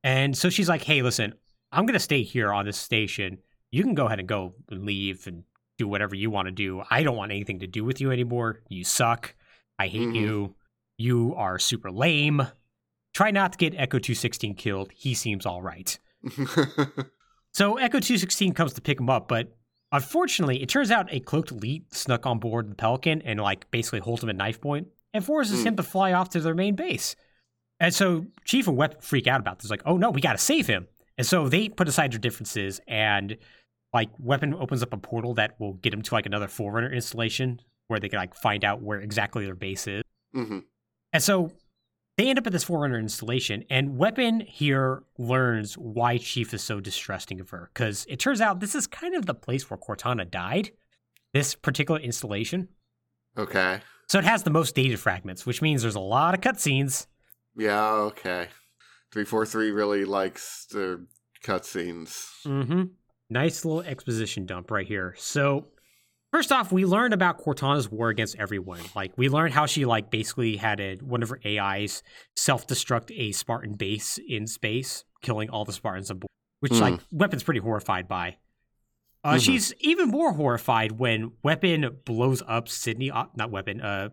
And 0.04 0.36
so 0.36 0.50
she's 0.50 0.68
like, 0.68 0.82
"Hey, 0.82 1.00
listen, 1.02 1.32
I'm 1.72 1.86
gonna 1.86 1.98
stay 1.98 2.22
here 2.22 2.52
on 2.52 2.66
this 2.66 2.76
station. 2.76 3.38
You 3.70 3.82
can 3.82 3.94
go 3.94 4.06
ahead 4.06 4.18
and 4.18 4.28
go 4.28 4.54
and 4.70 4.84
leave 4.84 5.26
and 5.26 5.44
do 5.78 5.86
whatever 5.88 6.14
you 6.16 6.28
want 6.30 6.46
to 6.46 6.52
do. 6.52 6.82
I 6.90 7.02
don't 7.02 7.16
want 7.16 7.30
anything 7.32 7.60
to 7.60 7.66
do 7.66 7.84
with 7.84 8.00
you 8.00 8.10
anymore. 8.10 8.60
You 8.68 8.84
suck. 8.84 9.34
I 9.78 9.86
hate 9.86 10.08
Mhm. 10.08 10.16
you. 10.16 10.54
You 10.98 11.34
are 11.36 11.58
super 11.58 11.90
lame. 11.90 12.42
Try 13.14 13.30
not 13.30 13.52
to 13.52 13.58
get 13.58 13.74
Echo 13.76 13.98
216 13.98 14.54
killed. 14.56 14.90
He 14.94 15.14
seems 15.14 15.46
all 15.46 15.62
right." 15.62 15.98
So 17.54 17.76
Echo 17.76 17.98
216 17.98 18.52
comes 18.52 18.74
to 18.74 18.80
pick 18.80 19.00
him 19.00 19.08
up, 19.10 19.26
but 19.26 19.56
unfortunately, 19.92 20.62
it 20.62 20.68
turns 20.68 20.90
out 20.90 21.12
a 21.12 21.20
cloaked 21.20 21.50
elite 21.50 21.92
snuck 21.94 22.26
on 22.26 22.38
board 22.38 22.70
the 22.70 22.74
Pelican 22.74 23.22
and 23.22 23.40
like 23.40 23.70
basically 23.70 24.00
holds 24.00 24.22
him 24.22 24.28
at 24.30 24.36
knife 24.36 24.60
point 24.60 24.88
and 25.14 25.24
forces 25.24 25.60
Hmm. 25.60 25.68
him 25.68 25.76
to 25.76 25.82
fly 25.82 26.12
off 26.12 26.30
to 26.30 26.40
their 26.40 26.54
main 26.54 26.74
base. 26.74 27.16
And 27.80 27.94
so 27.94 28.26
Chief 28.44 28.66
and 28.68 28.76
Weapon 28.76 29.00
freak 29.00 29.26
out 29.26 29.40
about 29.40 29.60
this, 29.60 29.70
like, 29.70 29.82
oh 29.86 29.96
no, 29.96 30.10
we 30.10 30.20
gotta 30.20 30.38
save 30.38 30.66
him. 30.66 30.88
And 31.16 31.26
so 31.26 31.48
they 31.48 31.68
put 31.68 31.88
aside 31.88 32.12
their 32.12 32.18
differences 32.18 32.80
and 32.86 33.36
like 33.94 34.10
Weapon 34.18 34.54
opens 34.54 34.82
up 34.82 34.92
a 34.92 34.98
portal 34.98 35.34
that 35.34 35.58
will 35.58 35.74
get 35.74 35.94
him 35.94 36.02
to 36.02 36.14
like 36.14 36.26
another 36.26 36.48
Forerunner 36.48 36.92
installation 36.92 37.60
where 37.86 37.98
they 37.98 38.08
can 38.08 38.18
like 38.18 38.34
find 38.34 38.64
out 38.64 38.82
where 38.82 39.00
exactly 39.00 39.44
their 39.44 39.54
base 39.54 39.86
is. 39.86 40.02
Mhm. 40.34 40.64
And 41.12 41.22
so 41.22 41.50
they 42.18 42.28
end 42.28 42.38
up 42.38 42.46
at 42.48 42.52
this 42.52 42.64
Forerunner 42.64 42.98
installation, 42.98 43.64
and 43.70 43.96
Weapon 43.96 44.40
here 44.40 45.04
learns 45.18 45.78
why 45.78 46.18
Chief 46.18 46.52
is 46.52 46.62
so 46.62 46.80
distrusting 46.80 47.40
of 47.40 47.50
her. 47.50 47.70
Because 47.72 48.04
it 48.08 48.18
turns 48.18 48.40
out 48.40 48.58
this 48.58 48.74
is 48.74 48.88
kind 48.88 49.14
of 49.14 49.24
the 49.24 49.34
place 49.34 49.70
where 49.70 49.78
Cortana 49.78 50.28
died, 50.28 50.72
this 51.32 51.54
particular 51.54 52.00
installation. 52.00 52.68
Okay. 53.38 53.80
So 54.08 54.18
it 54.18 54.24
has 54.24 54.42
the 54.42 54.50
most 54.50 54.74
data 54.74 54.96
fragments, 54.96 55.46
which 55.46 55.62
means 55.62 55.82
there's 55.82 55.94
a 55.94 56.00
lot 56.00 56.34
of 56.34 56.40
cutscenes. 56.40 57.06
Yeah. 57.56 57.88
Okay. 57.88 58.48
Three 59.12 59.24
four 59.24 59.46
three 59.46 59.70
really 59.70 60.04
likes 60.04 60.66
the 60.72 61.06
cutscenes. 61.44 62.26
Mm-hmm. 62.44 62.82
Nice 63.30 63.64
little 63.64 63.82
exposition 63.82 64.44
dump 64.44 64.72
right 64.72 64.88
here. 64.88 65.14
So 65.18 65.66
first 66.32 66.52
off, 66.52 66.70
we 66.72 66.84
learned 66.84 67.14
about 67.14 67.42
Cortana's 67.42 67.90
war 67.90 68.08
against 68.08 68.36
everyone. 68.36 68.80
Like 68.94 69.12
we 69.16 69.28
learned 69.28 69.54
how 69.54 69.66
she 69.66 69.84
like 69.84 70.10
basically 70.10 70.56
had 70.56 70.80
a, 70.80 70.96
one 70.96 71.22
of 71.22 71.28
her 71.30 71.40
AIs 71.46 72.02
self-destruct 72.36 73.10
a 73.16 73.32
Spartan 73.32 73.74
base 73.74 74.18
in 74.28 74.46
space, 74.46 75.04
killing 75.22 75.50
all 75.50 75.64
the 75.64 75.72
Spartans 75.72 76.10
on 76.10 76.18
board, 76.18 76.30
which 76.60 76.72
Hmm. 76.72 76.80
like 76.80 77.00
Weapon's 77.10 77.42
pretty 77.42 77.60
horrified 77.60 78.08
by. 78.08 78.36
Uh, 79.24 79.34
Mhm. 79.34 79.44
She's 79.44 79.74
even 79.80 80.08
more 80.10 80.32
horrified 80.32 80.92
when 80.92 81.32
Weapon 81.42 81.98
blows 82.04 82.42
up 82.46 82.68
Sydney, 82.68 83.10
uh, 83.10 83.24
not 83.34 83.50
Weapon, 83.50 83.80
uh, 83.80 84.10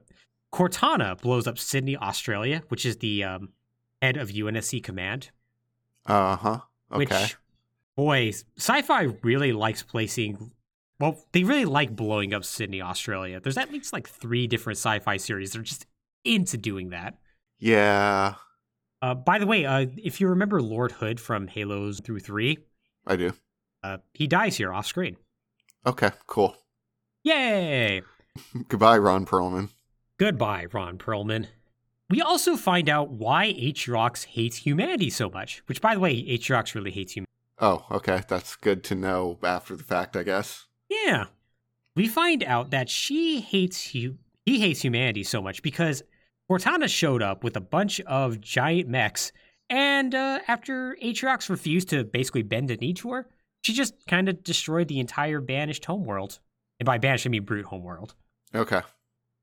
Cortana 0.54 1.20
blows 1.22 1.48
up 1.48 1.60
Sydney, 1.60 1.96
Australia, 1.98 2.64
which 2.70 2.86
is 2.86 2.98
the 2.98 3.24
um, 3.24 3.50
head 4.02 4.18
of 4.18 4.30
UNSC 4.32 4.82
Command. 4.82 5.30
Uh 6.06 6.36
huh. 6.38 6.60
Okay. 6.92 7.24
Which, 7.24 7.36
boy, 7.96 8.32
sci-fi 8.58 9.04
really 9.22 9.52
likes 9.52 9.84
placing. 9.84 10.52
Well, 11.00 11.24
they 11.34 11.44
really 11.44 11.66
like 11.66 11.96
blowing 11.96 12.34
up 12.34 12.46
Sydney, 12.46 12.82
Australia. 12.82 13.40
There's 13.40 13.58
at 13.58 13.72
least 13.72 13.92
like 13.94 14.08
three 14.08 14.48
different 14.48 14.78
sci-fi 14.78 15.18
series 15.18 15.52
that 15.52 15.60
are 15.60 15.64
just 15.64 15.86
into 16.24 16.58
doing 16.58 16.90
that. 16.90 17.18
yeah, 17.60 18.36
Uh, 19.02 19.14
by 19.14 19.38
the 19.40 19.46
way, 19.46 19.66
uh, 19.66 19.86
if 19.98 20.20
you 20.22 20.28
remember 20.28 20.62
Lord 20.62 20.94
Hood 20.94 21.20
from 21.20 21.48
Halos 21.48 22.00
through 22.00 22.22
three, 22.22 22.60
I 23.06 23.16
do. 23.18 23.34
uh, 23.84 23.98
he 24.14 24.26
dies 24.26 24.56
here 24.58 24.74
off 24.74 24.88
screen. 24.88 25.18
Okay, 25.86 26.12
cool. 26.28 26.56
Yay! 27.24 28.02
Goodbye, 28.68 28.98
Ron 28.98 29.26
Perlman. 29.26 29.70
Goodbye, 30.18 30.68
Ron 30.72 30.98
Perlman. 30.98 31.48
We 32.10 32.22
also 32.22 32.56
find 32.56 32.88
out 32.90 33.10
why 33.12 33.54
Atriox 33.54 34.26
hates 34.26 34.58
humanity 34.58 35.10
so 35.10 35.30
much. 35.30 35.62
Which, 35.68 35.82
by 35.82 35.94
the 35.96 36.00
way, 36.00 36.16
Atriox 36.24 36.74
really 36.76 36.92
hates 36.92 37.14
humanity. 37.14 37.32
Oh, 37.60 37.86
okay. 37.92 38.22
That's 38.28 38.56
good 38.56 38.84
to 38.86 38.96
know 38.96 39.38
after 39.44 39.76
the 39.76 39.84
fact, 39.84 40.16
I 40.16 40.24
guess. 40.24 40.66
Yeah. 40.90 41.26
We 41.96 42.08
find 42.08 42.44
out 42.44 42.72
that 42.72 42.90
she 42.90 43.42
hates 43.42 43.92
hu- 43.92 44.18
he 44.46 44.60
hates 44.60 44.82
humanity 44.82 45.24
so 45.24 45.42
much 45.42 45.62
because 45.62 46.04
Cortana 46.50 46.88
showed 46.88 47.22
up 47.24 47.44
with 47.44 47.56
a 47.56 47.62
bunch 47.62 48.00
of 48.02 48.40
giant 48.42 48.88
mechs, 48.90 49.32
and 49.70 50.14
uh, 50.14 50.40
after 50.48 50.96
Atriox 51.02 51.50
refused 51.50 51.90
to 51.90 52.04
basically 52.04 52.44
bend 52.44 52.70
a 52.70 52.76
knee 52.78 52.94
to 52.96 53.12
her, 53.14 53.28
she 53.62 53.74
just 53.74 53.96
kind 54.08 54.30
of 54.30 54.44
destroyed 54.44 54.88
the 54.88 55.00
entire 55.00 55.42
banished 55.42 55.86
homeworld. 55.86 56.40
And 56.80 56.86
by 56.86 56.98
banished, 57.00 57.26
I 57.26 57.30
mean 57.30 57.44
brute 57.46 57.66
homeworld. 57.66 58.14
Okay. 58.54 58.82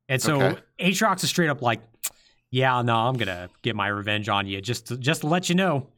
And 0.08 0.20
so 0.22 0.40
Okay. 0.40 0.60
Atriox 0.78 1.24
is 1.24 1.30
straight 1.30 1.48
up 1.48 1.62
like, 1.62 1.80
"Yeah, 2.50 2.82
no, 2.82 2.94
I'm 2.94 3.14
gonna 3.14 3.48
get 3.62 3.74
my 3.74 3.88
revenge 3.88 4.28
on 4.28 4.46
you. 4.46 4.60
Just, 4.60 4.86
to, 4.88 4.96
just 4.98 5.22
to 5.22 5.26
let 5.26 5.48
you 5.48 5.54
know, 5.54 5.88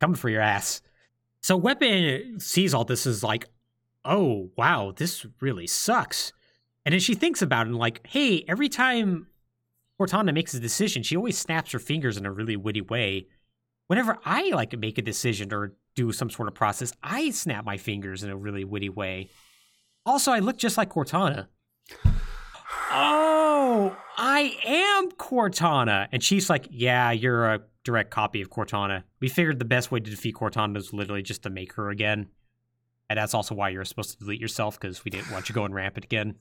coming 0.00 0.16
for 0.16 0.28
your 0.28 0.42
ass." 0.42 0.82
So 1.40 1.56
Weapon 1.56 2.40
sees 2.40 2.74
all 2.74 2.84
this 2.84 3.06
is 3.06 3.22
like, 3.22 3.46
"Oh, 4.04 4.50
wow, 4.56 4.92
this 4.96 5.26
really 5.40 5.66
sucks." 5.66 6.32
And 6.84 6.92
then 6.92 7.00
she 7.00 7.14
thinks 7.14 7.42
about 7.42 7.66
it 7.66 7.70
and 7.70 7.78
like, 7.78 8.06
"Hey, 8.06 8.44
every 8.48 8.68
time 8.68 9.28
Cortana 10.00 10.34
makes 10.34 10.54
a 10.54 10.60
decision, 10.60 11.02
she 11.02 11.16
always 11.16 11.38
snaps 11.38 11.72
her 11.72 11.78
fingers 11.78 12.16
in 12.16 12.26
a 12.26 12.32
really 12.32 12.56
witty 12.56 12.80
way. 12.80 13.28
Whenever 13.86 14.18
I 14.24 14.50
like 14.50 14.76
make 14.78 14.98
a 14.98 15.02
decision 15.02 15.52
or 15.52 15.74
do 15.94 16.12
some 16.12 16.30
sort 16.30 16.48
of 16.48 16.54
process, 16.54 16.92
I 17.02 17.30
snap 17.30 17.64
my 17.64 17.76
fingers 17.76 18.22
in 18.22 18.30
a 18.30 18.36
really 18.36 18.64
witty 18.64 18.88
way. 18.88 19.30
Also, 20.04 20.32
I 20.32 20.38
look 20.40 20.56
just 20.56 20.76
like 20.76 20.90
Cortana." 20.90 21.48
Oh, 22.94 23.96
I 24.18 24.56
am 24.66 25.10
Cortana. 25.12 26.08
And 26.12 26.22
she's 26.22 26.50
like, 26.50 26.68
Yeah, 26.70 27.10
you're 27.10 27.54
a 27.54 27.60
direct 27.84 28.10
copy 28.10 28.42
of 28.42 28.50
Cortana. 28.50 29.04
We 29.20 29.28
figured 29.28 29.58
the 29.58 29.64
best 29.64 29.90
way 29.90 30.00
to 30.00 30.10
defeat 30.10 30.34
Cortana 30.34 30.74
was 30.74 30.92
literally 30.92 31.22
just 31.22 31.42
to 31.44 31.50
make 31.50 31.72
her 31.74 31.88
again. 31.90 32.28
And 33.12 33.18
that's 33.18 33.34
also 33.34 33.54
why 33.54 33.68
you're 33.68 33.84
supposed 33.84 34.12
to 34.12 34.18
delete 34.24 34.40
yourself, 34.40 34.80
because 34.80 35.04
we 35.04 35.10
didn't 35.10 35.30
want 35.30 35.46
you 35.46 35.54
going 35.54 35.74
rampant 35.74 36.06
again. 36.06 36.36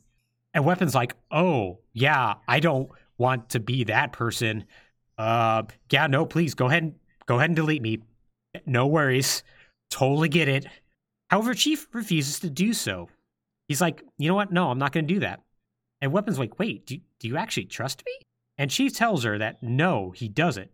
And 0.53 0.63
Weapon's 0.63 0.95
like, 0.95 1.17
Oh, 1.29 1.79
yeah, 1.91 2.35
I 2.47 2.61
don't 2.61 2.89
want 3.17 3.49
to 3.49 3.59
be 3.59 3.83
that 3.83 4.13
person. 4.13 4.63
Uh 5.17 5.63
yeah, 5.91 6.07
no, 6.07 6.25
please 6.25 6.53
go 6.53 6.67
ahead 6.67 6.83
and 6.83 6.95
go 7.25 7.35
ahead 7.35 7.49
and 7.49 7.57
delete 7.57 7.81
me. 7.81 7.99
No 8.65 8.87
worries. 8.87 9.43
Totally 9.89 10.29
get 10.29 10.47
it. 10.47 10.65
However, 11.29 11.53
Chief 11.53 11.89
refuses 11.91 12.39
to 12.39 12.49
do 12.49 12.71
so. 12.71 13.09
He's 13.67 13.81
like, 13.81 14.01
you 14.17 14.29
know 14.29 14.35
what? 14.35 14.53
No, 14.53 14.71
I'm 14.71 14.79
not 14.79 14.93
gonna 14.93 15.07
do 15.07 15.19
that. 15.19 15.41
And 15.99 16.13
Weapon's 16.13 16.39
like, 16.39 16.57
wait, 16.57 16.85
do, 16.85 16.99
do 17.19 17.27
you 17.27 17.35
actually 17.35 17.65
trust 17.65 18.01
me? 18.05 18.13
And 18.57 18.71
Chief 18.71 18.95
tells 18.95 19.25
her 19.25 19.37
that 19.39 19.61
no, 19.61 20.11
he 20.11 20.29
doesn't. 20.29 20.71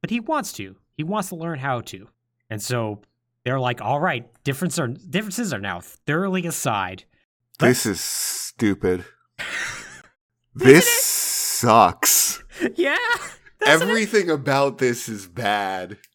But 0.00 0.10
he 0.10 0.20
wants 0.20 0.52
to. 0.52 0.76
He 0.96 1.02
wants 1.02 1.30
to 1.30 1.34
learn 1.34 1.58
how 1.58 1.80
to. 1.80 2.08
And 2.48 2.62
so 2.62 3.02
they're 3.44 3.60
like, 3.60 3.80
all 3.80 4.00
right, 4.00 4.26
difference 4.44 4.78
are, 4.78 4.88
differences 4.88 5.52
are 5.52 5.60
now 5.60 5.80
thoroughly 5.80 6.46
aside. 6.46 7.04
This 7.60 7.86
is 7.86 8.00
stupid. 8.00 9.04
this 10.54 10.88
sucks. 10.88 12.42
yeah. 12.76 12.96
Everything 13.66 14.30
about 14.30 14.78
this 14.78 15.08
is 15.08 15.26
bad. 15.26 15.98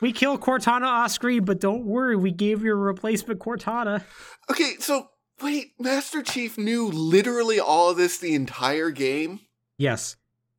We 0.00 0.12
kill 0.12 0.36
Cortana 0.36 0.82
off 0.82 1.18
but 1.46 1.60
don't 1.60 1.86
worry, 1.86 2.14
we 2.14 2.30
gave 2.30 2.62
you 2.62 2.72
a 2.72 2.76
replacement 2.76 3.40
Cortana. 3.40 4.02
Okay, 4.50 4.74
so 4.78 5.08
wait, 5.40 5.72
Master 5.78 6.22
Chief 6.22 6.58
knew 6.58 6.88
literally 6.90 7.58
all 7.58 7.88
of 7.88 7.96
this 7.96 8.18
the 8.18 8.34
entire 8.34 8.90
game, 8.90 9.40
Yes. 9.78 10.16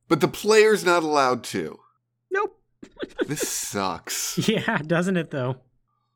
but 0.08 0.20
the 0.20 0.26
player's 0.26 0.84
not 0.84 1.04
allowed 1.04 1.44
to. 1.44 1.78
This 3.26 3.48
sucks. 3.48 4.38
Yeah, 4.48 4.78
doesn't 4.78 5.16
it 5.16 5.30
though? 5.30 5.56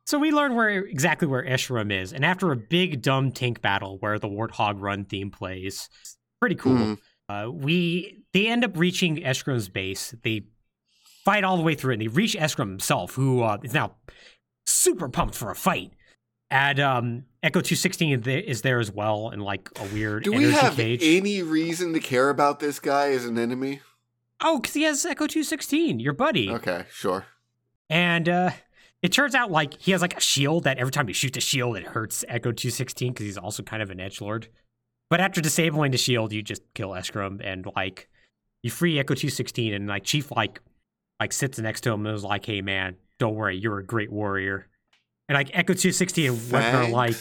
So 0.06 0.18
we 0.18 0.32
learn 0.32 0.54
where 0.54 0.70
exactly 0.84 1.28
where 1.28 1.44
Escharum 1.44 1.92
is, 1.92 2.12
and 2.12 2.24
after 2.24 2.50
a 2.52 2.56
big 2.56 3.00
dumb 3.02 3.30
tank 3.32 3.60
battle 3.62 3.98
where 4.00 4.18
the 4.18 4.28
Warthog 4.28 4.80
Run 4.80 5.04
theme 5.04 5.30
plays, 5.30 5.88
pretty 6.40 6.56
cool. 6.56 6.72
Mhm. 6.72 6.98
Uh, 7.28 7.50
we 7.52 8.18
they 8.32 8.48
end 8.48 8.64
up 8.64 8.76
reaching 8.76 9.18
Escharum's 9.18 9.68
base. 9.68 10.14
They 10.24 10.46
fight 11.24 11.44
all 11.44 11.56
the 11.56 11.62
way 11.62 11.74
through, 11.76 11.92
it, 11.92 11.94
and 11.94 12.02
they 12.02 12.08
reach 12.08 12.34
Eshram 12.34 12.68
himself, 12.70 13.14
who 13.14 13.42
uh, 13.42 13.58
is 13.62 13.72
now 13.74 13.94
super 14.66 15.08
pumped 15.08 15.34
for 15.36 15.50
a 15.50 15.54
fight. 15.54 15.92
And 16.50 16.80
um, 16.80 17.24
Echo 17.44 17.60
Two 17.60 17.76
Sixteen 17.76 18.20
is 18.26 18.62
there 18.62 18.80
as 18.80 18.90
well, 18.90 19.30
in 19.30 19.38
like 19.38 19.70
a 19.80 19.84
weird 19.94 20.24
Do 20.24 20.32
we 20.32 20.50
have 20.50 20.74
cage. 20.74 21.00
any 21.04 21.42
reason 21.44 21.92
to 21.92 22.00
care 22.00 22.30
about 22.30 22.58
this 22.58 22.80
guy 22.80 23.10
as 23.12 23.24
an 23.26 23.38
enemy? 23.38 23.80
Oh, 24.42 24.58
because 24.58 24.74
he 24.74 24.82
has 24.82 25.04
Echo 25.04 25.26
Two 25.26 25.44
Sixteen, 25.44 26.00
your 26.00 26.12
buddy. 26.12 26.50
Okay, 26.50 26.84
sure. 26.90 27.26
And 27.88 28.28
uh, 28.28 28.50
it 29.02 29.12
turns 29.12 29.34
out 29.34 29.50
like 29.50 29.80
he 29.80 29.92
has 29.92 30.02
like 30.02 30.16
a 30.16 30.20
shield 30.20 30.64
that 30.64 30.78
every 30.78 30.92
time 30.92 31.08
you 31.08 31.14
shoot 31.14 31.32
the 31.32 31.40
shield, 31.40 31.76
it 31.76 31.84
hurts 31.84 32.24
Echo 32.28 32.52
216 32.52 33.12
because 33.12 33.26
he's 33.26 33.38
also 33.38 33.62
kind 33.62 33.82
of 33.82 33.90
an 33.90 33.98
edge 34.00 34.20
lord. 34.20 34.48
But 35.08 35.20
after 35.20 35.40
disabling 35.40 35.90
the 35.90 35.98
shield, 35.98 36.32
you 36.32 36.42
just 36.42 36.62
kill 36.74 36.90
Escharum 36.90 37.40
and 37.42 37.66
like 37.74 38.08
you 38.62 38.70
free 38.70 38.98
Echo 38.98 39.14
216 39.14 39.72
and 39.72 39.88
like 39.88 40.04
Chief 40.04 40.30
like 40.30 40.60
like 41.18 41.32
sits 41.32 41.58
next 41.58 41.80
to 41.82 41.92
him 41.92 42.06
and 42.06 42.14
is 42.14 42.24
like, 42.24 42.44
"Hey 42.44 42.60
man, 42.60 42.96
don't 43.18 43.34
worry, 43.34 43.56
you're 43.56 43.78
a 43.78 43.84
great 43.84 44.12
warrior." 44.12 44.68
And 45.28 45.36
like 45.36 45.50
Echo 45.52 45.74
216 45.74 46.54
and 46.54 46.54
are 46.54 46.88
like, 46.88 47.16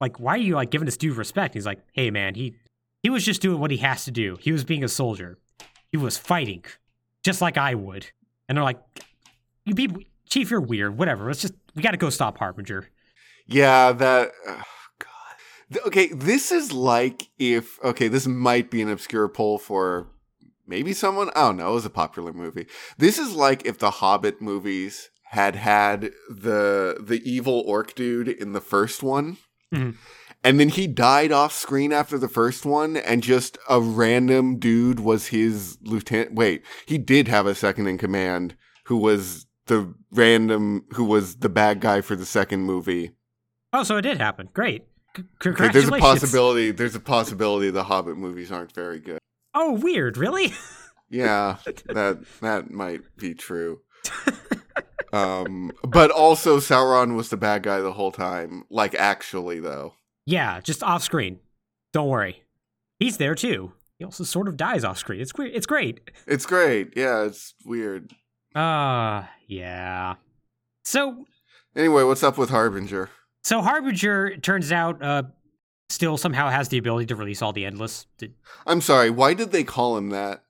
like 0.00 0.20
why 0.20 0.34
are 0.34 0.38
you 0.38 0.54
like 0.54 0.70
giving 0.70 0.86
this 0.86 0.96
dude 0.96 1.16
respect? 1.16 1.54
He's 1.54 1.66
like, 1.66 1.80
"Hey 1.92 2.10
man, 2.10 2.34
he 2.34 2.54
he 3.02 3.10
was 3.10 3.24
just 3.24 3.42
doing 3.42 3.60
what 3.60 3.70
he 3.70 3.78
has 3.78 4.04
to 4.04 4.10
do. 4.10 4.38
He 4.40 4.52
was 4.52 4.64
being 4.64 4.84
a 4.84 4.88
soldier. 4.88 5.38
He 5.94 5.96
was 5.96 6.18
fighting, 6.18 6.64
just 7.22 7.40
like 7.40 7.56
I 7.56 7.76
would." 7.76 8.10
And 8.48 8.58
they're 8.58 8.64
like, 8.64 8.80
"You 9.64 9.76
people, 9.76 10.02
Chief, 10.28 10.50
you're 10.50 10.60
weird. 10.60 10.98
Whatever. 10.98 11.28
Let's 11.28 11.40
just 11.40 11.54
we 11.76 11.82
got 11.82 11.92
to 11.92 11.96
go 11.96 12.10
stop 12.10 12.36
Harbinger." 12.38 12.88
Yeah, 13.46 13.92
that. 13.92 14.32
Oh, 14.44 14.62
God. 14.98 15.86
Okay, 15.86 16.08
this 16.08 16.50
is 16.50 16.72
like 16.72 17.28
if. 17.38 17.78
Okay, 17.84 18.08
this 18.08 18.26
might 18.26 18.72
be 18.72 18.82
an 18.82 18.90
obscure 18.90 19.28
poll 19.28 19.56
for 19.56 20.08
maybe 20.66 20.92
someone. 20.92 21.30
I 21.36 21.42
don't 21.42 21.58
know. 21.58 21.70
It 21.70 21.74
was 21.74 21.86
a 21.86 21.90
popular 21.90 22.32
movie. 22.32 22.66
This 22.98 23.16
is 23.16 23.36
like 23.36 23.64
if 23.64 23.78
the 23.78 23.92
Hobbit 23.92 24.42
movies 24.42 25.10
had 25.26 25.54
had 25.54 26.10
the 26.28 26.96
the 27.00 27.22
evil 27.24 27.62
orc 27.68 27.94
dude 27.94 28.26
in 28.26 28.52
the 28.52 28.60
first 28.60 29.04
one. 29.04 29.36
Mhm. 29.72 29.94
And 30.44 30.60
then 30.60 30.68
he 30.68 30.86
died 30.86 31.32
off 31.32 31.52
screen 31.54 31.90
after 31.92 32.18
the 32.18 32.28
first 32.28 32.66
one, 32.66 32.96
and 32.98 33.22
just 33.22 33.56
a 33.68 33.80
random 33.80 34.58
dude 34.58 35.00
was 35.00 35.28
his 35.28 35.78
lieutenant. 35.82 36.34
Wait, 36.34 36.62
he 36.86 36.98
did 36.98 37.28
have 37.28 37.46
a 37.46 37.54
second 37.54 37.86
in 37.86 37.96
command 37.98 38.54
who 38.84 38.98
was 38.98 39.46
the 39.66 39.94
random, 40.12 40.84
who 40.92 41.04
was 41.04 41.36
the 41.36 41.48
bad 41.48 41.80
guy 41.80 42.02
for 42.02 42.14
the 42.14 42.26
second 42.26 42.60
movie. 42.64 43.12
Oh, 43.72 43.82
so 43.82 43.96
it 43.96 44.02
did 44.02 44.18
happen. 44.18 44.50
Great. 44.52 44.84
C- 45.16 45.24
Okay, 45.46 45.68
there's 45.68 45.88
a 45.88 45.92
possibility. 45.92 46.70
There's 46.72 46.94
a 46.94 47.00
possibility 47.00 47.70
the 47.70 47.84
Hobbit 47.84 48.16
movies 48.18 48.52
aren't 48.52 48.72
very 48.72 48.98
good. 49.00 49.18
Oh, 49.54 49.72
weird. 49.72 50.16
Really? 50.16 50.52
Yeah, 51.10 51.58
that 51.86 52.24
that 52.40 52.70
might 52.72 53.02
be 53.16 53.34
true. 53.34 53.82
Um, 55.12 55.70
but 55.86 56.10
also 56.10 56.56
Sauron 56.58 57.14
was 57.14 57.28
the 57.28 57.36
bad 57.36 57.62
guy 57.62 57.78
the 57.80 57.92
whole 57.92 58.10
time. 58.10 58.64
Like 58.68 58.94
actually, 58.96 59.60
though. 59.60 59.94
Yeah, 60.26 60.60
just 60.60 60.82
off 60.82 61.02
screen. 61.02 61.40
Don't 61.92 62.08
worry. 62.08 62.42
He's 62.98 63.16
there 63.18 63.34
too. 63.34 63.72
He 63.98 64.04
also 64.04 64.24
sort 64.24 64.48
of 64.48 64.56
dies 64.56 64.84
off 64.84 64.98
screen. 64.98 65.20
It's 65.20 65.32
weird. 65.34 65.52
It's 65.54 65.66
great. 65.66 66.10
It's 66.26 66.46
great. 66.46 66.92
Yeah, 66.96 67.24
it's 67.24 67.54
weird. 67.64 68.12
Ah, 68.54 69.30
yeah. 69.46 70.14
So, 70.84 71.24
Anyway, 71.76 72.02
what's 72.04 72.22
up 72.22 72.38
with 72.38 72.50
Harbinger? 72.50 73.10
so 73.42 73.60
Harbinger 73.60 74.36
turns 74.38 74.70
out 74.72 75.02
uh 75.02 75.24
still 75.90 76.16
somehow 76.16 76.48
has 76.48 76.68
the 76.68 76.78
ability 76.78 77.06
to 77.06 77.16
release 77.16 77.42
all 77.42 77.52
the 77.52 77.64
endless. 77.66 78.06
I'm 78.66 78.80
sorry. 78.80 79.10
Why 79.10 79.34
did 79.34 79.52
they 79.52 79.64
call 79.64 79.96
him 79.96 80.10
that? 80.10 80.44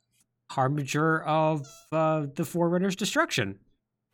Harbinger 0.52 1.22
of 1.22 1.66
uh, 1.90 2.26
the 2.34 2.44
Forerunner's 2.44 2.94
destruction. 2.96 3.58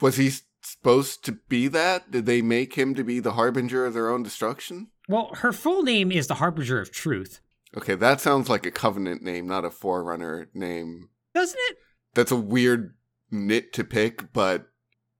Was 0.00 0.16
he 0.16 0.30
supposed 0.62 1.24
to 1.26 1.32
be 1.48 1.68
that? 1.68 2.10
Did 2.10 2.24
they 2.26 2.40
make 2.42 2.74
him 2.74 2.94
to 2.94 3.04
be 3.04 3.20
the 3.20 3.32
harbinger 3.32 3.84
of 3.84 3.92
their 3.94 4.08
own 4.08 4.22
destruction? 4.22 4.88
Well, 5.10 5.30
her 5.36 5.52
full 5.52 5.82
name 5.82 6.10
is 6.12 6.26
the 6.28 6.34
Harbinger 6.36 6.80
of 6.80 6.90
Truth, 6.92 7.40
Okay, 7.76 7.94
that 7.94 8.20
sounds 8.20 8.48
like 8.48 8.66
a 8.66 8.70
covenant 8.70 9.22
name, 9.22 9.46
not 9.46 9.64
a 9.64 9.70
forerunner 9.70 10.48
name. 10.54 11.08
doesn't 11.34 11.58
it? 11.70 11.76
That's 12.14 12.32
a 12.32 12.36
weird 12.36 12.94
nit 13.30 13.72
to 13.74 13.84
pick, 13.84 14.32
but 14.32 14.66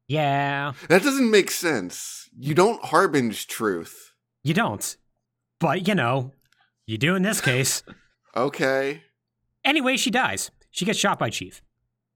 Yeah, 0.09 0.73
That 0.89 1.03
doesn't 1.03 1.31
make 1.31 1.51
sense. 1.51 2.29
You 2.37 2.55
don't 2.55 2.83
harbinge 2.83 3.47
truth. 3.47 4.13
you 4.43 4.55
don't. 4.55 4.97
But, 5.61 5.87
you 5.87 5.95
know, 5.95 6.33
you 6.87 6.97
do 6.99 7.15
in 7.15 7.23
this 7.23 7.41
case. 7.51 7.83
Okay. 8.37 9.03
anyway, 9.65 9.97
she 9.97 10.11
dies. 10.11 10.51
She 10.71 10.85
gets 10.85 10.99
shot 10.99 11.19
by 11.19 11.31
Chief. 11.31 11.63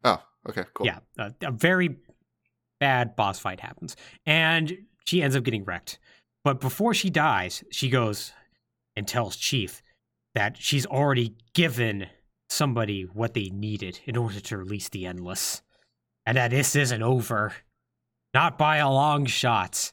Oh, 0.05 0.23
okay, 0.49 0.65
cool. 0.75 0.87
Yeah, 0.87 0.99
a, 1.19 1.33
a 1.43 1.51
very 1.51 1.97
bad 2.81 3.15
boss 3.17 3.39
fight 3.39 3.61
happens, 3.61 3.97
and 4.27 4.73
she 5.05 5.23
ends 5.23 5.37
up 5.37 5.45
getting 5.45 5.65
wrecked. 5.65 5.99
But 6.45 6.61
before 6.61 6.93
she 6.95 7.11
dies, 7.11 7.65
she 7.71 7.89
goes 7.89 8.33
and 8.95 9.09
tells 9.09 9.37
Chief 9.37 9.83
that 10.35 10.57
she's 10.59 10.85
already 10.87 11.35
given 11.55 12.07
somebody 12.49 13.03
what 13.03 13.35
they 13.35 13.49
needed 13.49 14.01
in 14.05 14.17
order 14.17 14.39
to 14.41 14.57
release 14.59 14.89
the 14.89 15.07
Endless, 15.07 15.63
and 16.27 16.37
that 16.37 16.51
this 16.51 16.77
isn't 16.77 17.03
over. 17.03 17.55
Not 18.35 18.59
by 18.59 18.77
a 18.79 18.91
long 18.91 19.27
shot. 19.27 19.93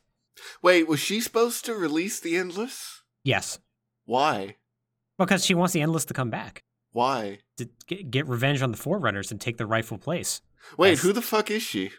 Wait, 0.61 0.87
was 0.87 0.99
she 0.99 1.21
supposed 1.21 1.63
to 1.65 1.75
release 1.75 2.19
the 2.19 2.35
Endless? 2.35 3.03
Yes, 3.23 3.59
Why? 4.05 4.55
because 5.19 5.45
she 5.45 5.53
wants 5.53 5.73
the 5.73 5.81
Endless 5.81 6.05
to 6.05 6.13
come 6.15 6.31
back 6.31 6.63
Why? 6.91 7.39
to 7.57 7.65
get, 7.85 8.27
revenge 8.27 8.63
on 8.63 8.71
the 8.71 8.77
Forerunners 8.77 9.31
and 9.31 9.39
take 9.39 9.57
their 9.57 9.67
rightful 9.67 9.99
place. 9.99 10.41
Wait, 10.77 10.93
As- 10.93 11.01
who 11.03 11.13
the 11.13 11.21
fuck 11.21 11.51
is 11.51 11.61
she? 11.61 11.91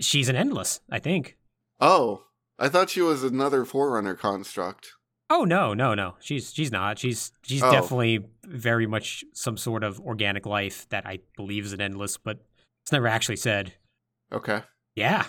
She's 0.00 0.28
an 0.28 0.34
Endless, 0.36 0.80
I 0.90 0.98
think. 0.98 1.36
Oh, 1.80 2.24
I 2.58 2.68
thought 2.68 2.90
she 2.90 3.02
was 3.02 3.22
another 3.22 3.64
Forerunner 3.64 4.14
construct. 4.14 4.92
Oh 5.28 5.44
no, 5.44 5.74
no, 5.74 5.94
no. 5.94 6.14
She's 6.20 6.52
she's 6.54 6.70
not. 6.70 6.98
She's 6.98 7.32
she's 7.42 7.62
Oh. 7.62 7.70
definitely 7.70 8.26
very 8.44 8.86
much 8.86 9.24
some 9.32 9.56
sort 9.56 9.82
of 9.84 9.98
organic 10.00 10.46
life 10.46 10.88
that 10.90 11.04
I 11.06 11.18
believe 11.36 11.64
is 11.64 11.72
an 11.72 11.80
endless, 11.80 12.16
but 12.16 12.44
it's 12.84 12.92
never 12.92 13.08
actually 13.08 13.36
said. 13.36 13.74
Okay. 14.32 14.62
Yeah. 14.94 15.26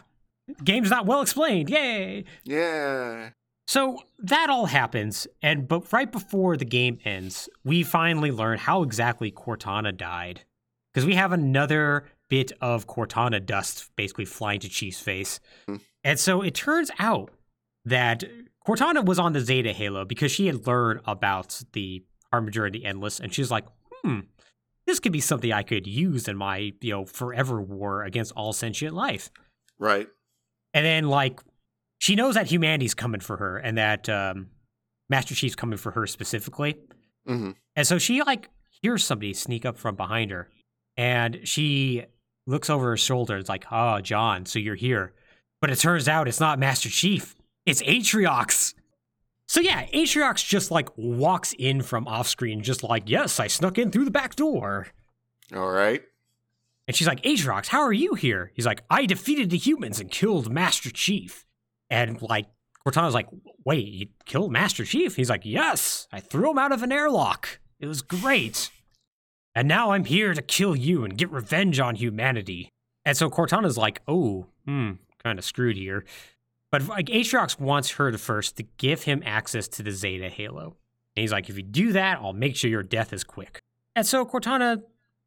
Game's 0.63 0.89
not 0.91 1.05
well 1.05 1.21
explained. 1.21 1.69
Yay. 1.69 2.23
Yeah. 2.45 3.31
So 3.67 4.03
that 4.19 4.49
all 4.49 4.67
happens, 4.67 5.27
and 5.41 5.67
but 5.67 5.91
right 5.91 6.09
before 6.09 6.55
the 6.55 6.63
game 6.63 6.99
ends, 7.03 7.49
we 7.65 7.83
finally 7.83 8.31
learn 8.31 8.59
how 8.59 8.81
exactly 8.83 9.29
Cortana 9.31 9.95
died. 9.95 10.45
Because 10.93 11.05
we 11.05 11.15
have 11.15 11.33
another 11.33 12.05
bit 12.29 12.51
of 12.61 12.87
Cortana 12.87 13.45
dust 13.45 13.89
basically 13.97 14.25
flying 14.25 14.59
to 14.61 14.69
Chief's 14.69 14.99
face. 15.01 15.39
Hmm. 15.67 15.75
And 16.07 16.17
so 16.17 16.41
it 16.41 16.55
turns 16.55 16.89
out 16.99 17.31
that 17.83 18.23
Cortana 18.65 19.03
was 19.03 19.19
on 19.19 19.33
the 19.33 19.41
Zeta 19.41 19.73
Halo 19.73 20.05
because 20.05 20.31
she 20.31 20.47
had 20.47 20.65
learned 20.65 21.01
about 21.05 21.61
the 21.73 22.01
Harbinger 22.31 22.65
and 22.65 22.73
the 22.73 22.85
Endless, 22.85 23.19
and 23.19 23.33
she 23.33 23.41
was 23.41 23.51
like, 23.51 23.65
hmm, 23.91 24.21
this 24.85 25.01
could 25.01 25.11
be 25.11 25.19
something 25.19 25.51
I 25.51 25.63
could 25.63 25.85
use 25.85 26.29
in 26.29 26.37
my, 26.37 26.71
you 26.79 26.91
know, 26.91 27.05
forever 27.05 27.61
war 27.61 28.03
against 28.03 28.31
all 28.37 28.53
sentient 28.53 28.95
life. 28.95 29.29
Right. 29.77 30.07
And 30.73 30.85
then 30.85 31.09
like 31.09 31.41
she 31.99 32.15
knows 32.15 32.35
that 32.35 32.49
humanity's 32.49 32.93
coming 32.93 33.19
for 33.19 33.35
her 33.35 33.57
and 33.57 33.77
that 33.77 34.07
um, 34.07 34.47
Master 35.09 35.35
Chief's 35.35 35.55
coming 35.55 35.77
for 35.77 35.91
her 35.91 36.07
specifically. 36.07 36.77
hmm 37.25 37.51
And 37.75 37.85
so 37.85 37.97
she 37.97 38.23
like 38.23 38.49
hears 38.81 39.03
somebody 39.03 39.33
sneak 39.33 39.65
up 39.65 39.77
from 39.77 39.97
behind 39.97 40.31
her 40.31 40.49
and 40.95 41.41
she 41.43 42.05
looks 42.45 42.69
over 42.69 42.91
her 42.91 42.97
shoulder 42.97 43.33
and 43.33 43.43
is 43.43 43.49
like, 43.49 43.65
"Oh, 43.71 43.99
John, 43.99 44.45
so 44.45 44.57
you're 44.57 44.75
here." 44.75 45.13
But 45.61 45.71
it 45.71 45.77
turns 45.77 46.07
out 46.07 46.27
it's 46.27 46.39
not 46.39 46.59
Master 46.59 46.89
Chief. 46.89 47.35
It's 47.65 47.81
Atriox. 47.83 48.73
So 49.47 49.59
yeah, 49.61 49.85
Atriox 49.87 50.45
just 50.45 50.71
like 50.71 50.89
walks 50.97 51.53
in 51.57 51.81
from 51.81 52.07
off 52.07 52.27
screen 52.27 52.61
just 52.61 52.83
like, 52.83 53.09
"Yes, 53.09 53.39
I 53.39 53.47
snuck 53.47 53.77
in 53.77 53.91
through 53.91 54.05
the 54.05 54.11
back 54.11 54.35
door." 54.35 54.87
All 55.55 55.71
right. 55.71 56.01
And 56.87 56.95
she's 56.95 57.07
like, 57.07 57.21
Atriox, 57.23 57.67
how 57.67 57.81
are 57.81 57.93
you 57.93 58.13
here? 58.13 58.51
He's 58.55 58.65
like, 58.65 58.81
I 58.89 59.05
defeated 59.05 59.49
the 59.49 59.57
humans 59.57 59.99
and 59.99 60.09
killed 60.09 60.49
Master 60.49 60.89
Chief. 60.89 61.45
And 61.89 62.21
like, 62.21 62.45
Cortana's 62.85 63.13
like, 63.13 63.27
wait, 63.65 63.87
you 63.87 64.07
killed 64.25 64.51
Master 64.51 64.85
Chief? 64.85 65.15
He's 65.15 65.29
like, 65.29 65.41
yes, 65.43 66.07
I 66.13 66.21
threw 66.21 66.49
him 66.51 66.57
out 66.57 66.71
of 66.71 66.83
an 66.83 66.93
airlock. 66.93 67.59
It 67.79 67.87
was 67.87 68.01
great. 68.01 68.71
And 69.53 69.67
now 69.67 69.91
I'm 69.91 70.05
here 70.05 70.33
to 70.33 70.41
kill 70.41 70.75
you 70.75 71.03
and 71.03 71.17
get 71.17 71.31
revenge 71.31 71.79
on 71.79 71.95
humanity. 71.95 72.69
And 73.03 73.17
so 73.17 73.29
Cortana's 73.29 73.77
like, 73.77 74.01
oh, 74.07 74.47
hmm, 74.65 74.93
kind 75.27 75.39
of 75.39 75.45
screwed 75.45 75.75
here. 75.75 76.05
But 76.71 76.87
like, 76.87 77.07
Atriox 77.07 77.59
wants 77.59 77.91
her 77.91 78.11
to 78.11 78.17
first 78.17 78.57
to 78.57 78.63
give 78.77 79.03
him 79.03 79.21
access 79.25 79.67
to 79.69 79.83
the 79.83 79.91
Zeta 79.91 80.29
Halo. 80.29 80.75
And 81.15 81.21
he's 81.21 81.31
like, 81.31 81.49
if 81.49 81.57
you 81.57 81.63
do 81.63 81.91
that, 81.93 82.19
I'll 82.21 82.33
make 82.33 82.55
sure 82.55 82.69
your 82.69 82.83
death 82.83 83.11
is 83.13 83.23
quick. 83.23 83.59
And 83.95 84.05
so 84.05 84.25
Cortana 84.25 84.83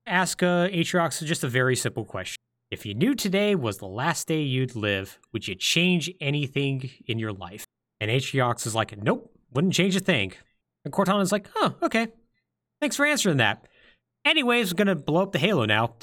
asks 0.07 0.43
uh, 0.43 0.69
Atriox 0.73 1.25
just 1.25 1.45
a 1.45 1.49
very 1.49 1.77
simple 1.77 2.05
question. 2.05 2.37
If 2.71 2.87
you 2.87 2.95
knew 2.95 3.15
today 3.15 3.55
was 3.55 3.79
the 3.79 3.87
last 3.87 4.29
day 4.29 4.43
you'd 4.43 4.77
live, 4.77 5.19
would 5.33 5.49
you 5.49 5.55
change 5.55 6.11
anything 6.21 6.91
in 7.07 7.19
your 7.19 7.33
life? 7.33 7.65
And 8.01 8.11
Atriox 8.11 8.67
is 8.67 8.75
like, 8.75 8.97
nope, 8.97 9.31
wouldn't 9.53 9.75
change 9.75 9.97
a 9.97 10.01
thing. 10.01 10.33
And 10.85 10.95
Cortana's 10.95 11.33
like, 11.33 11.49
oh, 11.57 11.75
okay. 11.83 12.09
Thanks 12.81 12.97
for 12.97 13.05
answering 13.05 13.39
that. 13.39 13.67
Anyways, 14.25 14.73
we're 14.73 14.79
gonna 14.79 14.95
blow 14.95 15.23
up 15.23 15.33
the 15.33 15.39
Halo 15.39 15.65
now. 15.65 15.97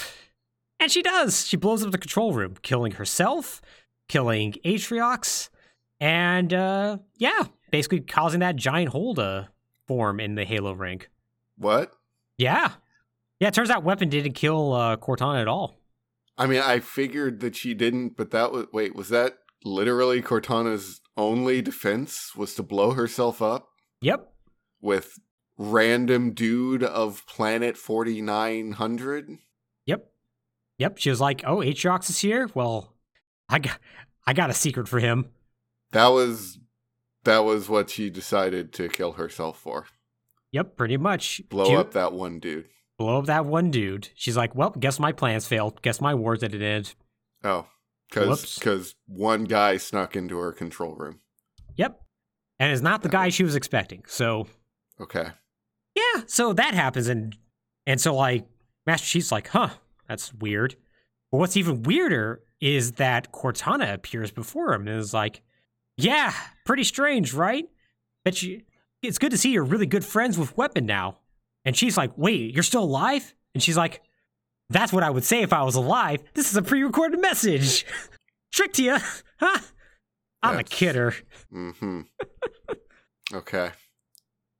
And 0.79 0.91
she 0.91 1.01
does. 1.01 1.47
She 1.47 1.57
blows 1.57 1.83
up 1.83 1.91
the 1.91 1.97
control 1.97 2.33
room, 2.33 2.55
killing 2.61 2.93
herself, 2.93 3.61
killing 4.07 4.53
Atriox, 4.65 5.49
and 5.99 6.53
uh, 6.53 6.97
yeah, 7.17 7.43
basically 7.71 8.01
causing 8.01 8.39
that 8.41 8.55
giant 8.55 8.89
hole 8.89 9.15
to 9.15 9.49
form 9.87 10.19
in 10.19 10.35
the 10.35 10.45
Halo 10.45 10.73
ring. 10.73 11.01
What? 11.57 11.93
Yeah. 12.37 12.71
Yeah, 13.39 13.49
it 13.49 13.53
turns 13.53 13.69
out 13.69 13.83
Weapon 13.83 14.09
didn't 14.09 14.33
kill 14.33 14.73
uh, 14.73 14.97
Cortana 14.97 15.41
at 15.41 15.47
all. 15.47 15.75
I 16.37 16.45
mean, 16.47 16.61
I 16.61 16.79
figured 16.79 17.39
that 17.41 17.55
she 17.55 17.73
didn't, 17.73 18.15
but 18.17 18.31
that 18.31 18.51
was 18.51 18.65
wait, 18.73 18.95
was 18.95 19.09
that 19.09 19.37
literally 19.63 20.21
Cortana's 20.21 21.01
only 21.15 21.61
defense 21.61 22.35
was 22.35 22.53
to 22.55 22.63
blow 22.63 22.91
herself 22.91 23.41
up 23.41 23.69
Yep. 24.01 24.31
with 24.81 25.17
random 25.57 26.33
dude 26.33 26.83
of 26.83 27.25
planet 27.25 27.75
4900? 27.77 29.37
Yep. 29.85 30.11
Yep. 30.77 30.97
She 30.99 31.09
was 31.09 31.19
like, 31.21 31.43
oh, 31.45 31.57
Atriox 31.57 32.09
is 32.09 32.19
here? 32.19 32.49
Well, 32.53 32.93
I 33.49 33.59
got, 33.59 33.79
I 34.25 34.33
got 34.33 34.49
a 34.49 34.53
secret 34.53 34.87
for 34.87 34.99
him. 34.99 35.29
That 35.91 36.07
was 36.07 36.59
that 37.23 37.39
was 37.39 37.69
what 37.69 37.89
she 37.89 38.09
decided 38.09 38.73
to 38.73 38.89
kill 38.89 39.13
herself 39.13 39.59
for. 39.59 39.85
Yep, 40.51 40.77
pretty 40.77 40.97
much. 40.97 41.41
Blow 41.49 41.75
up 41.75 41.91
that 41.93 42.13
one 42.13 42.39
dude. 42.39 42.67
Blow 42.97 43.19
up 43.19 43.25
that 43.25 43.45
one 43.45 43.69
dude. 43.69 44.09
She's 44.15 44.35
like, 44.37 44.55
well, 44.55 44.71
guess 44.71 44.99
my 44.99 45.11
plans 45.11 45.45
failed. 45.47 45.81
Guess 45.81 46.01
my 46.01 46.15
war's 46.15 46.41
at 46.43 46.53
an 46.53 46.61
end. 46.61 46.95
Oh, 47.43 47.67
cuz 48.11 48.57
cuz 48.59 48.95
one 49.07 49.43
guy 49.43 49.77
snuck 49.77 50.15
into 50.15 50.37
her 50.37 50.51
control 50.51 50.95
room. 50.95 51.19
Yep. 51.75 52.01
And 52.59 52.71
it's 52.71 52.81
not 52.81 53.03
the 53.03 53.09
guy 53.09 53.29
she 53.29 53.43
was 53.43 53.55
expecting. 53.55 54.03
So, 54.07 54.47
Okay. 54.99 55.27
yeah. 55.95 56.23
So 56.25 56.53
that 56.53 56.73
happens. 56.73 57.07
And, 57.07 57.37
and 57.85 58.01
so, 58.01 58.15
like, 58.15 58.47
Master 58.87 59.05
Chief's 59.05 59.31
like, 59.31 59.49
huh, 59.49 59.69
that's 60.07 60.33
weird. 60.33 60.75
But 61.31 61.37
what's 61.39 61.57
even 61.57 61.83
weirder 61.83 62.41
is 62.61 62.93
that 62.93 63.31
Cortana 63.31 63.93
appears 63.93 64.31
before 64.31 64.73
him 64.73 64.87
and 64.87 64.97
is 64.99 65.13
like, 65.13 65.41
yeah, 65.97 66.33
pretty 66.65 66.83
strange, 66.83 67.33
right? 67.33 67.65
Bet 68.25 68.41
you 68.41 68.61
it's 69.03 69.19
good 69.19 69.31
to 69.31 69.37
see 69.37 69.51
you're 69.51 69.63
really 69.63 69.85
good 69.85 70.03
friends 70.03 70.37
with 70.37 70.57
Weapon 70.57 70.85
now. 70.85 71.19
And 71.65 71.75
she's 71.77 71.97
like, 71.97 72.17
wait, 72.17 72.53
you're 72.53 72.63
still 72.63 72.83
alive? 72.83 73.33
And 73.53 73.61
she's 73.61 73.77
like, 73.77 74.01
that's 74.69 74.91
what 74.91 75.03
I 75.03 75.09
would 75.09 75.23
say 75.23 75.43
if 75.43 75.53
I 75.53 75.61
was 75.63 75.75
alive. 75.75 76.23
This 76.33 76.49
is 76.49 76.57
a 76.57 76.61
pre-recorded 76.63 77.21
message. 77.21 77.85
Tricked 78.51 78.79
you, 78.79 78.97
huh? 79.39 79.59
I'm 80.41 80.53
a 80.55 80.57
That's- 80.57 80.69
kidder. 80.77 81.13
Mhm. 81.53 82.05
okay. 83.33 83.71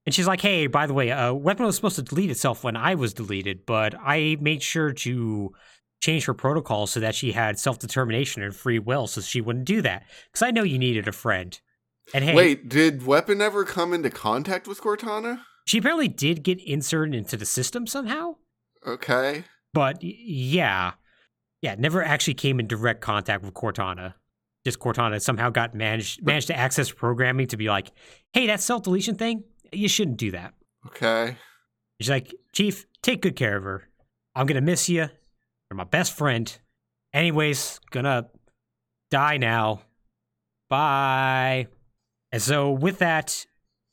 And 0.06 0.14
she's 0.16 0.28
like, 0.28 0.40
hey, 0.42 0.68
by 0.68 0.86
the 0.88 0.94
way, 0.94 1.12
uh, 1.12 1.34
Weapon 1.34 1.66
was 1.66 1.76
supposed 1.76 1.98
to 1.98 2.02
delete 2.02 2.32
itself 2.32 2.64
when 2.64 2.78
I 2.78 2.96
was 2.96 3.14
deleted, 3.14 3.66
but 3.66 3.94
I 4.00 4.38
made 4.40 4.64
sure 4.64 4.94
to 4.94 5.52
change 6.02 6.26
her 6.26 6.34
protocol 6.34 6.88
so 6.88 7.00
that 7.00 7.16
she 7.16 7.32
had 7.32 7.60
self 7.60 7.80
determination 7.80 8.42
and 8.42 8.56
free 8.56 8.80
will 8.80 9.08
so 9.08 9.22
she 9.22 9.42
wouldn't 9.42 9.66
do 9.66 9.82
that. 9.82 10.04
Because 10.32 10.44
I 10.46 10.52
know 10.52 10.64
you 10.64 10.78
needed 10.78 11.08
a 11.08 11.12
friend. 11.12 11.60
And 12.14 12.24
hey, 12.24 12.34
Wait, 12.34 12.70
did 12.70 13.06
Weapon 13.06 13.42
ever 13.42 13.66
come 13.66 13.94
into 13.94 14.10
contact 14.10 14.68
with 14.68 14.82
Cortana? 14.82 15.42
she 15.66 15.80
apparently 15.80 16.08
did 16.08 16.44
get 16.44 16.62
inserted 16.64 17.14
into 17.14 17.36
the 17.36 17.46
system 17.46 17.86
somehow. 17.86 18.36
Okay. 18.86 19.44
But 19.74 20.02
yeah, 20.02 20.94
yeah, 21.62 21.76
never 21.78 22.02
actually 22.02 22.36
came 22.36 22.60
in 22.62 22.68
direct 22.68 23.02
contact 23.02 23.44
with 23.44 23.54
Cortana. 23.54 24.14
Just 24.66 24.80
Cortana 24.80 25.22
somehow 25.22 25.50
got 25.50 25.76
managed 25.76 26.26
managed 26.26 26.48
to 26.48 26.58
access 26.58 26.90
programming 26.92 27.48
to 27.48 27.58
be 27.58 27.68
like, 27.68 27.92
hey, 28.32 28.48
that 28.48 28.62
self 28.62 28.84
deletion 28.84 29.16
thing, 29.16 29.44
you 29.74 29.90
shouldn't 29.90 30.18
do 30.18 30.32
that. 30.32 30.54
Okay. 30.86 31.36
She's 32.00 32.10
like, 32.10 32.34
Chief, 32.54 32.86
take 33.02 33.22
good 33.22 33.36
care 33.36 33.58
of 33.58 33.64
her. 33.64 33.90
I'm 34.36 34.46
gonna 34.46 34.62
miss 34.62 34.88
you. 34.88 35.10
My 35.72 35.84
best 35.84 36.14
friend. 36.14 36.58
Anyways, 37.14 37.80
gonna 37.92 38.30
die 39.12 39.38
now. 39.38 39.82
Bye. 40.70 41.68
And 42.32 42.42
so 42.42 42.72
with 42.72 43.00
that, 43.00 43.46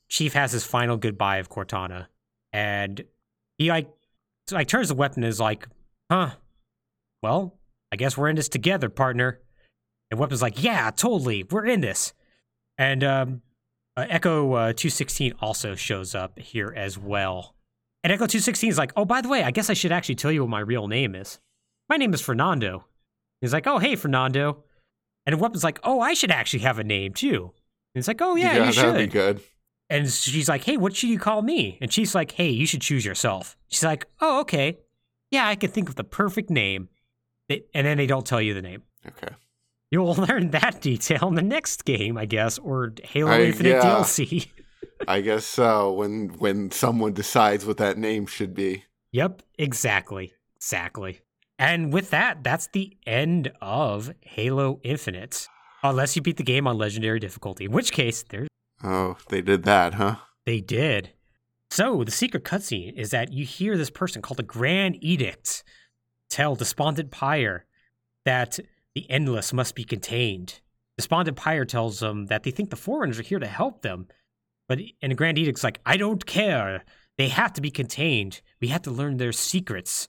Chief 0.09 0.33
has 0.35 0.53
his 0.53 0.64
final 0.64 0.97
goodbye 0.97 1.39
of 1.39 1.49
Cortana, 1.49 2.07
and 2.53 3.05
he 3.59 3.68
like 3.68 3.89
like 4.51 4.68
turns 4.68 4.89
the 4.89 4.95
weapon 4.95 5.22
and 5.25 5.31
is 5.31 5.41
like, 5.41 5.68
huh. 6.11 6.31
Well, 7.22 7.59
I 7.91 7.97
guess 7.97 8.16
we're 8.16 8.29
in 8.29 8.37
this 8.37 8.49
together, 8.49 8.89
partner. 8.89 9.41
And 10.11 10.20
Weapon's 10.20 10.43
like, 10.43 10.62
yeah, 10.62 10.91
totally, 10.91 11.45
we're 11.51 11.64
in 11.64 11.81
this. 11.81 12.12
And 12.77 13.03
um, 13.03 13.43
uh, 13.97 14.07
Echo 14.09 14.53
uh, 14.53 14.72
216 14.72 15.35
also 15.41 15.75
shows 15.75 16.14
up 16.14 16.39
here 16.39 16.72
as 16.77 16.99
well. 16.99 17.55
And 18.03 18.12
Echo 18.12 18.27
216 18.27 18.70
is 18.70 18.79
like, 18.79 18.93
oh, 18.97 19.05
by 19.05 19.22
the 19.22 19.29
way, 19.29 19.43
I 19.43 19.51
guess 19.51 19.70
I 19.70 19.75
should 19.75 19.93
actually 19.93 20.16
tell 20.16 20.31
you 20.31 20.43
what 20.43 20.51
my 20.51 20.61
real 20.61 20.89
name 20.89 21.14
is. 21.14 21.39
My 21.89 21.97
name 21.97 22.14
is 22.14 22.20
Fernando. 22.20 22.87
He's 23.41 23.53
like, 23.53 23.66
oh, 23.66 23.78
hey, 23.78 23.97
Fernando. 23.97 24.64
And 25.26 25.41
Weapon's 25.41 25.64
like, 25.64 25.78
oh, 25.82 26.01
I 26.01 26.14
should 26.14 26.30
actually 26.30 26.61
have 26.61 26.78
a 26.78 26.85
name 26.85 27.12
too. 27.12 27.53
And 27.95 28.01
it's 28.01 28.09
like, 28.09 28.20
oh, 28.22 28.37
yeah, 28.37 28.53
you 28.55 28.59
that'd 28.61 28.74
should. 28.74 28.97
be 28.97 29.07
good. 29.07 29.41
And 29.91 30.11
she's 30.11 30.49
like, 30.49 30.64
hey, 30.64 30.76
what 30.76 30.97
should 30.97 31.11
you 31.11 31.18
call 31.18 31.43
me? 31.43 31.78
And 31.80 31.93
she's 31.93 32.14
like, 32.14 32.32
hey, 32.32 32.49
you 32.51 32.66
should 32.66 32.80
choose 32.80 33.05
yourself. 33.05 33.57
She's 33.68 33.85
like, 33.85 34.07
oh, 34.20 34.41
okay. 34.41 34.78
Yeah, 35.30 35.47
I 35.47 35.55
can 35.57 35.70
think 35.70 35.89
of 35.89 35.95
the 35.95 36.05
perfect 36.05 36.51
name. 36.51 36.89
And 37.49 37.87
then 37.87 37.99
they 37.99 38.07
don't 38.07 38.26
tell 38.26 38.41
you 38.41 38.55
the 38.55 38.62
name. 38.62 38.82
Okay. 39.07 39.35
You'll 39.91 40.14
learn 40.28 40.51
that 40.51 40.80
detail 40.80 41.28
in 41.28 41.35
the 41.35 41.43
next 41.43 41.85
game, 41.85 42.16
I 42.16 42.24
guess, 42.24 42.59
or 42.59 42.93
Halo 43.05 43.30
I- 43.30 43.43
Infinite 43.43 43.70
yeah. 43.70 43.82
DLC. 43.82 44.49
I 45.09 45.20
guess 45.20 45.45
so. 45.45 45.93
When 45.93 46.28
when 46.39 46.70
someone 46.70 47.12
decides 47.12 47.66
what 47.66 47.76
that 47.78 47.99
name 47.99 48.26
should 48.26 48.55
be. 48.55 48.85
Yep, 49.12 49.43
exactly. 49.59 50.32
Exactly. 50.57 51.20
And 51.59 51.92
with 51.92 52.11
that, 52.11 52.42
that's 52.42 52.66
the 52.68 52.96
end 53.07 53.52
of 53.61 54.12
Halo 54.20 54.80
Infinite. 54.82 55.48
Unless 55.82 56.16
you 56.16 56.22
beat 56.22 56.36
the 56.36 56.42
game 56.42 56.66
on 56.66 56.78
legendary 56.78 57.20
difficulty, 57.20 57.66
in 57.66 57.72
which 57.72 57.92
case, 57.92 58.22
there's. 58.22 58.48
Oh, 58.82 59.16
they 59.28 59.40
did 59.40 59.64
that, 59.64 59.94
huh? 59.94 60.16
they 60.46 60.61
did. 60.61 61.11
So 61.70 62.05
the 62.05 62.11
secret 62.11 62.44
cutscene 62.44 62.94
is 62.96 63.11
that 63.11 63.32
you 63.32 63.44
hear 63.44 63.76
this 63.76 63.90
person 63.90 64.22
called 64.22 64.38
the 64.38 64.42
Grand 64.42 64.96
Edict 65.02 65.64
tell 66.30 66.55
Despondent 66.55 67.11
Pyre 67.11 67.64
that 68.24 68.59
the 68.94 69.11
Endless 69.11 69.52
must 69.52 69.74
be 69.74 69.84
contained. 69.84 70.61
Despondent 70.96 71.36
Pyre 71.36 71.64
tells 71.64 72.00
them 72.00 72.26
that 72.26 72.44
they 72.44 72.50
think 72.50 72.70
the 72.70 72.76
Forerunners 72.76 73.18
are 73.18 73.24
here 73.24 73.38
to 73.38 73.46
help 73.46 73.82
them, 73.82 74.07
but 74.68 74.78
and 75.02 75.11
the 75.11 75.16
Grand 75.16 75.38
Edict's 75.38 75.64
like, 75.64 75.80
I 75.84 75.96
don't 75.96 76.24
care. 76.24 76.84
They 77.18 77.28
have 77.28 77.52
to 77.55 77.61
be 77.61 77.70
contained. 77.70 78.40
We 78.61 78.68
have 78.68 78.82
to 78.82 78.90
learn 78.90 79.16
their 79.16 79.32
secrets, 79.32 80.09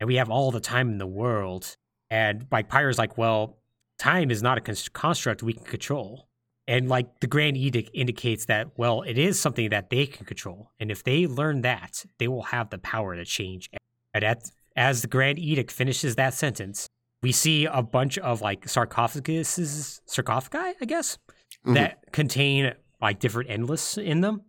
and 0.00 0.08
we 0.08 0.16
have 0.16 0.30
all 0.30 0.50
the 0.50 0.60
time 0.60 0.88
in 0.90 0.98
the 0.98 1.06
world. 1.06 1.76
And 2.10 2.46
like 2.50 2.68
Pyre's 2.68 2.98
like, 2.98 3.16
well, 3.18 3.58
time 3.98 4.30
is 4.30 4.42
not 4.42 4.58
a 4.58 4.60
cons- 4.60 4.88
construct 4.88 5.42
we 5.42 5.52
can 5.52 5.64
control. 5.64 6.26
And 6.66 6.88
like 6.88 7.20
the 7.20 7.26
Grand 7.26 7.56
Edict 7.56 7.90
indicates 7.94 8.44
that, 8.46 8.68
well, 8.76 9.02
it 9.02 9.18
is 9.18 9.38
something 9.38 9.70
that 9.70 9.90
they 9.90 10.06
can 10.06 10.24
control. 10.24 10.70
And 10.78 10.90
if 10.90 11.02
they 11.04 11.26
learn 11.26 11.62
that, 11.62 12.04
they 12.18 12.28
will 12.28 12.42
have 12.44 12.70
the 12.70 12.78
power 12.78 13.14
to 13.16 13.24
change. 13.24 13.68
And 14.14 14.24
at, 14.24 14.50
as 14.76 15.02
the 15.02 15.08
Grand 15.08 15.38
Edict 15.38 15.70
finishes 15.70 16.14
that 16.16 16.32
sentence, 16.34 16.86
we 17.22 17.32
see 17.32 17.66
a 17.66 17.82
bunch 17.82 18.18
of 18.18 18.40
like 18.40 18.66
sarcophaguses, 18.66 20.00
sarcophagi, 20.06 20.76
I 20.80 20.84
guess, 20.86 21.18
Mhm. 21.66 21.74
that 21.74 21.98
contain 22.12 22.72
like 23.02 23.18
different 23.18 23.50
endless 23.50 23.98
in 23.98 24.20
them. 24.20 24.42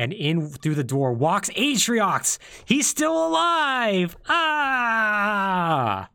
And 0.00 0.14
in 0.14 0.48
through 0.48 0.76
the 0.76 0.82
door 0.82 1.12
walks 1.12 1.50
Atriox. 1.50 2.38
He's 2.64 2.86
still 2.88 3.12
alive. 3.26 4.16
Ah, 4.30 6.08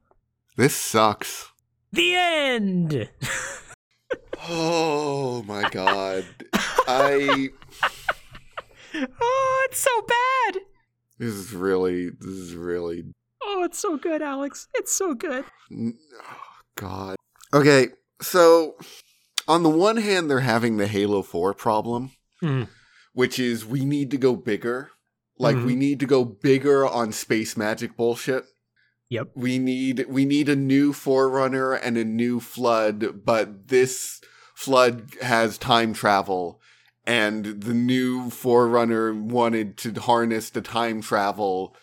This 0.57 0.75
sucks. 0.75 1.51
the 1.91 2.15
end. 2.15 3.09
Oh 4.49 5.43
my 5.47 5.69
god. 5.69 6.25
I 6.87 7.49
oh, 8.95 9.67
it's 9.69 9.79
so 9.79 10.01
bad. 10.07 10.61
this 11.19 11.33
is 11.33 11.53
really 11.53 12.09
this 12.09 12.29
is 12.33 12.55
really 12.55 13.03
Oh, 13.43 13.63
it's 13.63 13.77
so 13.77 13.97
good, 13.97 14.23
Alex. 14.23 14.67
It's 14.73 14.91
so 14.91 15.13
good. 15.13 15.45
Oh, 15.71 15.91
God. 16.75 17.15
Okay, 17.53 17.89
so 18.19 18.75
on 19.47 19.61
the 19.61 19.69
one 19.69 19.97
hand, 19.97 20.27
they're 20.31 20.39
having 20.39 20.77
the 20.77 20.87
Halo 20.87 21.21
4 21.21 21.53
problem, 21.53 22.09
Mm. 22.41 22.67
Which 23.15 23.39
is 23.39 23.65
we 23.65 23.83
need 23.83 24.11
to 24.11 24.17
go 24.17 24.35
bigger. 24.35 24.91
Like 25.39 25.55
we 25.55 25.73
Mhm. 25.73 25.77
need 25.77 25.99
to 26.01 26.05
go 26.05 26.23
bigger 26.23 26.85
on 26.87 27.11
space 27.11 27.57
magic 27.57 27.97
bullshit. 27.97 28.45
Yep. 29.09 29.31
We 29.35 29.57
need 29.57 30.05
we 30.07 30.25
need 30.25 30.47
a 30.49 30.55
new 30.55 30.93
Forerunner 30.93 31.73
and 31.73 31.97
a 31.97 32.05
new 32.05 32.39
Flood, 32.39 33.25
but 33.25 33.67
this 33.69 34.21
Flood 34.53 35.11
has 35.21 35.57
time 35.57 35.93
travel. 35.93 36.61
And 37.07 37.61
the 37.61 37.73
new 37.73 38.29
Forerunner 38.31 39.13
wanted 39.13 39.77
to 39.77 39.93
harness 40.01 40.49
the 40.49 40.61
time 40.61 41.01
travel 41.01 41.75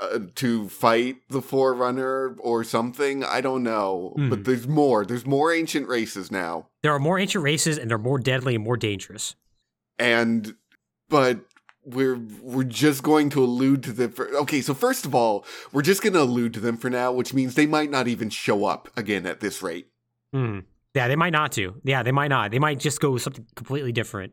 uh, 0.00 0.20
to 0.36 0.68
fight 0.68 1.16
the 1.28 1.42
Forerunner 1.42 2.36
or 2.38 2.62
something. 2.62 3.24
I 3.24 3.40
don't 3.40 3.64
know. 3.64 4.12
Hmm. 4.16 4.28
But 4.30 4.44
there's 4.44 4.68
more. 4.68 5.04
There's 5.04 5.26
more 5.26 5.52
ancient 5.52 5.88
races 5.88 6.30
now. 6.30 6.68
There 6.82 6.92
are 6.92 7.00
more 7.00 7.18
ancient 7.18 7.42
races, 7.42 7.76
and 7.78 7.90
they're 7.90 7.98
more 7.98 8.18
deadly 8.20 8.54
and 8.54 8.62
more 8.62 8.76
dangerous. 8.76 9.34
And 9.98 10.54
but 11.10 11.40
we're 11.84 12.16
we're 12.40 12.64
just 12.64 13.02
going 13.02 13.28
to 13.30 13.42
allude 13.44 13.82
to 13.82 13.92
them 13.92 14.10
for 14.12 14.28
okay 14.36 14.60
so 14.62 14.72
first 14.74 15.04
of 15.06 15.14
all 15.14 15.44
we're 15.72 15.82
just 15.82 16.02
going 16.02 16.12
to 16.12 16.20
allude 16.22 16.54
to 16.54 16.60
them 16.60 16.76
for 16.76 16.88
now 16.90 17.10
which 17.12 17.32
means 17.34 17.54
they 17.54 17.66
might 17.66 17.90
not 17.90 18.06
even 18.08 18.28
show 18.30 18.64
up 18.64 18.88
again 18.96 19.26
at 19.26 19.40
this 19.40 19.62
rate 19.62 19.88
Hmm. 20.32 20.60
Yeah, 20.94 21.06
they 21.08 21.16
might 21.16 21.32
not 21.32 21.50
to. 21.52 21.80
Yeah, 21.84 22.02
they 22.04 22.10
might 22.12 22.28
not. 22.28 22.50
They 22.52 22.58
might 22.58 22.78
just 22.80 23.00
go 23.00 23.10
with 23.12 23.22
something 23.22 23.46
completely 23.56 23.92
different. 23.92 24.32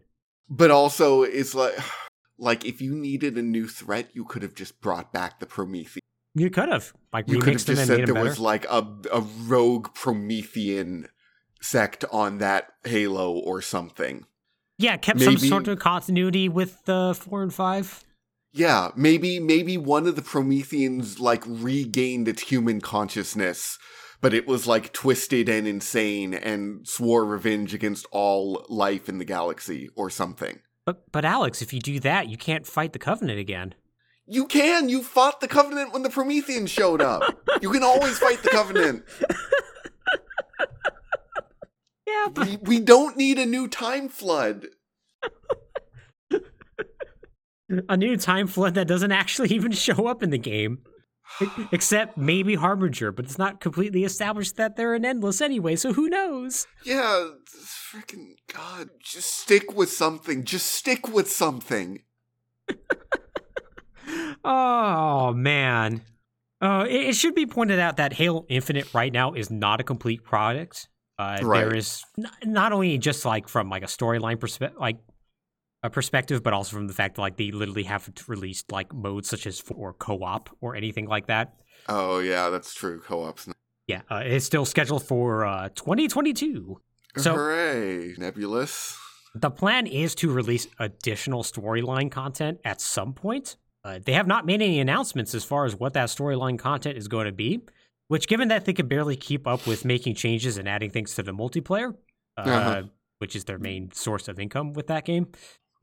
but 0.50 0.70
also 0.72 1.24
it's 1.24 1.54
like 1.56 1.74
like 2.38 2.66
if 2.66 2.82
you 2.82 2.96
needed 2.96 3.38
a 3.38 3.42
new 3.42 3.68
threat 3.68 4.10
you 4.14 4.24
could 4.26 4.44
have 4.44 4.54
just 4.56 4.80
brought 4.82 5.12
back 5.14 5.40
the 5.40 5.46
prometheus 5.48 6.02
You 6.36 6.50
could 6.52 6.70
have 6.70 6.94
like 7.14 7.28
you 7.30 7.40
could 7.40 7.54
have 7.54 7.66
just 7.66 7.88
said 7.88 8.00
there 8.06 8.14
better. 8.14 8.24
was 8.30 8.40
like 8.40 8.66
a, 8.70 8.86
a 9.12 9.22
rogue 9.48 9.94
promethean 9.96 11.08
sect 11.62 12.06
on 12.12 12.38
that 12.40 12.74
halo 12.84 13.32
or 13.34 13.62
something 13.62 14.26
yeah, 14.78 14.98
kept 14.98 15.22
some 15.22 15.38
sort 15.38 15.68
of 15.68 15.80
continuity 15.80 16.50
with 16.50 16.88
uh, 16.88 17.14
four 17.14 17.42
and 17.44 17.54
five. 17.54 18.04
yeah 18.54 18.90
maybe 18.96 19.40
maybe 19.40 19.78
one 19.78 20.08
of 20.08 20.16
the 20.16 20.22
prometheans 20.22 21.20
like 21.20 21.44
regained 21.46 22.28
its 22.28 22.42
human 22.44 22.80
consciousness 22.82 23.78
but 24.22 24.34
it 24.34 24.48
was 24.48 24.66
like 24.66 24.94
twisted 24.94 25.48
and 25.50 25.68
insane 25.68 26.34
and 26.34 26.88
swore 26.88 27.24
revenge 27.26 27.74
against 27.74 28.06
all 28.12 28.66
life 28.70 29.08
in 29.10 29.18
the 29.20 29.26
galaxy 29.26 29.90
or 29.96 30.10
something 30.10 30.60
But 30.86 31.12
but 31.12 31.26
Alex, 31.26 31.62
if 31.62 31.74
you 31.74 31.80
do 31.82 32.00
that, 32.00 32.30
you 32.30 32.38
can't 32.38 32.66
fight 32.66 32.94
the 32.94 33.00
Covenant 33.00 33.40
again. 33.40 33.76
You 34.26 34.46
can. 34.48 34.88
You 34.90 35.04
fought 35.04 35.40
the 35.42 35.48
Covenant 35.48 35.92
when 35.94 36.04
the 36.04 36.10
Prometheans 36.10 36.72
showed 36.72 37.02
up. 37.02 37.22
you 37.62 37.70
can 37.72 37.84
always 37.84 38.18
fight 38.20 38.42
the 38.42 38.50
Covenant. 38.50 39.04
Yeah, 42.08 42.28
but 42.34 42.48
We, 42.48 42.58
we 42.58 42.80
don't 42.80 43.18
need 43.18 43.38
a 43.38 43.46
new 43.46 43.68
time 43.68 44.08
flood. 44.08 44.68
a 47.90 47.98
new 47.98 48.16
time 48.16 48.48
flood 48.48 48.76
that 48.76 48.88
doesn't 48.88 49.12
actually 49.12 49.50
even 49.50 49.74
show 49.74 50.08
up 50.08 50.24
in 50.24 50.30
the 50.30 50.38
game. 50.38 50.80
Except 51.74 52.18
maybe 52.18 52.56
Harbinger, 52.56 53.12
but 53.12 53.26
it's 53.26 53.38
not 53.38 53.60
completely 53.60 54.06
established 54.06 54.56
that 54.56 54.78
they're 54.78 54.96
an 54.96 55.04
endless 55.04 55.42
anyway, 55.42 55.76
so 55.76 55.92
who 55.92 56.08
knows? 56.08 56.66
Yeah, 56.86 57.32
freaking 57.94 58.36
God. 58.52 58.90
Just 59.04 59.34
stick 59.34 59.76
with 59.76 59.92
something. 59.92 60.46
Just 60.46 60.68
stick 60.68 61.10
with 61.10 61.30
something. 61.30 62.04
Oh 64.44 65.34
man. 65.34 66.02
Uh, 66.62 66.86
it, 66.90 67.10
it 67.10 67.16
should 67.16 67.36
be 67.36 67.46
pointed 67.46 67.80
out 67.80 67.98
that 67.98 68.14
Halo 68.14 68.46
Infinite 68.48 68.94
right 68.94 69.12
now 69.12 69.34
is 69.34 69.52
not 69.52 69.82
a 69.82 69.84
complete 69.84 70.24
product. 70.24 70.88
Uh, 71.20 71.40
Right. 71.42 71.62
There 71.66 71.76
is 71.76 72.04
n- 72.18 72.30
not 72.46 72.72
only 72.74 72.98
just 72.98 73.26
like 73.26 73.48
from 73.48 73.70
like 73.70 73.84
a 73.84 73.88
storyline 73.88 74.40
perspective, 74.40 74.80
like 74.80 74.98
a 75.84 75.90
perspective, 75.90 76.44
but 76.44 76.54
also 76.54 76.76
from 76.76 76.88
the 76.88 76.94
fact 76.94 77.16
that 77.16 77.22
like 77.22 77.38
they 77.38 77.52
literally 77.52 77.84
haven't 77.84 78.28
released 78.28 78.72
like 78.72 78.94
modes 78.94 79.30
such 79.30 79.48
as 79.48 79.60
for 79.60 79.94
co-op 79.94 80.50
or 80.62 80.76
anything 80.76 81.08
like 81.08 81.28
that. 81.28 81.56
Oh, 81.88 82.20
yeah, 82.20 82.50
that's 82.50 82.74
true. 82.74 83.00
Co 83.00 83.24
ops. 83.24 83.48
Yeah, 83.88 84.02
uh, 84.12 84.22
it's 84.26 84.46
still 84.46 84.66
scheduled 84.66 85.04
for 85.06 85.46
uh, 85.46 85.70
2022. 85.76 86.82
So- 87.18 87.34
Hooray. 87.36 88.16
Nebulous. 88.18 88.98
The 89.36 89.52
plan 89.52 89.86
is 89.88 90.16
to 90.16 90.32
release 90.32 90.68
additional 90.80 91.44
storyline 91.44 92.10
content 92.12 92.60
at 92.66 92.82
some 92.82 93.14
point. 93.14 93.56
Uh, 93.84 94.00
they 94.04 94.14
have 94.14 94.26
not 94.28 94.46
made 94.48 94.62
any 94.64 94.80
announcements 94.80 95.36
as 95.36 95.46
far 95.46 95.66
as 95.66 95.76
what 95.76 95.94
that 95.94 96.10
storyline 96.10 96.58
content 96.58 96.98
is 96.98 97.08
going 97.08 97.26
to 97.28 97.32
be, 97.32 97.62
which, 98.08 98.28
given 98.28 98.48
that 98.50 98.66
they 98.66 98.74
can 98.74 98.88
barely 98.88 99.16
keep 99.16 99.48
up 99.48 99.66
with 99.68 99.86
making 99.86 100.16
changes 100.16 100.58
and 100.58 100.68
adding 100.68 100.90
things 100.90 101.14
to 101.16 101.24
the 101.24 101.32
multiplayer, 101.34 101.94
uh, 102.38 102.42
Uh-huh. 102.42 102.84
which 103.20 103.36
is 103.36 103.46
their 103.46 103.58
main 103.60 103.92
source 103.92 104.28
of 104.28 104.40
income 104.40 104.74
with 104.74 104.88
that 104.88 105.06
game, 105.06 105.28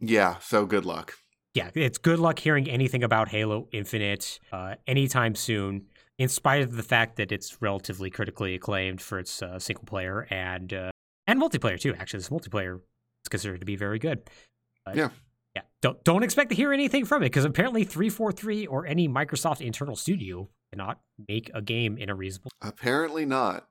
Yeah, 0.01 0.39
so 0.41 0.67
good 0.67 0.85
luck. 0.85 1.15
yeah, 1.55 1.71
it's 1.75 1.99
good 1.99 2.19
luck 2.19 2.39
hearing 2.39 2.69
anything 2.69 3.03
about 3.05 3.29
Halo 3.29 3.69
Infinite 3.73 4.39
uh, 4.53 4.75
anytime 4.87 5.35
soon, 5.35 5.87
in 6.19 6.29
spite 6.29 6.63
of 6.63 6.77
the 6.77 6.83
fact 6.83 7.17
that 7.17 7.33
it's 7.33 7.61
relatively 7.61 8.11
critically 8.11 8.55
acclaimed 8.55 9.01
for 9.03 9.19
its 9.19 9.43
uh, 9.43 9.59
single 9.59 9.85
player 9.85 10.27
and 10.31 10.73
uh, 10.73 10.91
and 11.27 11.41
multiplayer 11.41 11.79
too. 11.81 11.95
Actually, 11.95 12.19
this 12.21 12.29
multiplayer 12.29 12.77
is 12.77 13.29
considered 13.31 13.61
to 13.61 13.67
be 13.67 13.77
very 13.77 13.99
good. 13.99 14.29
Yeah. 14.95 15.09
Yeah. 15.55 15.63
Don't 15.83 16.03
don't 16.05 16.23
expect 16.23 16.51
to 16.51 16.57
hear 16.57 16.73
anything 16.73 17.05
from 17.05 17.23
it 17.23 17.27
because 17.27 17.45
apparently 17.45 17.85
343 17.85 18.67
or 18.67 18.87
any 18.87 19.09
Microsoft 19.09 19.61
internal 19.61 19.97
studio 19.97 20.49
cannot 20.73 21.01
make 21.29 21.51
a 21.55 21.63
game 21.63 21.97
in 21.97 22.11
a 22.11 22.15
reasonable. 22.15 22.51
Apparently 22.61 23.25
not. 23.25 23.67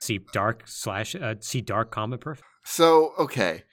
See 0.00 0.20
dark 0.32 0.64
slash 0.66 1.14
uh, 1.14 1.36
see 1.40 1.60
dark 1.60 1.90
comma 1.90 2.18
perfect. 2.18 2.46
So, 2.64 3.12
okay. 3.18 3.64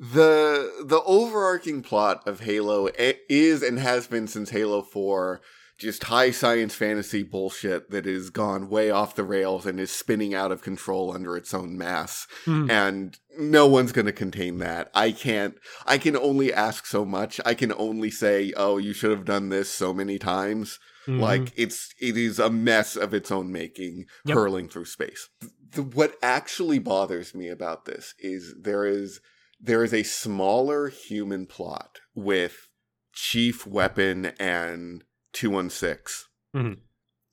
The 0.00 0.84
the 0.84 1.02
overarching 1.04 1.82
plot 1.82 2.26
of 2.26 2.40
Halo 2.40 2.88
is 2.96 3.62
and 3.62 3.78
has 3.78 4.06
been 4.06 4.28
since 4.28 4.50
Halo 4.50 4.82
4 4.82 5.40
just 5.78 6.04
high 6.04 6.30
science 6.32 6.74
fantasy 6.74 7.22
bullshit 7.22 7.90
that 7.90 8.04
has 8.04 8.30
gone 8.30 8.68
way 8.68 8.90
off 8.90 9.14
the 9.14 9.22
rails 9.24 9.64
and 9.64 9.78
is 9.78 9.90
spinning 9.90 10.34
out 10.34 10.50
of 10.52 10.60
control 10.60 11.12
under 11.14 11.36
its 11.36 11.54
own 11.54 11.78
mass. 11.78 12.26
Mhm. 12.44 12.68
And 12.70 13.18
no 13.38 13.66
one's 13.66 13.92
going 13.92 14.06
to 14.06 14.12
contain 14.12 14.58
that. 14.58 14.90
I 14.94 15.12
can't 15.12 15.54
I 15.86 15.96
can 15.98 16.16
only 16.16 16.52
ask 16.52 16.84
so 16.84 17.04
much. 17.04 17.40
I 17.46 17.54
can 17.54 17.72
only 17.72 18.10
say, 18.10 18.52
"Oh, 18.56 18.76
you 18.78 18.92
should 18.92 19.12
have 19.12 19.24
done 19.24 19.48
this 19.50 19.70
so 19.70 19.94
many 19.94 20.18
times." 20.18 20.78
Mhm. 21.06 21.20
Like 21.20 21.52
it's 21.56 21.94
it 22.00 22.16
is 22.16 22.38
a 22.40 22.50
mess 22.50 22.96
of 22.96 23.14
its 23.14 23.30
own 23.30 23.52
making, 23.52 24.06
Yep. 24.26 24.34
hurling 24.34 24.68
through 24.68 24.86
space. 24.86 25.28
The, 25.70 25.82
what 25.82 26.16
actually 26.22 26.78
bothers 26.80 27.34
me 27.34 27.48
about 27.48 27.84
this 27.84 28.14
is 28.18 28.54
there 28.60 28.84
is 28.84 29.20
there 29.60 29.84
is 29.84 29.94
a 29.94 30.02
smaller 30.02 30.88
human 30.88 31.46
plot 31.46 32.00
with 32.14 32.68
Chief 33.12 33.66
Weapon 33.66 34.26
and 34.38 35.04
two 35.32 35.50
one 35.50 35.70
six 35.70 36.28
Mhm. 36.54 36.78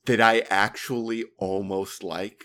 that 0.04 0.20
I 0.20 0.40
actually 0.50 1.24
almost 1.38 2.02
like, 2.02 2.42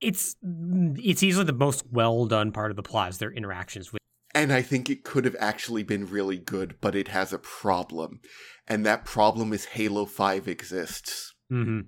it's 0.00 0.36
it's 0.42 1.22
easily 1.22 1.44
the 1.44 1.52
most 1.52 1.84
well 1.90 2.26
done 2.26 2.52
part 2.52 2.70
of 2.70 2.76
the 2.76 2.82
plot 2.82 3.10
is 3.10 3.18
their 3.18 3.32
interactions 3.32 3.92
with. 3.92 4.00
and 4.34 4.52
I 4.52 4.62
think 4.62 4.90
it 4.90 5.04
could 5.04 5.24
have 5.24 5.36
actually 5.38 5.84
been 5.84 6.06
really 6.10 6.38
good, 6.38 6.76
but 6.80 6.94
it 6.96 7.08
has 7.08 7.32
a 7.32 7.38
problem, 7.38 8.20
and 8.66 8.84
that 8.84 9.04
problem 9.04 9.52
is 9.52 9.66
Halo 9.66 10.04
Five 10.06 10.48
exists. 10.48 11.34
hmm 11.48 11.80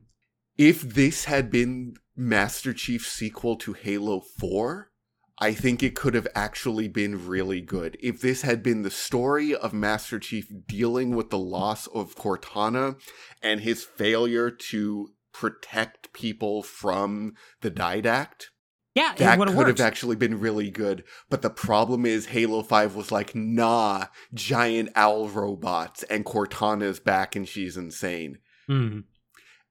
if 0.59 0.81
this 0.81 1.25
had 1.27 1.51
been 1.51 1.97
Master 2.17 2.73
Chief's 2.73 3.12
sequel 3.12 3.57
to 3.57 3.75
Halo 3.75 4.21
4, 4.21 4.91
I 5.39 5.53
think 5.53 5.82
it 5.82 5.95
could 5.95 6.14
have 6.14 6.28
actually 6.34 6.89
been 6.89 7.26
really 7.26 7.61
good. 7.61 7.99
If 8.01 8.20
this 8.20 8.43
had 8.43 8.62
been 8.62 8.82
the 8.82 8.91
story 8.91 9.55
of 9.55 9.74
Master 9.74 10.18
Chief 10.18 10.51
dealing 10.66 11.14
with 11.14 11.30
the 11.30 11.39
loss 11.39 11.87
of 11.89 12.16
Cortana 12.16 12.99
and 13.43 13.61
his 13.61 13.84
failure 13.84 14.51
to 14.51 15.11
protect 15.32 16.14
people 16.14 16.62
from 16.62 17.34
the 17.61 17.70
Didact, 17.70 18.47
Yeah, 18.95 19.12
that 19.18 19.39
would 19.39 19.49
could 19.49 19.66
have 19.66 19.78
have 19.78 19.87
actually 19.87 20.16
been 20.16 20.41
really 20.41 20.70
good. 20.70 21.05
But 21.28 21.43
the 21.43 21.51
problem 21.51 22.07
is 22.07 22.26
Halo 22.26 22.62
5 22.62 22.95
was 22.95 23.12
like, 23.12 23.34
nah, 23.34 24.07
giant 24.32 24.89
owl 24.95 25.28
robots, 25.28 26.03
and 26.05 26.24
Cortana's 26.24 26.99
back 26.99 27.37
and 27.37 27.47
she's 27.47 27.76
insane. 27.76 28.39
Hmm. 28.66 29.01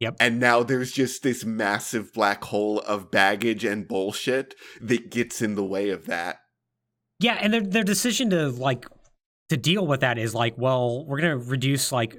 Hmm 0.01 0.09
And 0.19 0.39
now 0.39 0.63
there's 0.63 0.91
just 0.91 1.23
this 1.23 1.45
massive 1.45 2.13
black 2.13 2.43
hole 2.45 2.79
of 2.81 3.11
baggage 3.11 3.63
and 3.63 3.87
bullshit 3.87 4.55
that 4.81 5.09
gets 5.09 5.41
in 5.41 5.55
the 5.55 5.63
way 5.65 5.89
of 5.89 6.05
that. 6.07 6.37
Yeah, 7.19 7.37
and 7.39 7.53
their 7.53 7.61
their 7.61 7.83
decision 7.83 8.29
to 8.31 8.49
like 8.49 8.85
to 9.49 9.57
deal 9.57 9.85
with 9.87 10.01
that 10.01 10.17
is 10.17 10.33
like, 10.35 10.57
well, 10.57 11.05
we're 11.05 11.21
gonna 11.21 11.37
reduce 11.37 11.91
like 11.91 12.15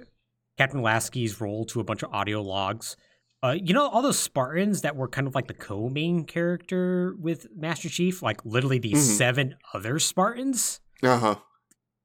Captain 0.58 0.80
Lasky's 0.80 1.40
role 1.40 1.66
to 1.66 1.80
a 1.80 1.84
bunch 1.84 2.02
of 2.02 2.12
audio 2.12 2.40
logs. 2.40 2.96
Uh, 3.42 3.54
you 3.62 3.74
know, 3.74 3.86
all 3.88 4.00
those 4.00 4.18
Spartans 4.18 4.80
that 4.80 4.96
were 4.96 5.06
kind 5.08 5.26
of 5.26 5.34
like 5.34 5.46
the 5.46 5.54
co-main 5.54 6.24
character 6.24 7.14
with 7.20 7.46
Master 7.54 7.90
Chief, 7.90 8.22
like 8.22 8.42
literally 8.46 8.78
these 8.78 9.06
Mhm. 9.06 9.16
seven 9.18 9.54
other 9.74 9.98
Spartans, 9.98 10.80
Uh 11.02 11.18
huh. 11.18 11.34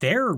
they're 0.02 0.36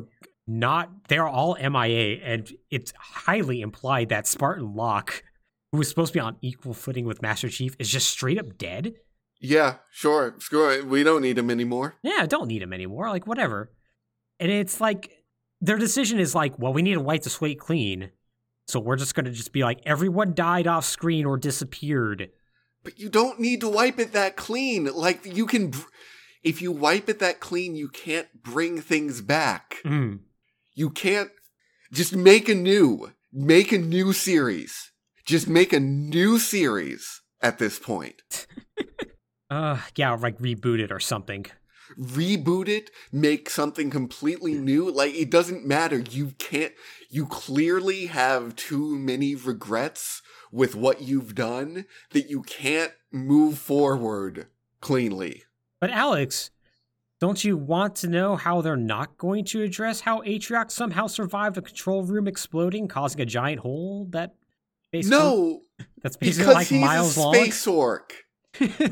not 0.47 1.07
they're 1.07 1.27
all 1.27 1.55
MIA, 1.55 2.19
and 2.23 2.51
it's 2.69 2.93
highly 2.97 3.61
implied 3.61 4.09
that 4.09 4.27
Spartan 4.27 4.75
Locke, 4.75 5.23
who 5.71 5.77
was 5.77 5.89
supposed 5.89 6.13
to 6.13 6.17
be 6.17 6.21
on 6.21 6.37
equal 6.41 6.73
footing 6.73 7.05
with 7.05 7.21
Master 7.21 7.49
Chief, 7.49 7.75
is 7.79 7.89
just 7.89 8.09
straight 8.09 8.39
up 8.39 8.57
dead. 8.57 8.93
Yeah, 9.39 9.75
sure. 9.91 10.35
Screw 10.39 10.69
it. 10.69 10.85
We 10.85 11.03
don't 11.03 11.21
need 11.21 11.37
him 11.37 11.49
anymore. 11.49 11.95
yeah, 12.01 12.25
don't 12.25 12.47
need 12.47 12.61
him 12.61 12.71
anymore. 12.73 13.09
Like, 13.09 13.27
whatever. 13.27 13.71
And 14.39 14.49
it's 14.51 14.79
like, 14.79 15.11
their 15.59 15.77
decision 15.77 16.19
is 16.19 16.33
like, 16.33 16.57
well, 16.57 16.73
we 16.73 16.81
need 16.81 16.93
to 16.93 17.01
wipe 17.01 17.23
the 17.23 17.29
slate 17.29 17.59
clean. 17.59 18.11
So 18.67 18.79
we're 18.79 18.95
just 18.95 19.15
going 19.15 19.25
to 19.25 19.31
just 19.31 19.51
be 19.51 19.63
like, 19.63 19.81
everyone 19.85 20.33
died 20.33 20.67
off 20.67 20.85
screen 20.85 21.25
or 21.25 21.37
disappeared. 21.37 22.29
But 22.83 22.99
you 22.99 23.09
don't 23.09 23.39
need 23.39 23.61
to 23.61 23.69
wipe 23.69 23.99
it 23.99 24.13
that 24.13 24.37
clean. 24.37 24.85
Like, 24.85 25.25
you 25.25 25.45
can. 25.45 25.69
Br- 25.71 25.79
if 26.43 26.61
you 26.61 26.71
wipe 26.71 27.07
it 27.09 27.19
that 27.19 27.39
clean, 27.39 27.75
you 27.75 27.87
can't 27.87 28.27
bring 28.43 28.81
things 28.81 29.21
back. 29.21 29.77
Mm. 29.85 30.19
You 30.73 30.89
can't. 30.89 31.29
Just 31.91 32.15
make 32.15 32.49
a 32.49 32.55
new. 32.55 33.11
Make 33.31 33.71
a 33.71 33.77
new 33.77 34.13
series. 34.13 34.91
Just 35.25 35.47
make 35.47 35.73
a 35.73 35.79
new 35.79 36.39
series 36.39 37.21
at 37.41 37.59
this 37.59 37.79
point. 37.79 38.21
Uh, 39.49 39.77
yeah, 39.95 40.11
like 40.15 40.39
reboot 40.39 40.79
it 40.79 40.91
or 40.91 40.99
something. 40.99 41.45
reboot 41.95 42.67
it, 42.67 42.89
make 43.11 43.51
something 43.51 43.91
completely 43.91 44.55
new. 44.55 44.89
Like 44.89 45.13
it 45.13 45.29
doesn't 45.29 45.63
matter. 45.63 45.99
You 45.99 46.31
can't 46.39 46.73
you 47.11 47.27
clearly 47.27 48.07
have 48.07 48.55
too 48.55 48.97
many 48.97 49.35
regrets 49.35 50.23
with 50.51 50.73
what 50.73 51.03
you've 51.03 51.35
done 51.35 51.85
that 52.11 52.31
you 52.31 52.41
can't 52.41 52.93
move 53.11 53.59
forward 53.59 54.47
cleanly. 54.81 55.43
But 55.79 55.91
Alex, 55.91 56.49
don't 57.23 57.41
you 57.41 57.55
want 57.55 57.95
to 57.95 58.09
know 58.09 58.35
how 58.35 58.59
they're 58.59 58.75
not 58.75 59.17
going 59.17 59.45
to 59.45 59.61
address 59.61 60.01
how 60.01 60.19
Atriox 60.23 60.71
somehow 60.71 61.07
survived 61.07 61.57
a 61.57 61.61
control 61.61 62.03
room 62.03 62.27
exploding, 62.27 62.89
causing 62.89 63.21
a 63.21 63.25
giant 63.25 63.61
hole 63.61 64.07
that 64.09 64.35
basically 64.91 65.17
No, 65.17 65.61
that's 66.01 66.17
basically 66.17 66.43
because 66.43 66.55
like 66.55 66.67
he's 66.67 66.81
miles 66.81 67.17
long? 67.17 67.33
space 67.33 67.65
orc. 67.65 68.13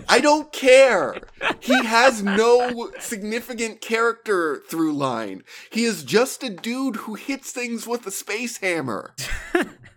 I 0.07 0.21
don't 0.21 0.49
care. 0.53 1.17
He 1.59 1.83
has 1.83 2.23
no 2.43 2.89
significant 3.01 3.81
character 3.81 4.61
through 4.69 4.93
line. 4.93 5.43
He 5.69 5.83
is 5.83 6.05
just 6.05 6.41
a 6.41 6.49
dude 6.49 6.95
who 6.95 7.15
hits 7.15 7.51
things 7.51 7.85
with 7.85 8.07
a 8.07 8.11
space 8.11 8.59
hammer. 8.59 9.13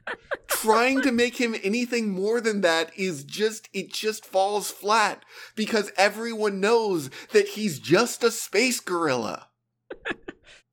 Trying 0.49 1.03
to 1.03 1.13
make 1.13 1.37
him 1.41 1.55
anything 1.63 2.11
more 2.11 2.41
than 2.41 2.61
that 2.63 2.91
is 2.99 3.25
just, 3.25 3.69
it 3.73 3.93
just 3.93 4.25
falls 4.25 4.71
flat 4.71 5.25
because 5.57 5.91
everyone 5.97 6.61
knows 6.61 7.11
that 7.33 7.49
he's 7.49 7.79
just 7.79 8.23
a 8.25 8.31
space 8.31 8.81
gorilla. 8.81 9.49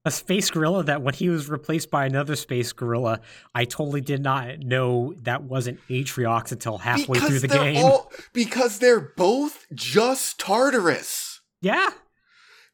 a 0.05 0.11
space 0.11 0.49
gorilla 0.49 0.83
that 0.83 1.01
when 1.01 1.13
he 1.13 1.29
was 1.29 1.49
replaced 1.49 1.91
by 1.91 2.05
another 2.05 2.35
space 2.35 2.71
gorilla, 2.73 3.19
I 3.53 3.65
totally 3.65 4.01
did 4.01 4.21
not 4.23 4.59
know 4.59 5.13
that 5.23 5.43
wasn't 5.43 5.79
Atriox 5.89 6.51
until 6.51 6.77
halfway 6.79 7.19
through 7.19 7.39
the 7.39 7.47
game. 7.47 7.83
all- 7.83 8.11
because 8.33 8.79
they're 8.79 9.13
both 9.17 9.65
just 9.73 10.39
Tartarus. 10.39 11.39
Yeah. 11.61 11.89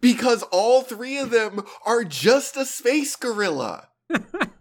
because 0.01 0.43
all 0.43 0.81
three 0.83 1.17
of 1.17 1.29
them 1.31 1.63
are 1.85 2.03
just 2.03 2.55
a 2.57 2.65
space 2.65 3.15
gorilla. 3.15 3.89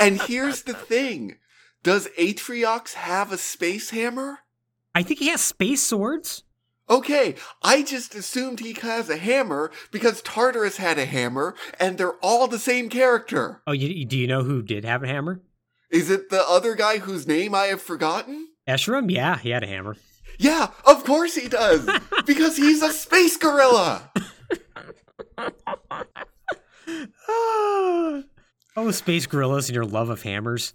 and 0.00 0.20
here's 0.22 0.62
the 0.62 0.74
thing 0.74 1.36
Does 1.82 2.08
Atriox 2.18 2.94
have 2.94 3.32
a 3.32 3.38
space 3.38 3.90
hammer? 3.90 4.40
I 4.94 5.02
think 5.02 5.20
he 5.20 5.28
has 5.28 5.40
space 5.40 5.82
swords. 5.82 6.42
Okay, 6.90 7.36
I 7.62 7.82
just 7.82 8.14
assumed 8.14 8.60
he 8.60 8.74
has 8.82 9.08
a 9.08 9.16
hammer 9.16 9.70
because 9.90 10.20
Tartarus 10.20 10.76
had 10.76 10.98
a 10.98 11.06
hammer 11.06 11.54
and 11.80 11.96
they're 11.96 12.16
all 12.16 12.48
the 12.48 12.58
same 12.58 12.88
character. 12.88 13.62
Oh, 13.66 13.72
you, 13.72 14.04
do 14.04 14.18
you 14.18 14.26
know 14.26 14.42
who 14.42 14.62
did 14.62 14.84
have 14.84 15.02
a 15.02 15.06
hammer? 15.06 15.40
Is 15.90 16.10
it 16.10 16.28
the 16.28 16.46
other 16.46 16.74
guy 16.74 16.98
whose 16.98 17.26
name 17.26 17.54
I 17.54 17.66
have 17.66 17.80
forgotten? 17.80 18.48
Escharum? 18.68 19.10
Yeah, 19.10 19.38
he 19.38 19.50
had 19.50 19.62
a 19.62 19.66
hammer. 19.66 19.96
Yeah, 20.38 20.70
of 20.84 21.04
course 21.04 21.34
he 21.34 21.48
does! 21.48 21.88
because 22.26 22.56
he's 22.56 22.82
a 22.82 22.92
space 22.92 23.36
gorilla! 23.36 24.10
oh, 28.76 28.90
space 28.90 29.26
gorillas 29.26 29.68
and 29.68 29.74
your 29.74 29.84
love 29.84 30.10
of 30.10 30.22
hammers. 30.22 30.74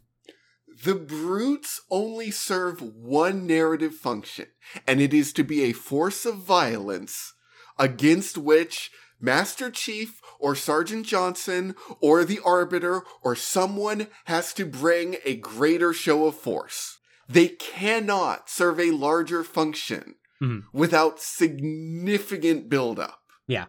The 0.83 0.95
brutes 0.95 1.81
only 1.89 2.29
serve 2.31 2.81
one 2.81 3.47
narrative 3.47 3.95
function, 3.95 4.47
and 4.85 5.01
it 5.01 5.13
is 5.13 5.33
to 5.33 5.43
be 5.43 5.63
a 5.63 5.71
force 5.73 6.25
of 6.25 6.37
violence 6.37 7.33
against 7.79 8.37
which 8.37 8.91
Master 9.19 9.71
Chief 9.71 10.21
or 10.39 10.53
Sergeant 10.53 11.05
Johnson 11.07 11.73
or 11.99 12.23
the 12.23 12.39
Arbiter 12.45 13.01
or 13.23 13.35
someone 13.35 14.07
has 14.25 14.53
to 14.53 14.65
bring 14.65 15.17
a 15.25 15.35
greater 15.37 15.93
show 15.93 16.27
of 16.27 16.35
force. 16.35 16.99
They 17.27 17.47
cannot 17.47 18.47
serve 18.49 18.79
a 18.79 18.91
larger 18.91 19.43
function 19.43 20.15
Mhm. 20.41 20.65
without 20.71 21.19
significant 21.19 22.69
buildup. 22.69 23.19
Yeah. 23.47 23.65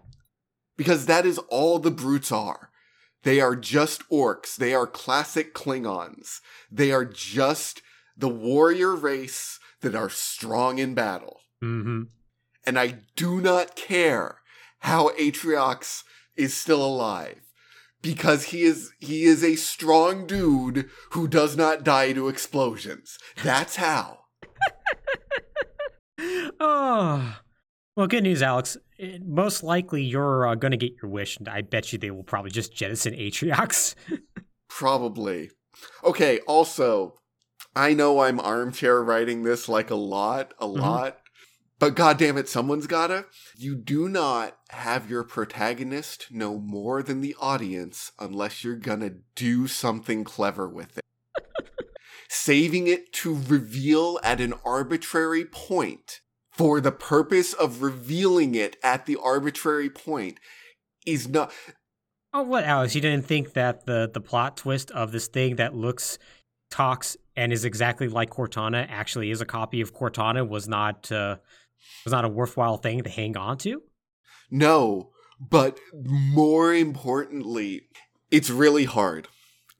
Because 0.76 1.06
that 1.06 1.24
is 1.24 1.38
all 1.48 1.78
the 1.78 1.90
brutes 1.90 2.30
are. 2.30 2.70
They 3.22 3.40
are 3.40 3.56
just 3.56 4.08
orcs. 4.10 4.56
They 4.56 4.74
are 4.74 4.86
classic 4.86 5.54
Klingons. 5.54 6.40
They 6.70 6.92
are 6.92 7.04
just 7.04 7.82
the 8.16 8.28
warrior 8.28 8.94
race 8.94 9.58
that 9.80 9.94
are 9.94 10.10
strong 10.10 10.78
in 10.78 10.94
battle. 10.94 11.40
hmm 11.60 12.02
And 12.66 12.78
I 12.78 13.00
do 13.16 13.40
not 13.40 13.76
care 13.76 14.38
how 14.80 15.10
Atriox 15.10 16.02
is 16.36 16.54
still 16.54 16.84
alive. 16.84 17.40
Because 18.00 18.44
he 18.44 18.62
is 18.62 18.92
he 19.00 19.24
is 19.24 19.42
a 19.42 19.56
strong 19.56 20.24
dude 20.24 20.88
who 21.10 21.26
does 21.26 21.56
not 21.56 21.82
die 21.82 22.12
to 22.12 22.28
explosions. 22.28 23.18
That's 23.42 23.74
how. 23.76 24.20
oh, 26.60 27.38
well, 27.98 28.06
good 28.06 28.22
news, 28.22 28.42
Alex. 28.42 28.76
Most 29.24 29.64
likely, 29.64 30.04
you're 30.04 30.46
uh, 30.46 30.54
going 30.54 30.70
to 30.70 30.76
get 30.76 30.92
your 31.02 31.10
wish, 31.10 31.36
and 31.36 31.48
I 31.48 31.62
bet 31.62 31.92
you 31.92 31.98
they 31.98 32.12
will 32.12 32.22
probably 32.22 32.52
just 32.52 32.72
jettison 32.72 33.12
Atriox. 33.14 33.96
Probably. 34.68 35.50
Okay, 36.04 36.38
also, 36.46 37.14
I 37.74 37.94
know 37.94 38.20
I'm 38.20 38.38
armchair 38.38 39.02
writing 39.02 39.42
this 39.42 39.68
like 39.68 39.90
a 39.90 39.96
lot, 39.96 40.54
a 40.60 40.66
lot, 40.68 41.18
but 41.80 41.96
goddamn 41.96 42.38
it, 42.38 42.48
someone's 42.48 42.86
gotta. 42.86 43.26
You 43.56 43.74
do 43.74 44.08
not 44.08 44.56
have 44.70 45.10
your 45.10 45.24
protagonist 45.24 46.30
know 46.30 46.56
more 46.60 47.02
than 47.02 47.20
the 47.20 47.34
audience 47.40 48.12
unless 48.20 48.62
you're 48.62 48.76
gonna 48.76 49.14
do 49.34 49.66
something 49.66 50.22
clever 50.22 50.68
with 50.68 50.98
it. 50.98 51.04
Saving 52.28 52.86
it 52.86 53.12
to 53.14 53.34
reveal 53.48 54.20
at 54.22 54.40
an 54.40 54.54
arbitrary 54.64 55.44
point 55.44 56.20
for 56.58 56.80
the 56.80 56.92
purpose 56.92 57.52
of 57.52 57.82
revealing 57.82 58.56
it 58.56 58.76
at 58.82 59.06
the 59.06 59.16
arbitrary 59.22 59.88
point 59.88 60.40
is 61.06 61.28
not 61.28 61.52
oh, 62.34 62.42
what, 62.42 62.64
Alex? 62.64 62.94
You 62.94 63.00
didn't 63.00 63.26
think 63.26 63.52
that 63.54 63.86
the 63.86 64.10
the 64.12 64.20
plot 64.20 64.56
twist 64.56 64.90
of 64.90 65.12
this 65.12 65.28
thing 65.28 65.56
that 65.56 65.74
looks, 65.74 66.18
talks, 66.70 67.16
and 67.36 67.52
is 67.52 67.64
exactly 67.64 68.08
like 68.08 68.30
Cortana 68.30 68.86
actually 68.90 69.30
is 69.30 69.40
a 69.40 69.46
copy 69.46 69.80
of 69.80 69.94
Cortana 69.94 70.46
was 70.46 70.68
not 70.68 71.10
uh, 71.12 71.36
was 72.04 72.12
not 72.12 72.24
a 72.24 72.28
worthwhile 72.28 72.76
thing 72.76 73.02
to 73.04 73.08
hang 73.08 73.36
on 73.36 73.56
to? 73.58 73.82
No, 74.50 75.10
but 75.40 75.78
more 75.94 76.74
importantly, 76.74 77.82
it's 78.30 78.50
really 78.50 78.84
hard. 78.84 79.28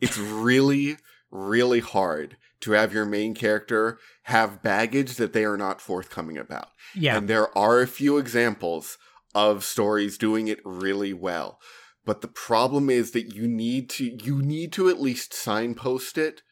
It's 0.01 0.17
really, 0.17 0.97
really 1.33 1.81
hard 1.81 2.37
to 2.61 2.73
have 2.73 2.93
your 2.93 3.05
main 3.05 3.35
character 3.35 3.99
have 4.25 4.63
baggage 4.63 5.17
that 5.17 5.33
they 5.33 5.45
are 5.45 5.57
not 5.57 5.81
forthcoming 5.81 6.39
about. 6.39 6.69
Yeah, 6.95 7.17
And 7.17 7.29
there 7.29 7.57
are 7.57 7.81
a 7.81 7.87
few 7.87 8.19
examples 8.19 8.99
of 9.35 9.65
stories 9.65 10.19
doing 10.19 10.49
it 10.49 10.61
really 10.65 11.13
well. 11.13 11.61
But 12.05 12.23
the 12.23 12.29
problem 12.29 12.89
is 12.89 13.11
that 13.13 13.35
you 13.35 13.47
need 13.47 13.91
to 13.91 14.05
you 14.05 14.41
need 14.41 14.73
to 14.73 14.89
at 14.89 15.01
least 15.01 15.35
signpost 15.35 16.17
it 16.17 16.43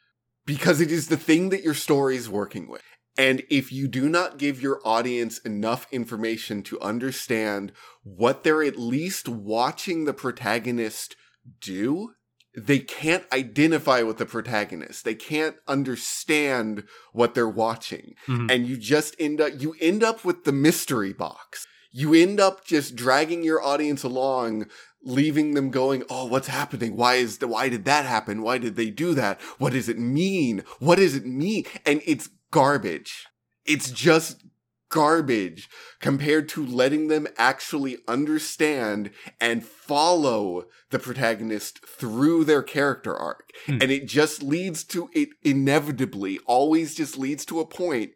because 0.44 0.80
it 0.80 0.92
is 0.92 1.08
the 1.08 1.16
thing 1.16 1.48
that 1.48 1.62
your 1.62 1.74
story 1.74 2.16
is 2.16 2.28
working 2.28 2.68
with. 2.68 2.82
And 3.18 3.42
if 3.48 3.72
you 3.72 3.88
do 3.88 4.08
not 4.08 4.38
give 4.38 4.60
your 4.60 4.80
audience 4.84 5.38
enough 5.38 5.86
information 5.90 6.62
to 6.64 6.80
understand 6.80 7.72
what 8.02 8.44
they're 8.44 8.62
at 8.62 8.78
least 8.78 9.28
watching 9.28 10.04
the 10.04 10.12
protagonist 10.12 11.16
do, 11.60 12.12
they 12.56 12.78
can't 12.78 13.24
identify 13.32 14.02
with 14.02 14.16
the 14.16 14.26
protagonist. 14.26 15.04
They 15.04 15.14
can't 15.14 15.56
understand 15.68 16.84
what 17.12 17.34
they're 17.34 17.48
watching. 17.48 18.14
Mhm. 18.26 18.50
And 18.50 18.66
you 18.66 18.76
just 18.76 19.14
end 19.18 19.40
up 19.40 19.52
you 19.58 19.76
end 19.80 20.02
up 20.02 20.24
with 20.24 20.44
the 20.44 20.52
mystery 20.52 21.12
box. 21.12 21.66
You 21.92 22.14
end 22.14 22.40
up 22.40 22.64
just 22.64 22.96
dragging 22.96 23.42
your 23.44 23.62
audience 23.62 24.02
along 24.02 24.66
leaving 25.02 25.54
them 25.54 25.70
going, 25.70 26.02
"Oh, 26.10 26.26
what's 26.26 26.48
happening? 26.48 26.96
Why 26.96 27.14
is 27.14 27.38
the 27.38 27.46
why 27.46 27.68
did 27.68 27.84
that 27.84 28.04
happen? 28.04 28.42
Why 28.42 28.58
did 28.58 28.74
they 28.74 28.90
do 28.90 29.14
that? 29.14 29.40
What 29.58 29.72
does 29.72 29.88
it 29.88 29.98
mean? 29.98 30.64
What 30.80 30.96
does 30.96 31.14
it 31.14 31.24
mean?" 31.24 31.64
And 31.84 32.02
it's 32.04 32.28
garbage. 32.50 33.26
It's 33.64 33.90
just 33.90 34.42
garbage 34.88 35.68
compared 36.00 36.48
to 36.50 36.64
letting 36.64 37.08
them 37.08 37.26
actually 37.36 37.98
understand 38.06 39.10
and 39.40 39.64
follow 39.64 40.66
the 40.90 40.98
protagonist 40.98 41.84
through 41.84 42.44
their 42.44 42.62
character 42.62 43.16
arc. 43.16 43.50
Hmm. 43.66 43.78
And 43.80 43.90
it 43.90 44.06
just 44.06 44.42
leads 44.42 44.84
to 44.84 45.10
it 45.12 45.30
inevitably 45.42 46.38
always 46.46 46.94
just 46.94 47.18
leads 47.18 47.44
to 47.46 47.60
a 47.60 47.66
point 47.66 48.12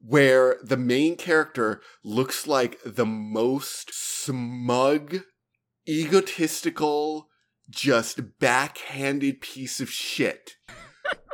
where 0.00 0.56
the 0.62 0.76
main 0.76 1.16
character 1.16 1.80
looks 2.04 2.46
like 2.46 2.78
the 2.84 3.06
most 3.06 3.90
smug, 3.92 5.20
egotistical, 5.88 7.28
just 7.68 8.38
backhanded 8.38 9.40
piece 9.40 9.80
of 9.80 9.90
shit 9.90 10.56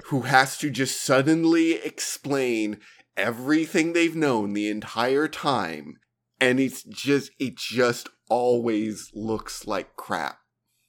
who 0.06 0.22
has 0.22 0.56
to 0.58 0.70
just 0.70 1.00
suddenly 1.02 1.74
explain 1.74 2.78
everything 3.16 3.92
they've 3.92 4.16
known 4.16 4.52
the 4.52 4.68
entire 4.68 5.28
time 5.28 5.96
and 6.40 6.58
it's 6.58 6.82
just 6.82 7.30
it 7.38 7.56
just 7.56 8.08
always 8.28 9.10
looks 9.14 9.66
like 9.66 9.94
crap 9.96 10.38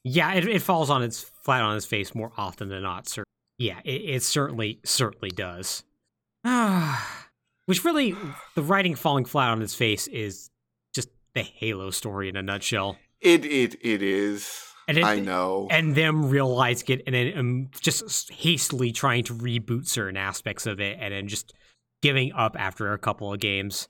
yeah, 0.05 0.33
it, 0.33 0.45
it 0.45 0.61
falls 0.61 0.89
on 0.89 1.01
its 1.01 1.21
flat 1.43 1.61
on 1.61 1.77
its 1.77 1.85
face 1.85 2.13
more 2.13 2.33
often 2.37 2.67
than 2.67 2.83
not. 2.83 3.07
Sir. 3.07 3.23
Yeah, 3.57 3.79
it, 3.85 4.01
it 4.01 4.21
certainly 4.23 4.81
certainly 4.83 5.29
does. 5.29 5.83
Which 7.65 7.85
really, 7.85 8.13
the 8.55 8.61
writing 8.61 8.95
falling 8.95 9.23
flat 9.23 9.49
on 9.51 9.61
its 9.61 9.73
face 9.73 10.07
is 10.07 10.49
just 10.93 11.07
the 11.33 11.43
Halo 11.43 11.89
story 11.89 12.27
in 12.27 12.35
a 12.35 12.43
nutshell. 12.43 12.97
it 13.21 13.45
it 13.45 13.75
it 13.81 14.01
is 14.03 14.59
And 14.89 14.97
it- 14.97 15.05
i 15.05 15.19
know 15.19 15.67
and 15.71 15.95
them 15.95 16.29
realizing 16.29 16.99
it 16.99 17.03
and 17.07 17.15
then 17.15 17.37
um, 17.37 17.69
just 17.79 18.29
hastily 18.33 18.91
trying 18.91 19.23
to 19.25 19.33
reboot 19.33 19.87
certain 19.87 20.17
aspects 20.17 20.65
of 20.65 20.81
it 20.81 20.97
and 20.99 21.13
then 21.13 21.29
just 21.29 21.53
giving 22.03 22.33
up 22.33 22.55
after 22.59 22.93
a 22.93 22.99
couple 22.99 23.33
of 23.33 23.39
games. 23.39 23.87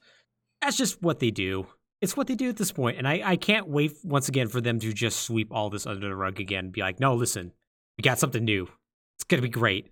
That's 0.62 0.78
just 0.78 1.02
what 1.02 1.20
they 1.20 1.32
do. 1.32 1.68
It's 2.00 2.16
what 2.16 2.28
they 2.28 2.36
do 2.36 2.48
at 2.48 2.58
this 2.58 2.72
point, 2.72 2.98
and 2.98 3.08
I, 3.08 3.22
I 3.24 3.36
can't 3.38 3.68
wait 3.68 3.94
once 4.04 4.28
again 4.30 4.48
for 4.50 4.62
them 4.62 4.80
to 4.80 4.94
just 4.94 5.22
sweep 5.22 5.50
all 5.52 5.70
this 5.70 5.88
under 5.88 6.08
the 6.08 6.16
rug 6.16 6.40
again 6.40 6.66
and 6.66 6.74
be 6.74 6.82
like, 6.82 7.00
no, 7.00 7.16
listen, 7.16 7.54
we 7.98 8.02
got 8.04 8.20
something 8.20 8.44
new. 8.46 8.68
It's 9.16 9.24
gonna 9.24 9.42
be 9.42 9.50
great. 9.50 9.92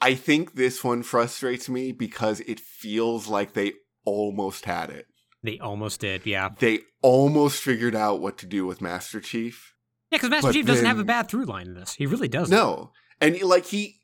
i 0.00 0.14
think 0.14 0.54
this 0.54 0.82
one 0.82 1.02
frustrates 1.02 1.68
me 1.68 1.92
because 1.92 2.40
it 2.40 2.58
feels 2.60 3.28
like 3.28 3.52
they 3.52 3.72
almost 4.04 4.64
had 4.64 4.90
it 4.90 5.06
They 5.42 5.58
almost 5.58 6.00
did, 6.00 6.24
yeah. 6.24 6.50
they 6.58 6.80
almost 7.02 7.62
figured 7.62 7.94
out 7.94 8.20
what 8.20 8.38
to 8.38 8.46
do 8.46 8.64
with 8.66 8.80
master 8.80 9.20
chief 9.20 9.74
Yeah, 10.10 10.16
because 10.18 10.30
Master 10.30 10.52
Chief 10.52 10.66
doesn't 10.66 10.86
have 10.86 10.98
a 10.98 11.04
bad 11.04 11.28
through 11.28 11.44
line 11.44 11.66
in 11.66 11.74
this. 11.74 11.94
He 11.94 12.06
really 12.06 12.28
doesn't. 12.28 12.56
No. 12.56 12.92
And 13.20 13.38
like 13.42 13.66
he 13.66 13.97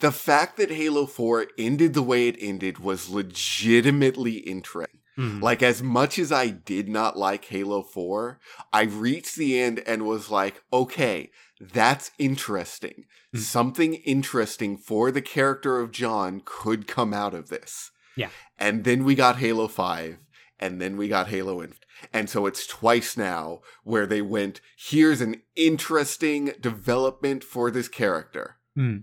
the 0.00 0.12
fact 0.12 0.56
that 0.56 0.70
Halo 0.70 1.06
4 1.06 1.46
ended 1.56 1.94
the 1.94 2.02
way 2.02 2.28
it 2.28 2.36
ended 2.38 2.78
was 2.78 3.08
legitimately 3.08 4.38
interesting. 4.38 5.00
Mhm. 5.18 5.40
Like 5.40 5.62
as 5.62 5.82
much 5.82 6.18
as 6.18 6.32
I 6.32 6.48
did 6.48 6.88
not 6.88 7.16
like 7.16 7.44
Halo 7.46 7.82
4, 7.82 8.40
I 8.72 8.82
reached 8.82 9.36
the 9.36 9.58
end 9.60 9.80
and 9.86 10.04
was 10.04 10.30
like, 10.30 10.62
okay, 10.72 11.30
that's 11.60 12.10
interesting. 12.18 13.04
Mhm. 13.34 13.38
Something 13.38 13.94
interesting 13.94 14.76
for 14.76 15.12
the 15.12 15.22
character 15.22 15.78
of 15.78 15.92
John 15.92 16.42
could 16.44 16.88
come 16.88 17.14
out 17.14 17.34
of 17.34 17.48
this. 17.48 17.90
Yeah. 18.16 18.30
And 18.58 18.84
then 18.84 19.04
we 19.04 19.14
got 19.14 19.38
Halo 19.38 19.68
5 19.68 20.18
and 20.58 20.80
then 20.80 20.96
we 20.96 21.08
got 21.08 21.28
Halo 21.28 21.62
Infinite. 21.62 21.84
And 22.12 22.28
so 22.28 22.46
it's 22.46 22.66
twice 22.66 23.16
now 23.16 23.60
where 23.84 24.06
they 24.06 24.20
went, 24.20 24.60
here's 24.76 25.20
an 25.20 25.42
interesting 25.54 26.52
development 26.60 27.44
for 27.44 27.70
this 27.70 27.88
character. 27.88 28.56
Hmm. 28.74 28.98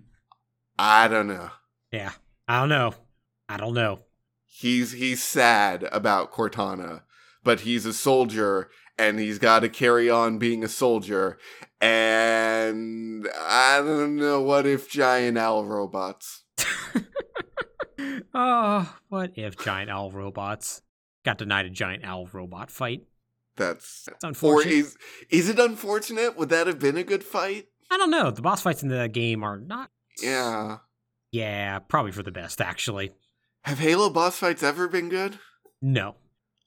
I 0.83 1.07
don't 1.07 1.27
know. 1.27 1.51
Yeah. 1.91 2.13
I 2.47 2.59
don't 2.59 2.69
know. 2.69 2.95
I 3.47 3.57
don't 3.57 3.75
know. 3.75 3.99
He's 4.47 4.93
he's 4.93 5.21
sad 5.21 5.87
about 5.91 6.33
Cortana, 6.33 7.03
but 7.43 7.59
he's 7.59 7.85
a 7.85 7.93
soldier 7.93 8.71
and 8.97 9.19
he's 9.19 9.37
got 9.37 9.59
to 9.59 9.69
carry 9.69 10.09
on 10.09 10.39
being 10.39 10.63
a 10.63 10.67
soldier. 10.67 11.37
And 11.79 13.27
I 13.39 13.77
don't 13.77 14.15
know 14.15 14.41
what 14.41 14.65
if 14.65 14.89
giant 14.89 15.37
owl 15.37 15.65
robots. 15.65 16.45
oh, 18.33 18.95
what 19.09 19.33
if 19.35 19.59
giant 19.59 19.91
owl 19.91 20.09
robots 20.09 20.81
got 21.23 21.37
denied 21.37 21.67
a 21.67 21.69
giant 21.69 22.03
owl 22.03 22.27
robot 22.33 22.71
fight? 22.71 23.03
That's 23.55 24.09
or 24.09 24.29
unfortunate. 24.29 24.73
is 24.73 24.97
is 25.29 25.47
it 25.47 25.59
unfortunate? 25.59 26.39
Would 26.39 26.49
that 26.49 26.65
have 26.65 26.79
been 26.79 26.97
a 26.97 27.03
good 27.03 27.23
fight? 27.23 27.67
I 27.91 27.97
don't 27.97 28.09
know. 28.09 28.31
The 28.31 28.41
boss 28.41 28.63
fights 28.63 28.81
in 28.81 28.89
the 28.89 29.07
game 29.07 29.43
are 29.43 29.59
not. 29.59 29.91
Yeah. 30.21 30.77
Yeah, 31.31 31.79
probably 31.79 32.11
for 32.11 32.23
the 32.23 32.31
best, 32.31 32.59
actually. 32.61 33.11
Have 33.63 33.79
Halo 33.79 34.09
boss 34.09 34.37
fights 34.37 34.63
ever 34.63 34.87
been 34.87 35.09
good? 35.09 35.39
No. 35.81 36.15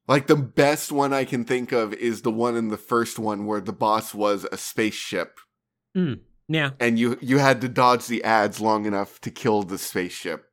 Like 0.06 0.26
the 0.26 0.36
best 0.36 0.92
one 0.92 1.12
I 1.12 1.24
can 1.24 1.44
think 1.44 1.72
of 1.72 1.92
is 1.94 2.22
the 2.22 2.30
one 2.30 2.56
in 2.56 2.68
the 2.68 2.76
first 2.76 3.18
one 3.18 3.46
where 3.46 3.60
the 3.60 3.72
boss 3.72 4.14
was 4.14 4.46
a 4.52 4.56
spaceship 4.58 5.38
Yeah. 5.94 6.70
and 6.78 6.98
you 6.98 7.16
you 7.22 7.38
had 7.38 7.60
to 7.62 7.68
dodge 7.68 8.06
the 8.06 8.22
adds 8.22 8.60
long 8.60 8.84
enough 8.84 9.20
to 9.22 9.30
kill 9.30 9.62
the 9.62 9.78
spaceship. 9.78 10.44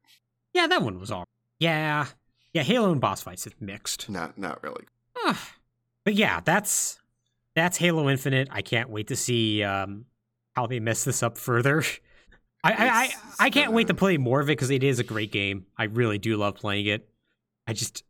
Yeah, 0.54 0.68
that 0.68 0.82
one 0.82 1.00
was 1.00 1.12
all. 1.12 1.26
Yeah. 1.60 2.06
Yeah, 2.54 2.64
Halo 2.64 2.92
and 2.92 3.02
boss 3.02 3.22
fights 3.22 3.46
is 3.48 3.54
mixed. 3.60 4.10
Not 4.10 4.38
not 4.38 4.64
really. 4.64 4.86
Ah. 5.18 5.52
but 6.06 6.14
yeah, 6.16 6.40
that's 6.44 7.00
that's 7.56 7.78
Halo 7.78 8.10
Infinite. 8.10 8.48
I 8.52 8.62
can't 8.62 8.90
wait 8.90 9.08
to 9.08 9.16
see 9.18 9.64
um, 9.64 10.06
how 10.56 10.66
they 10.68 10.80
mess 10.80 11.04
this 11.04 11.22
up 11.24 11.38
further. 11.38 11.84
I 12.64 12.72
I, 12.72 12.88
I, 12.88 13.10
I 13.40 13.50
can't 13.50 13.72
wait 13.74 13.88
to 13.88 13.94
play 13.94 14.18
more 14.18 14.40
of 14.40 14.48
it 14.50 14.54
because 14.54 14.70
it 14.70 14.84
is 14.84 15.00
a 15.00 15.04
great 15.04 15.32
game. 15.32 15.66
I 15.78 15.86
really 15.86 16.18
do 16.18 16.38
love 16.38 16.56
playing 16.56 16.86
it. 16.88 17.10
I 17.68 17.74
just 17.74 18.04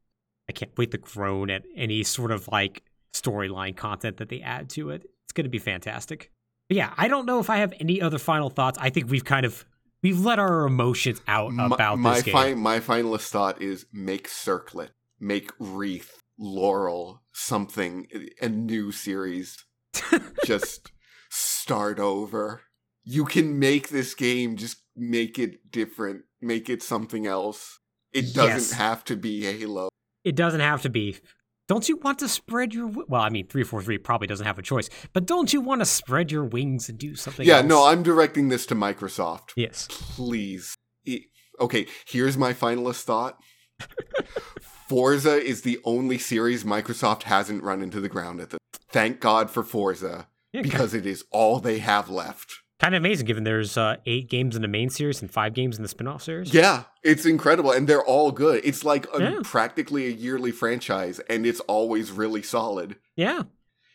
I 0.49 0.51
can't 0.53 0.71
wait 0.77 0.91
to 0.91 0.97
groan 0.97 1.49
at 1.49 1.63
any 1.75 2.03
sort 2.03 2.31
of 2.31 2.47
like 2.49 2.83
storyline 3.13 3.75
content 3.77 4.17
that 4.17 4.29
they 4.29 4.41
add 4.41 4.69
to 4.71 4.89
it. 4.89 5.03
It's 5.25 5.33
going 5.33 5.45
to 5.45 5.49
be 5.49 5.59
fantastic. 5.59 6.31
But 6.67 6.77
yeah, 6.77 6.93
I 6.97 7.07
don't 7.07 7.25
know 7.25 7.39
if 7.39 7.49
I 7.49 7.57
have 7.57 7.73
any 7.79 8.01
other 8.01 8.17
final 8.17 8.49
thoughts. 8.49 8.77
I 8.79 8.89
think 8.89 9.09
we've 9.09 9.25
kind 9.25 9.45
of 9.45 9.65
we've 10.03 10.19
let 10.19 10.39
our 10.39 10.65
emotions 10.65 11.21
out 11.27 11.51
My- 11.53 11.65
about 11.67 11.99
my 11.99 12.15
this 12.15 12.23
game. 12.23 12.33
fi- 12.33 12.53
my 12.55 12.79
finalist 12.79 13.29
thought 13.29 13.61
is 13.61 13.85
make 13.93 14.27
circlet. 14.27 14.91
make 15.19 15.51
Wreath, 15.59 16.21
Laurel, 16.39 17.21
something, 17.33 18.07
a 18.41 18.49
new 18.49 18.91
series. 18.91 19.57
just 20.45 20.91
start 21.29 21.99
over. 21.99 22.61
You 23.03 23.25
can 23.25 23.57
make 23.59 23.89
this 23.89 24.13
game, 24.13 24.55
just 24.57 24.77
make 24.95 25.39
it 25.39 25.71
different, 25.71 26.23
make 26.41 26.69
it 26.69 26.83
something 26.83 27.25
else. 27.25 27.79
It 28.13 28.33
doesn't 28.33 28.47
Yes. 28.57 28.71
have 28.73 29.03
to 29.05 29.15
be 29.15 29.43
Halo. 29.43 29.89
It 30.23 30.35
doesn't 30.35 30.59
have 30.59 30.81
to 30.83 30.89
be. 30.89 31.17
Don't 31.67 31.87
you 31.87 31.95
want 31.97 32.19
to 32.19 32.27
spread 32.27 32.73
your 32.73 32.87
well? 32.87 33.21
I 33.21 33.29
mean, 33.29 33.47
three 33.47 33.63
four 33.63 33.81
three 33.81 33.97
probably 33.97 34.27
doesn't 34.27 34.45
have 34.45 34.59
a 34.59 34.61
choice, 34.61 34.89
but 35.13 35.25
don't 35.25 35.53
you 35.53 35.61
want 35.61 35.79
to 35.81 35.85
spread 35.85 36.31
your 36.31 36.43
wings 36.43 36.89
and 36.89 36.97
do 36.99 37.15
something? 37.15 37.47
Yeah, 37.47 37.57
else? 37.57 37.65
no, 37.65 37.85
I'm 37.87 38.03
directing 38.03 38.49
this 38.49 38.65
to 38.67 38.75
Microsoft. 38.75 39.51
yes. 39.55 39.87
Please. 39.89 40.75
It- 41.05 41.23
okay, 41.59 41.87
here's 42.05 42.37
my 42.37 42.53
finalist 42.53 43.03
thought. 43.03 43.39
Forza 44.87 45.37
is 45.41 45.61
the 45.61 45.79
only 45.85 46.17
series 46.17 46.63
Microsoft 46.63 47.23
hasn't 47.23 47.63
run 47.63 47.81
into 47.81 47.99
the 48.01 48.09
ground 48.09 48.41
at 48.41 48.49
this. 48.49 48.59
Thank 48.89 49.19
God 49.21 49.49
for 49.49 49.63
Forza 49.63 50.27
because 50.51 50.93
it 50.93 51.05
is 51.05 51.23
all 51.31 51.59
they 51.59 51.79
have 51.79 52.09
left. 52.09 52.55
Kind 52.81 52.95
of 52.95 52.99
amazing 53.01 53.27
given 53.27 53.43
there's 53.43 53.77
uh, 53.77 53.97
eight 54.07 54.27
games 54.29 54.55
in 54.55 54.61
the 54.63 54.67
main 54.67 54.89
series 54.89 55.21
and 55.21 55.29
five 55.31 55.53
games 55.53 55.77
in 55.77 55.83
the 55.83 55.87
spin-off 55.87 56.23
series. 56.23 56.53
Yeah, 56.53 56.83
it's 57.03 57.25
incredible 57.25 57.71
and 57.71 57.87
they're 57.87 58.03
all 58.03 58.31
good. 58.31 58.61
It's 58.63 58.83
like 58.83 59.05
a, 59.13 59.21
Yeah. 59.21 59.39
practically 59.43 60.07
a 60.07 60.09
yearly 60.09 60.51
franchise 60.51 61.19
and 61.29 61.45
it's 61.45 61.59
always 61.61 62.11
really 62.11 62.41
solid. 62.41 62.95
Yeah. 63.15 63.43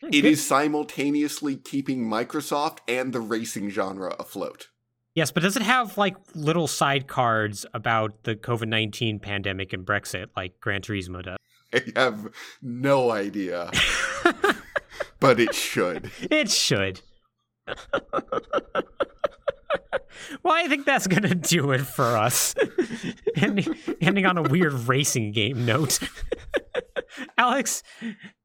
It 0.01 0.11
Good. 0.21 0.25
is 0.25 0.45
simultaneously 0.47 1.57
keeping 1.57 2.05
Microsoft 2.05 2.77
and 2.87 3.11
the 3.13 3.19
racing 3.19 3.69
genre 3.71 4.15
afloat. 4.19 4.69
Yes, 5.15 5.31
but 5.31 5.41
does 5.43 5.55
it 5.57 5.63
have 5.63 5.97
like 5.97 6.15
little 6.35 6.67
side 6.67 7.07
cards 7.07 7.65
about 7.73 8.23
the 8.23 8.35
COVID 8.35 8.67
nineteen 8.67 9.19
pandemic 9.19 9.73
and 9.73 9.83
Brexit, 9.83 10.27
like 10.37 10.59
Gran 10.61 10.81
Turismo 10.81 11.23
does? 11.23 11.37
I 11.73 11.81
have 11.99 12.27
no 12.61 13.09
idea, 13.09 13.71
but 15.19 15.39
it 15.39 15.55
should. 15.55 16.11
it 16.29 16.51
should. 16.51 17.01
well, 20.43 20.53
I 20.53 20.67
think 20.67 20.85
that's 20.85 21.07
gonna 21.07 21.35
do 21.35 21.71
it 21.71 21.81
for 21.81 22.17
us. 22.17 22.55
ending, 23.35 23.75
ending 24.01 24.25
on 24.25 24.37
a 24.37 24.43
weird 24.43 24.73
racing 24.73 25.31
game 25.31 25.65
note. 25.65 25.99
Alex, 27.37 27.83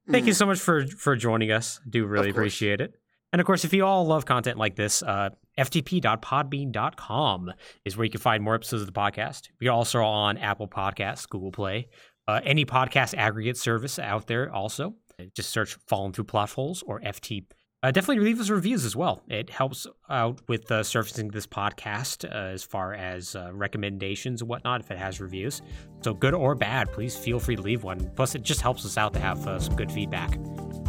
thank 0.09 0.25
you 0.25 0.33
so 0.33 0.45
much 0.45 0.59
for 0.59 0.85
for 0.87 1.15
joining 1.15 1.51
us. 1.51 1.79
Do 1.89 2.05
really 2.05 2.29
appreciate 2.29 2.81
it. 2.81 2.93
And 3.31 3.39
of 3.39 3.47
course, 3.47 3.65
if 3.65 3.73
you 3.73 3.83
all 3.83 4.05
love 4.05 4.25
content 4.25 4.59
like 4.59 4.75
this, 4.75 5.01
uh, 5.01 5.31
ftp.podbean.com 5.57 7.51
is 7.83 7.97
where 7.97 8.05
you 8.05 8.11
can 8.11 8.21
find 8.21 8.43
more 8.43 8.53
episodes 8.53 8.83
of 8.83 8.85
the 8.85 8.93
podcast. 8.93 9.49
We 9.59 9.67
are 9.67 9.71
also 9.71 10.03
on 10.03 10.37
Apple 10.37 10.67
Podcasts, 10.67 11.27
Google 11.27 11.51
Play, 11.51 11.87
uh, 12.27 12.41
any 12.43 12.63
podcast 12.63 13.15
aggregate 13.17 13.57
service 13.57 13.97
out 13.97 14.27
there. 14.27 14.53
Also, 14.53 14.93
just 15.35 15.49
search 15.49 15.77
"Falling 15.87 16.13
Through 16.13 16.25
Plot 16.25 16.51
Holes" 16.51 16.83
or 16.83 17.01
FT. 17.01 17.45
Uh, 17.83 17.91
definitely 17.91 18.23
leave 18.23 18.39
us 18.39 18.49
reviews 18.49 18.85
as 18.85 18.95
well. 18.95 19.21
It 19.27 19.49
helps 19.49 19.85
out 20.09 20.39
with 20.47 20.71
uh, 20.71 20.83
surfacing 20.83 21.27
this 21.27 21.45
podcast 21.45 22.23
uh, 22.23 22.53
as 22.53 22.63
far 22.63 22.93
as 22.93 23.35
uh, 23.35 23.51
recommendations 23.53 24.41
and 24.41 24.49
whatnot 24.49 24.79
if 24.79 24.89
it 24.89 24.97
has 24.97 25.19
reviews. 25.19 25.61
So 26.01 26.13
good 26.13 26.33
or 26.33 26.55
bad, 26.55 26.93
please 26.93 27.17
feel 27.17 27.41
free 27.41 27.57
to 27.57 27.61
leave 27.61 27.83
one. 27.83 28.09
Plus, 28.15 28.35
it 28.35 28.41
just 28.41 28.61
helps 28.61 28.85
us 28.85 28.97
out 28.97 29.13
to 29.13 29.19
have 29.19 29.45
uh, 29.45 29.59
some 29.59 29.75
good 29.75 29.91
feedback. 29.91 30.37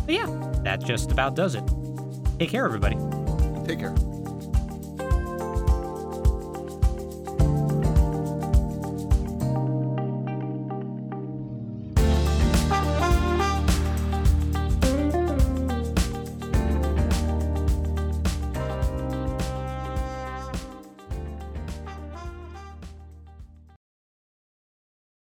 But 0.07 0.15
yeah, 0.15 0.53
that 0.63 0.85
just 0.85 1.11
about 1.11 1.35
does 1.35 1.57
it. 1.57 1.69
Take 2.39 2.51
care, 2.51 2.65
everybody. 2.65 2.97
Take 3.67 3.81
care. 3.81 3.95